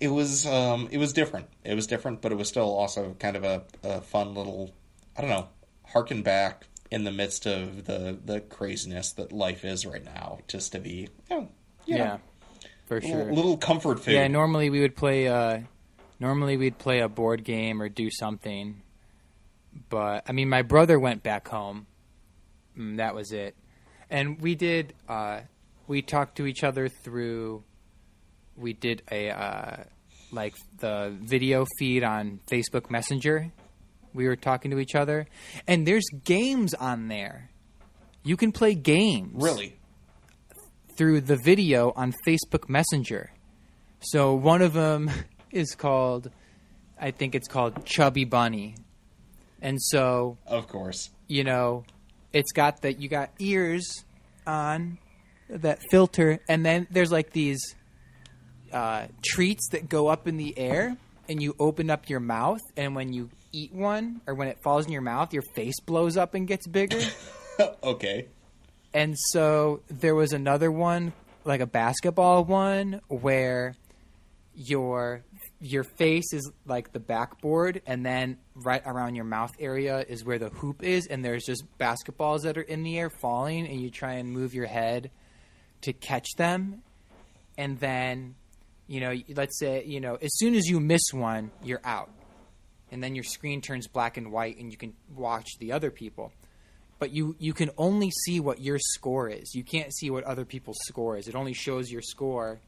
it 0.00 0.08
was 0.08 0.46
um, 0.46 0.88
it 0.90 0.98
was 0.98 1.12
different. 1.12 1.46
It 1.64 1.74
was 1.74 1.86
different, 1.86 2.22
but 2.22 2.32
it 2.32 2.36
was 2.36 2.48
still 2.48 2.74
also 2.74 3.14
kind 3.18 3.36
of 3.36 3.44
a, 3.44 3.62
a 3.82 4.00
fun 4.00 4.34
little 4.34 4.74
I 5.16 5.20
don't 5.20 5.30
know 5.30 5.48
harken 5.86 6.22
back 6.22 6.66
in 6.90 7.04
the 7.04 7.12
midst 7.12 7.46
of 7.46 7.84
the 7.84 8.18
the 8.24 8.40
craziness 8.40 9.12
that 9.12 9.32
life 9.32 9.64
is 9.64 9.84
right 9.86 10.04
now, 10.04 10.38
just 10.48 10.72
to 10.72 10.78
be 10.80 11.08
you 11.30 11.36
know, 11.36 11.48
you 11.86 11.96
Yeah, 11.96 12.04
know, 12.04 12.20
for 12.86 13.00
sure. 13.00 13.10
little, 13.18 13.34
little 13.34 13.56
comfort 13.58 14.00
food. 14.00 14.14
Yeah, 14.14 14.26
normally 14.28 14.70
we 14.70 14.80
would 14.80 14.96
play. 14.96 15.28
Uh, 15.28 15.60
normally 16.18 16.56
we'd 16.56 16.78
play 16.78 17.00
a 17.00 17.08
board 17.08 17.44
game 17.44 17.80
or 17.82 17.88
do 17.88 18.10
something. 18.10 18.82
But 19.88 20.24
I 20.28 20.32
mean, 20.32 20.48
my 20.48 20.62
brother 20.62 20.98
went 20.98 21.22
back 21.22 21.48
home. 21.48 21.86
Mm, 22.76 22.96
that 22.96 23.14
was 23.14 23.32
it, 23.32 23.54
and 24.08 24.40
we 24.40 24.54
did. 24.54 24.94
Uh, 25.08 25.42
we 25.86 26.02
talked 26.02 26.36
to 26.38 26.46
each 26.46 26.64
other 26.64 26.88
through. 26.88 27.64
We 28.60 28.72
did 28.74 29.02
a 29.10 29.30
uh, 29.30 29.76
like 30.32 30.54
the 30.78 31.16
video 31.20 31.66
feed 31.78 32.02
on 32.04 32.40
Facebook 32.50 32.90
Messenger. 32.90 33.50
We 34.12 34.26
were 34.26 34.36
talking 34.36 34.70
to 34.72 34.78
each 34.78 34.94
other, 34.94 35.26
and 35.66 35.86
there's 35.86 36.04
games 36.24 36.74
on 36.74 37.08
there. 37.08 37.50
You 38.22 38.36
can 38.36 38.52
play 38.52 38.74
games 38.74 39.32
really. 39.42 39.78
through 40.96 41.22
the 41.22 41.36
video 41.44 41.92
on 41.96 42.12
Facebook 42.26 42.68
Messenger. 42.68 43.32
So 44.00 44.34
one 44.34 44.62
of 44.62 44.72
them 44.72 45.10
is 45.50 45.74
called, 45.74 46.30
I 47.00 47.10
think 47.12 47.34
it's 47.34 47.48
called 47.48 47.84
Chubby 47.86 48.24
Bunny, 48.24 48.74
and 49.62 49.80
so 49.80 50.38
Of 50.46 50.68
course. 50.68 51.10
you 51.28 51.44
know, 51.44 51.84
it's 52.32 52.52
got 52.52 52.82
that 52.82 53.00
you 53.00 53.08
got 53.08 53.30
ears 53.38 54.04
on 54.46 54.98
that 55.48 55.78
filter, 55.90 56.40
and 56.48 56.64
then 56.64 56.86
there's 56.90 57.12
like 57.12 57.30
these 57.32 57.60
uh, 58.72 59.06
treats 59.24 59.68
that 59.70 59.88
go 59.88 60.08
up 60.08 60.26
in 60.26 60.36
the 60.36 60.56
air, 60.58 60.96
and 61.28 61.42
you 61.42 61.54
open 61.58 61.90
up 61.90 62.08
your 62.08 62.20
mouth, 62.20 62.60
and 62.76 62.94
when 62.94 63.12
you 63.12 63.30
eat 63.52 63.72
one 63.72 64.20
or 64.26 64.34
when 64.34 64.48
it 64.48 64.58
falls 64.62 64.86
in 64.86 64.92
your 64.92 65.02
mouth, 65.02 65.32
your 65.32 65.44
face 65.54 65.78
blows 65.80 66.16
up 66.16 66.34
and 66.34 66.46
gets 66.46 66.66
bigger. 66.66 67.00
okay. 67.82 68.28
And 68.92 69.16
so 69.16 69.82
there 69.88 70.14
was 70.14 70.32
another 70.32 70.70
one, 70.70 71.12
like 71.44 71.60
a 71.60 71.66
basketball 71.66 72.44
one, 72.44 73.00
where 73.08 73.76
your 74.54 75.22
your 75.60 75.84
face 75.84 76.32
is 76.32 76.50
like 76.66 76.92
the 76.92 77.00
backboard, 77.00 77.82
and 77.86 78.04
then 78.04 78.38
right 78.54 78.82
around 78.86 79.14
your 79.14 79.24
mouth 79.24 79.52
area 79.58 80.04
is 80.08 80.24
where 80.24 80.38
the 80.38 80.48
hoop 80.48 80.82
is, 80.82 81.06
and 81.06 81.24
there's 81.24 81.44
just 81.44 81.64
basketballs 81.78 82.42
that 82.42 82.56
are 82.58 82.62
in 82.62 82.82
the 82.82 82.98
air 82.98 83.10
falling, 83.10 83.66
and 83.66 83.80
you 83.80 83.90
try 83.90 84.14
and 84.14 84.32
move 84.32 84.54
your 84.54 84.66
head 84.66 85.10
to 85.82 85.92
catch 85.92 86.34
them, 86.36 86.82
and 87.56 87.78
then 87.78 88.34
you 88.90 89.00
know, 89.00 89.14
let's 89.34 89.58
say 89.58 89.84
you 89.86 90.00
know, 90.00 90.16
as 90.20 90.36
soon 90.36 90.54
as 90.54 90.66
you 90.66 90.80
miss 90.80 91.12
one, 91.12 91.50
you're 91.62 91.80
out, 91.84 92.10
and 92.90 93.02
then 93.02 93.14
your 93.14 93.24
screen 93.24 93.62
turns 93.62 93.86
black 93.86 94.18
and 94.18 94.30
white, 94.30 94.58
and 94.58 94.70
you 94.70 94.76
can 94.76 94.92
watch 95.14 95.48
the 95.58 95.72
other 95.72 95.90
people 95.90 96.32
but 97.00 97.10
you 97.12 97.34
you 97.38 97.52
can 97.52 97.70
only 97.78 98.10
see 98.10 98.38
what 98.38 98.60
your 98.60 98.78
score 98.78 99.28
is. 99.28 99.54
You 99.54 99.64
can't 99.64 99.92
see 99.92 100.10
what 100.10 100.22
other 100.24 100.44
people's 100.44 100.78
score 100.82 101.16
is. 101.16 101.26
It 101.26 101.34
only 101.34 101.54
shows 101.54 101.90
your 101.90 102.02
score. 102.02 102.60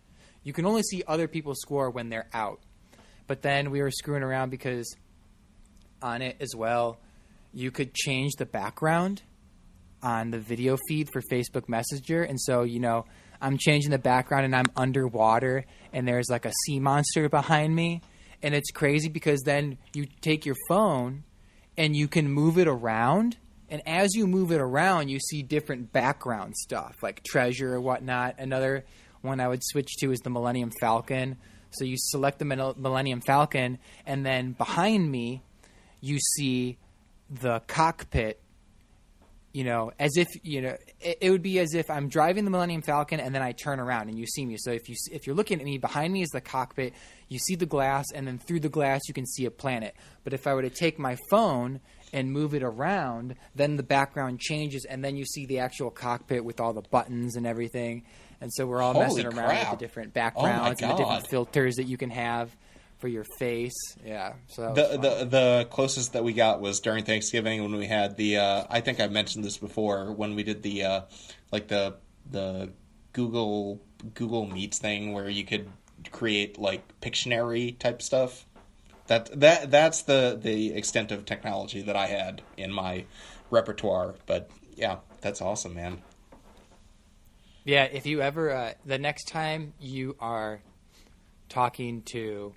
You 0.43 0.53
can 0.53 0.67
only 0.67 0.83
see 0.83 1.05
other 1.07 1.29
people's 1.29 1.61
score 1.61 1.91
when 1.91 2.09
they're 2.09 2.29
out. 2.33 2.61
But 3.29 3.43
then 3.43 3.71
we 3.71 3.81
were 3.83 3.91
screwing 3.91 4.25
around 4.25 4.51
because 4.51 4.97
on 6.01 6.23
it 6.23 6.37
as 6.41 6.57
well, 6.57 6.99
you 7.53 7.71
could 7.71 7.95
change 7.95 8.33
the 8.39 8.47
background 8.47 9.23
on 10.03 10.31
the 10.31 10.41
video 10.41 10.77
feed 10.89 11.11
for 11.13 11.23
Facebook 11.31 11.69
Messenger, 11.69 12.25
and 12.25 12.41
so 12.41 12.63
you 12.63 12.81
know 12.81 13.05
I'm 13.43 13.59
changing 13.59 13.91
the 13.91 13.99
background 13.99 14.47
and 14.47 14.57
I'm 14.57 14.67
underwater, 14.77 15.67
and 15.93 16.09
there's 16.09 16.31
like 16.31 16.47
a 16.47 16.53
sea 16.65 16.79
monster 16.79 17.29
behind 17.29 17.75
me, 17.75 18.01
and 18.43 18.55
it's 18.55 18.71
crazy 18.71 19.09
because 19.09 19.43
then 19.43 19.77
you 19.93 20.07
take 20.21 20.47
your 20.47 20.57
phone 20.69 21.25
and 21.77 21.97
you 21.97 22.07
can 22.07 22.31
move 22.31 22.57
it 22.57 22.69
around. 22.69 23.37
And 23.69 23.83
as 23.87 24.15
you 24.15 24.27
move 24.27 24.53
it 24.53 24.61
around, 24.61 25.09
you 25.09 25.19
see 25.19 25.43
different 25.43 25.93
background 25.93 26.55
stuff 26.57 26.97
like 27.03 27.23
treasure 27.25 27.75
or 27.75 27.81
whatnot. 27.81 28.37
Another 28.39 28.85
one 29.23 29.41
I 29.41 29.49
would 29.49 29.65
switch 29.65 29.97
to 30.01 30.13
is 30.13 30.21
the 30.21 30.31
Millennium 30.31 30.71
Falcon. 30.81 31.39
So 31.71 31.85
you 31.85 31.97
select 31.97 32.39
the 32.39 32.45
Millennium 32.45 33.23
Falcon, 33.23 33.79
and 34.05 34.27
then 34.27 34.53
behind 34.53 35.11
me, 35.11 35.43
you 36.03 36.19
see 36.19 36.77
the 37.31 37.61
cockpit. 37.67 38.42
You 39.53 39.65
know, 39.65 39.93
as 39.99 40.17
if 40.17 40.29
you 40.43 40.63
know, 40.63 40.77
it, 41.01 41.19
it 41.21 41.31
would 41.31 41.43
be 41.43 41.59
as 41.59 41.75
if 41.75 41.91
I'm 41.91 42.09
driving 42.09 42.45
the 42.45 42.51
Millennium 42.51 42.83
Falcon, 42.83 43.21
and 43.21 43.35
then 43.35 43.43
I 43.43 43.53
turn 43.53 43.81
around 43.81 44.09
and 44.09 44.19
you 44.19 44.27
see 44.27 44.47
me. 44.47 44.57
So 44.59 44.71
if 44.71 44.89
you 44.89 44.97
if 45.11 45.27
you're 45.27 45.37
looking 45.37 45.61
at 45.61 45.65
me, 45.65 45.79
behind 45.79 46.13
me 46.13 46.23
is 46.23 46.31
the 46.31 46.41
cockpit. 46.41 46.95
You 47.29 47.39
see 47.39 47.55
the 47.55 47.67
glass, 47.67 48.07
and 48.15 48.27
then 48.27 48.39
through 48.39 48.61
the 48.61 48.69
glass 48.69 49.03
you 49.09 49.15
can 49.15 49.27
see 49.27 49.45
a 49.45 49.51
planet. 49.51 49.95
But 50.25 50.33
if 50.33 50.47
I 50.47 50.55
were 50.55 50.63
to 50.63 50.71
take 50.71 50.99
my 50.99 51.17
phone 51.31 51.81
and 52.13 52.31
move 52.31 52.55
it 52.55 52.63
around, 52.63 53.37
then 53.55 53.77
the 53.77 53.83
background 53.83 54.41
changes, 54.41 54.85
and 54.85 55.05
then 55.05 55.17
you 55.17 55.25
see 55.25 55.47
the 55.47 55.59
actual 55.61 55.91
cockpit 55.91 56.45
with 56.45 56.61
all 56.61 56.73
the 56.73 56.83
buttons 56.83 57.37
and 57.37 57.47
everything. 57.47 58.05
And 58.41 58.53
so 58.53 58.67
we're 58.67 58.83
all 58.83 58.93
Holy 58.93 59.07
messing 59.07 59.27
around 59.27 59.49
with 59.49 59.71
the 59.71 59.77
different 59.77 60.11
Oh 60.11 60.15
backgrounds 60.15 60.83
and 60.83 60.91
the 60.91 60.97
different 60.97 61.29
filters 61.29 61.77
that 61.77 61.85
you 61.85 61.97
can 61.97 62.11
have 62.11 62.55
for 63.03 63.09
your 63.09 63.25
face. 63.25 63.97
Yeah. 64.07 64.35
So 64.47 64.73
The, 64.73 64.97
the 64.97 65.25
the 65.25 65.69
closest 65.71 66.13
that 66.13 66.23
we 66.23 66.33
got 66.33 66.61
was 66.61 66.79
during 66.79 67.05
Thanksgiving 67.05 67.61
when 67.61 67.75
we 67.75 67.87
had 67.89 68.17
the 68.17 68.37
uh, 68.37 68.65
I 68.71 68.81
think 68.81 69.01
I 69.01 69.09
mentioned 69.09 69.45
this 69.45 69.59
before 69.59 70.13
when 70.13 70.37
we 70.37 70.45
did 70.45 70.63
the 70.63 70.85
uh, 70.85 71.01
like 71.51 71.67
the 71.67 71.97
the 72.31 72.71
Google 73.13 73.83
Google 74.15 74.47
Meets 74.47 74.79
thing 74.79 75.13
where 75.13 75.29
you 75.29 75.45
could 75.45 75.69
create 76.13 76.59
like 76.59 77.01
Pictionary 77.01 77.77
type 77.77 78.03
stuff. 78.03 78.47
That 79.09 79.29
that 79.41 79.73
that's 79.73 80.03
the 80.03 80.39
the 80.41 80.73
extent 80.73 81.11
of 81.11 81.25
technology 81.25 81.83
that 81.83 81.97
I 81.97 82.07
had 82.07 82.41
in 82.57 82.73
my 82.73 83.05
repertoire. 83.51 84.15
But 84.27 84.49
yeah, 84.77 84.99
that's 85.21 85.43
awesome, 85.43 85.75
man. 85.75 86.03
Yeah, 87.65 87.83
if 87.85 88.07
you 88.07 88.23
ever 88.23 88.53
uh, 88.53 88.73
the 88.87 88.99
next 88.99 89.25
time 89.25 89.73
you 89.81 90.15
are 90.21 90.61
talking 91.49 92.03
to, 92.13 92.55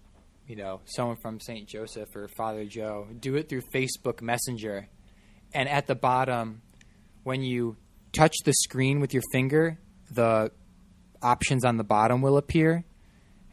you 0.48 0.56
know, 0.56 0.82
someone 0.86 1.18
from 1.18 1.40
St. 1.40 1.68
Joseph 1.68 2.16
or 2.16 2.28
Father 2.38 2.66
Joe, 2.66 3.08
do 3.20 3.36
it 3.36 3.50
through 3.50 3.62
Facebook 3.74 4.22
Messenger. 4.22 4.88
And 5.54 5.68
at 5.70 5.88
the 5.88 5.96
bottom, 5.96 6.62
when 7.24 7.42
you 7.42 7.78
touch 8.12 8.36
the 8.46 8.54
screen 8.54 9.00
with 9.00 9.14
your 9.14 9.24
finger, 9.32 9.80
the 10.12 10.52
options 11.22 11.66
on 11.66 11.78
the 11.78 11.84
bottom 11.84 12.22
will 12.22 12.38
appear. 12.38 12.86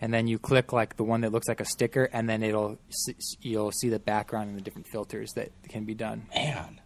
And 0.00 0.12
then 0.12 0.26
you 0.26 0.38
click 0.38 0.72
like 0.72 0.96
the 0.96 1.04
one 1.04 1.20
that 1.20 1.30
looks 1.30 1.46
like 1.46 1.60
a 1.60 1.64
sticker, 1.64 2.08
and 2.12 2.28
then 2.28 2.42
it'll 2.42 2.76
you'll 3.40 3.70
see 3.70 3.88
the 3.88 4.00
background 4.00 4.48
and 4.50 4.58
the 4.58 4.62
different 4.62 4.88
filters 4.88 5.30
that 5.36 5.52
can 5.68 5.84
be 5.84 5.94
done. 5.94 6.26
Man. 6.34 6.80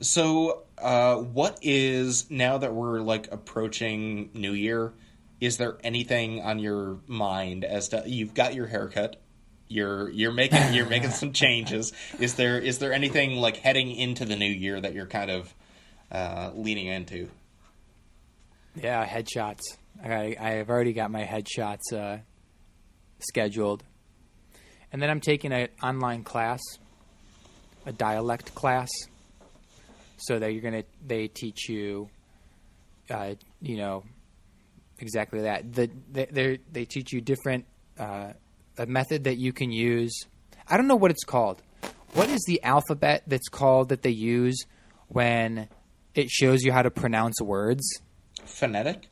So, 0.00 0.64
uh, 0.76 1.16
what 1.16 1.58
is 1.62 2.30
now 2.30 2.58
that 2.58 2.74
we're 2.74 3.00
like 3.00 3.32
approaching 3.32 4.30
New 4.34 4.52
Year? 4.52 4.92
Is 5.40 5.56
there 5.56 5.78
anything 5.82 6.42
on 6.42 6.58
your 6.58 6.98
mind 7.06 7.64
as 7.64 7.88
to 7.88 8.02
you've 8.06 8.34
got 8.34 8.54
your 8.54 8.66
haircut? 8.66 9.16
You're 9.68 10.08
you're 10.10 10.32
making 10.32 10.72
you're 10.72 10.86
making 10.88 11.10
some 11.22 11.32
changes. 11.32 11.92
Is 12.18 12.34
there 12.34 12.58
is 12.58 12.78
there 12.78 12.92
anything 12.92 13.36
like 13.36 13.58
heading 13.58 13.90
into 13.90 14.24
the 14.24 14.36
new 14.36 14.50
year 14.50 14.80
that 14.80 14.94
you're 14.94 15.06
kind 15.06 15.30
of 15.30 15.54
uh, 16.10 16.50
leaning 16.54 16.86
into? 16.86 17.28
Yeah, 18.74 19.06
headshots. 19.06 19.60
I 20.02 20.36
I 20.38 20.50
have 20.52 20.70
already 20.70 20.92
got 20.92 21.10
my 21.10 21.24
headshots 21.24 21.92
uh, 21.92 22.18
scheduled, 23.18 23.84
and 24.92 25.02
then 25.02 25.10
I'm 25.10 25.20
taking 25.20 25.52
an 25.52 25.68
online 25.82 26.24
class, 26.24 26.60
a 27.86 27.92
dialect 27.92 28.54
class. 28.54 28.88
So 30.20 30.38
that 30.38 30.52
you're 30.52 30.62
gonna 30.62 30.84
they 31.06 31.28
teach 31.28 31.68
you, 31.68 32.08
uh, 33.08 33.34
you 33.60 33.76
know, 33.76 34.02
exactly 34.98 35.42
that. 35.42 35.72
The 35.72 35.90
they 36.10 36.24
they 36.26 36.58
they 36.72 36.84
teach 36.86 37.12
you 37.12 37.20
different 37.20 37.66
uh, 37.98 38.32
a 38.78 38.86
method 38.86 39.24
that 39.24 39.36
you 39.36 39.52
can 39.52 39.70
use. 39.70 40.26
I 40.68 40.76
don't 40.76 40.86
know 40.86 40.96
what 40.96 41.10
it's 41.10 41.24
called. 41.24 41.62
What 42.14 42.28
is 42.28 42.42
the 42.46 42.62
alphabet 42.62 43.24
that's 43.26 43.48
called 43.48 43.90
that 43.90 44.02
they 44.02 44.10
use 44.10 44.64
when 45.08 45.68
it 46.14 46.30
shows 46.30 46.62
you 46.62 46.72
how 46.72 46.82
to 46.82 46.90
pronounce 46.90 47.40
words? 47.40 47.84
Phonetic? 48.44 49.08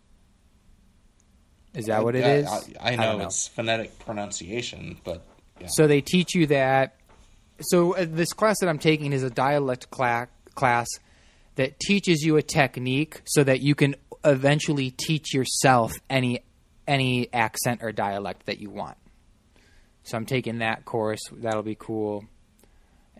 Is 1.74 1.86
that 1.86 2.02
what 2.02 2.14
it 2.14 2.24
I, 2.24 2.30
is? 2.30 2.46
I, 2.80 2.92
I 2.92 2.96
know, 2.96 3.12
don't 3.12 3.20
it's 3.22 3.48
phonetic 3.48 3.98
pronunciation, 3.98 4.98
but 5.04 5.26
yeah. 5.60 5.66
So 5.68 5.86
they 5.86 6.00
teach 6.00 6.34
you 6.34 6.46
that. 6.46 6.96
So 7.60 7.94
uh, 7.94 8.06
this 8.08 8.32
class 8.32 8.60
that 8.60 8.68
I'm 8.68 8.78
taking 8.78 9.12
is 9.12 9.22
a 9.22 9.30
dialect 9.30 9.90
cla- 9.90 10.28
class 10.54 10.88
that 11.56 11.78
teaches 11.78 12.22
you 12.22 12.38
a 12.38 12.42
technique 12.42 13.20
so 13.26 13.44
that 13.44 13.60
you 13.60 13.74
can 13.74 13.94
eventually 14.24 14.90
teach 14.90 15.34
yourself 15.34 15.92
any 16.08 16.40
any 16.88 17.28
accent 17.32 17.82
or 17.82 17.92
dialect 17.92 18.46
that 18.46 18.58
you 18.58 18.70
want. 18.70 18.96
So 20.06 20.16
I'm 20.16 20.24
taking 20.24 20.58
that 20.58 20.84
course. 20.84 21.20
That'll 21.32 21.64
be 21.64 21.74
cool. 21.74 22.24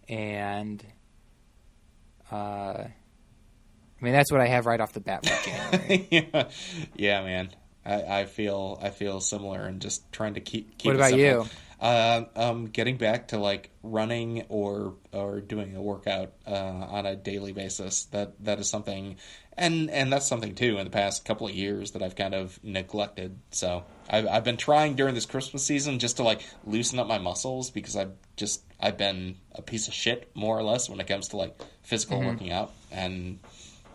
And 0.09 0.84
uh, 2.30 2.34
I 2.37 2.95
mean 4.01 4.12
that's 4.12 4.30
what 4.30 4.41
I 4.41 4.47
have 4.47 4.66
right 4.66 4.80
off 4.80 4.93
the 4.93 5.01
bat 5.01 5.26
yeah, 6.11 6.49
yeah, 6.95 7.22
man. 7.24 7.51
I, 7.84 8.20
I 8.20 8.24
feel 8.26 8.78
I 8.80 8.91
feel 8.91 9.20
similar 9.20 9.66
and 9.66 9.82
just 9.82 10.11
trying 10.12 10.34
to 10.34 10.41
keep. 10.41 10.78
keep 10.78 10.87
What 10.87 10.97
about 10.97 11.18
you? 11.18 11.47
Uh, 11.79 12.24
um, 12.37 12.66
getting 12.66 12.97
back 12.97 13.29
to 13.29 13.39
like 13.39 13.70
running 13.83 14.45
or 14.49 14.95
or 15.12 15.41
doing 15.41 15.77
a 15.77 15.83
workout 15.83 16.33
uh, 16.47 16.51
on 16.55 17.05
a 17.05 17.14
daily 17.14 17.53
basis. 17.53 18.05
That 18.07 18.33
that 18.45 18.59
is 18.59 18.68
something, 18.70 19.16
and 19.59 19.91
and 19.91 20.11
that's 20.11 20.27
something 20.27 20.55
too. 20.55 20.79
In 20.79 20.85
the 20.85 20.91
past 20.91 21.27
couple 21.27 21.47
of 21.47 21.55
years, 21.55 21.91
that 21.91 22.03
I've 22.03 22.16
kind 22.16 22.35
of 22.35 22.59
neglected. 22.64 23.39
So 23.51 23.85
I've 24.09 24.27
I've 24.27 24.45
been 24.45 24.57
trying 24.57 24.95
during 24.95 25.14
this 25.14 25.27
Christmas 25.27 25.66
season 25.66 25.99
just 25.99 26.16
to 26.16 26.22
like 26.22 26.47
loosen 26.64 26.99
up 26.99 27.07
my 27.07 27.18
muscles 27.18 27.70
because 27.70 27.95
I've 27.95 28.12
just 28.37 28.62
I've 28.81 28.97
been 28.97 29.37
a 29.55 29.61
piece 29.61 29.87
of 29.87 29.93
shit 29.93 30.31
more 30.35 30.59
or 30.59 30.62
less 30.62 30.89
when 30.89 30.99
it 30.99 31.07
comes 31.07 31.29
to 31.29 31.37
like 31.37 31.61
physical 31.83 32.18
Mm-hmm. 32.18 32.27
working 32.27 32.53
out, 32.53 32.72
and 32.91 33.39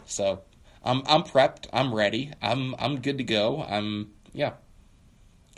so 0.05 0.41
I'm 0.85 1.01
I'm 1.07 1.23
prepped. 1.23 1.65
I'm 1.73 1.95
ready. 1.95 2.31
I'm 2.43 2.75
I'm 2.77 3.01
good 3.01 3.17
to 3.17 3.23
go. 3.23 3.63
I'm 3.63 4.11
yeah. 4.33 4.51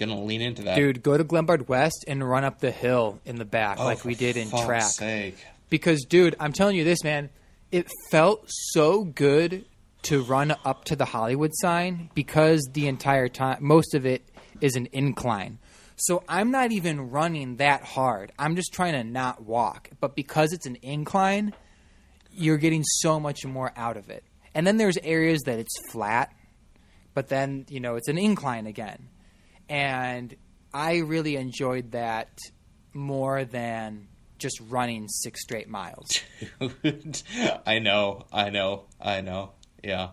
Gonna 0.07 0.23
lean 0.23 0.41
into 0.41 0.63
that. 0.63 0.75
Dude, 0.75 1.03
go 1.03 1.17
to 1.17 1.23
Glenbard 1.23 1.67
West 1.67 2.05
and 2.07 2.27
run 2.27 2.43
up 2.43 2.59
the 2.59 2.71
hill 2.71 3.19
in 3.25 3.37
the 3.37 3.45
back 3.45 3.77
Oh, 3.79 3.85
like 3.85 4.03
we 4.05 4.15
did 4.15 4.37
in 4.37 4.49
track. 4.49 4.83
Sake. 4.83 5.37
Because, 5.69 6.03
dude, 6.05 6.35
I'm 6.39 6.53
telling 6.53 6.75
you 6.75 6.83
this, 6.83 7.03
man. 7.03 7.29
It 7.71 7.87
felt 8.11 8.43
so 8.47 9.03
good 9.03 9.65
to 10.03 10.21
run 10.21 10.55
up 10.63 10.85
to 10.85 10.95
the 10.95 11.05
Hollywood 11.05 11.51
sign 11.55 12.09
because 12.13 12.69
the 12.73 12.87
entire 12.87 13.27
time, 13.27 13.57
most 13.61 13.95
of 13.95 14.05
it 14.05 14.23
is 14.61 14.75
an 14.75 14.87
incline. 14.91 15.57
So 15.95 16.23
I'm 16.27 16.51
not 16.51 16.71
even 16.71 17.09
running 17.09 17.57
that 17.57 17.83
hard. 17.83 18.31
I'm 18.37 18.55
just 18.55 18.73
trying 18.73 18.93
to 18.93 19.03
not 19.03 19.43
walk. 19.43 19.89
But 19.99 20.15
because 20.15 20.51
it's 20.53 20.65
an 20.65 20.77
incline, 20.81 21.53
you're 22.31 22.57
getting 22.57 22.83
so 22.83 23.19
much 23.19 23.45
more 23.45 23.71
out 23.75 23.97
of 23.97 24.09
it. 24.09 24.23
And 24.53 24.67
then 24.67 24.77
there's 24.77 24.97
areas 24.97 25.41
that 25.45 25.57
it's 25.57 25.73
flat, 25.91 26.31
but 27.13 27.29
then, 27.29 27.65
you 27.69 27.79
know, 27.79 27.95
it's 27.95 28.07
an 28.07 28.17
incline 28.17 28.67
again. 28.67 29.07
And 29.69 30.35
I 30.73 30.97
really 30.97 31.35
enjoyed 31.35 31.91
that 31.91 32.39
more 32.93 33.45
than 33.45 34.07
just 34.37 34.59
running 34.69 35.07
six 35.07 35.41
straight 35.41 35.69
miles. 35.69 36.19
I 37.65 37.79
know, 37.79 38.25
I 38.31 38.49
know, 38.49 38.85
I 38.99 39.21
know. 39.21 39.51
Yeah. 39.83 40.09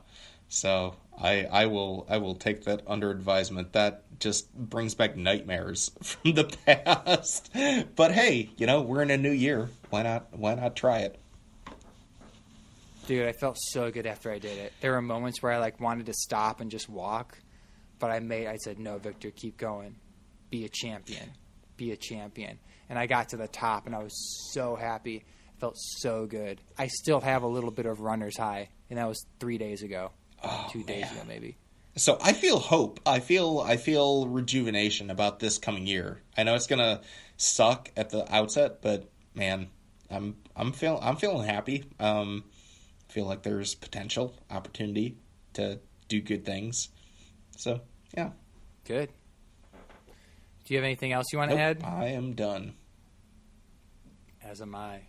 So 0.48 0.96
I 1.18 1.44
I 1.44 1.66
will 1.66 2.06
I 2.08 2.18
will 2.18 2.34
take 2.34 2.64
that 2.64 2.82
under 2.86 3.10
advisement. 3.10 3.72
That 3.72 4.04
just 4.18 4.52
brings 4.54 4.94
back 4.94 5.16
nightmares 5.16 5.90
from 6.02 6.34
the 6.34 6.44
past. 6.44 7.50
But 7.96 8.12
hey, 8.12 8.50
you 8.56 8.66
know, 8.66 8.82
we're 8.82 9.02
in 9.02 9.10
a 9.10 9.16
new 9.16 9.32
year. 9.32 9.70
Why 9.90 10.02
not 10.02 10.28
why 10.36 10.54
not 10.54 10.76
try 10.76 10.98
it? 11.00 11.18
Dude, 13.06 13.26
I 13.26 13.32
felt 13.32 13.58
so 13.58 13.90
good 13.90 14.06
after 14.06 14.30
I 14.30 14.38
did 14.38 14.56
it. 14.58 14.72
There 14.80 14.92
were 14.92 15.02
moments 15.02 15.42
where 15.42 15.52
I 15.52 15.58
like 15.58 15.80
wanted 15.80 16.06
to 16.06 16.12
stop 16.12 16.60
and 16.60 16.70
just 16.70 16.88
walk, 16.88 17.38
but 18.00 18.10
I 18.10 18.18
made 18.18 18.48
I 18.48 18.56
said, 18.56 18.78
"No, 18.78 18.98
Victor, 18.98 19.30
keep 19.30 19.56
going. 19.56 19.94
Be 20.50 20.64
a 20.64 20.68
champion. 20.68 21.30
Be 21.76 21.92
a 21.92 21.96
champion." 21.96 22.58
And 22.88 22.98
I 22.98 23.06
got 23.06 23.28
to 23.28 23.36
the 23.36 23.46
top 23.46 23.86
and 23.86 23.94
I 23.94 24.02
was 24.02 24.50
so 24.52 24.74
happy. 24.74 25.24
I 25.56 25.60
Felt 25.60 25.76
so 25.76 26.26
good. 26.26 26.60
I 26.76 26.88
still 26.88 27.20
have 27.20 27.44
a 27.44 27.46
little 27.46 27.70
bit 27.70 27.86
of 27.86 28.00
runner's 28.00 28.36
high, 28.36 28.70
and 28.88 28.98
that 28.98 29.06
was 29.06 29.24
3 29.38 29.58
days 29.58 29.82
ago. 29.82 30.10
2 30.72 30.82
days 30.82 31.02
man. 31.02 31.12
ago 31.12 31.22
maybe. 31.28 31.56
So 31.96 32.18
I 32.20 32.32
feel 32.32 32.58
hope. 32.58 33.00
I 33.04 33.20
feel 33.20 33.60
I 33.64 33.76
feel 33.76 34.26
rejuvenation 34.26 35.10
about 35.10 35.38
this 35.38 35.58
coming 35.58 35.86
year. 35.86 36.22
I 36.36 36.44
know 36.44 36.54
it's 36.54 36.66
gonna 36.66 37.02
suck 37.36 37.90
at 37.96 38.10
the 38.10 38.32
outset, 38.34 38.80
but 38.80 39.10
man, 39.34 39.68
I'm 40.10 40.36
I'm 40.56 40.72
feel 40.72 40.98
I'm 41.02 41.16
feeling 41.16 41.46
happy. 41.46 41.84
Um, 41.98 42.44
feel 43.08 43.26
like 43.26 43.42
there's 43.42 43.74
potential, 43.74 44.34
opportunity 44.50 45.16
to 45.54 45.80
do 46.08 46.20
good 46.20 46.44
things. 46.44 46.88
So 47.56 47.80
yeah, 48.16 48.30
Good. 48.86 49.08
Do 50.64 50.74
you 50.74 50.78
have 50.78 50.84
anything 50.84 51.12
else 51.12 51.26
you 51.32 51.38
want 51.38 51.50
to 51.50 51.58
add? 51.58 51.82
I 51.84 52.06
am 52.08 52.34
done. 52.34 52.74
As 54.42 54.60
am 54.60 54.74
I. 54.74 55.00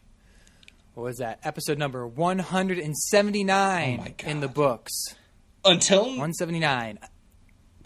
What 0.94 1.04
was 1.04 1.18
that? 1.18 1.40
Episode 1.44 1.78
number 1.78 2.06
179 2.08 4.00
Oh 4.00 4.30
in 4.30 4.40
the 4.40 4.48
books. 4.48 4.92
Until 5.64 6.04
179. 6.04 7.00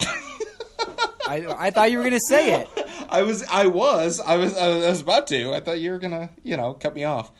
I, 0.00 1.46
I 1.58 1.70
thought 1.70 1.90
you 1.90 1.98
were 1.98 2.04
going 2.04 2.14
to 2.14 2.20
say 2.20 2.60
it. 2.60 2.68
I 3.08 3.22
was 3.22 3.42
I 3.44 3.66
was 3.66 4.20
I 4.20 4.36
was 4.36 4.56
I 4.56 4.68
was 4.88 5.00
about 5.00 5.26
to. 5.28 5.52
I 5.54 5.60
thought 5.60 5.78
you 5.78 5.90
were 5.92 5.98
gonna 5.98 6.30
you 6.42 6.56
know 6.56 6.74
cut 6.74 6.94
me 6.94 7.04
off. 7.04 7.30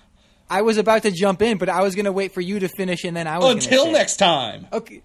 I 0.49 0.63
was 0.63 0.77
about 0.79 1.03
to 1.03 1.11
jump 1.11 1.43
in, 1.43 1.59
but 1.59 1.69
I 1.69 1.83
was 1.83 1.95
going 1.97 2.05
to 2.05 2.13
wait 2.13 2.33
for 2.33 2.41
you 2.41 2.61
to 2.61 2.69
finish 2.69 3.03
and 3.05 3.17
then 3.17 3.27
I 3.27 3.39
was 3.39 3.53
Until 3.65 3.85
say 3.85 3.91
it. 3.91 3.93
next 3.95 4.17
time. 4.19 4.67
Okay. 4.73 5.03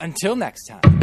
Until 0.00 0.34
next 0.34 0.66
time. 0.66 0.97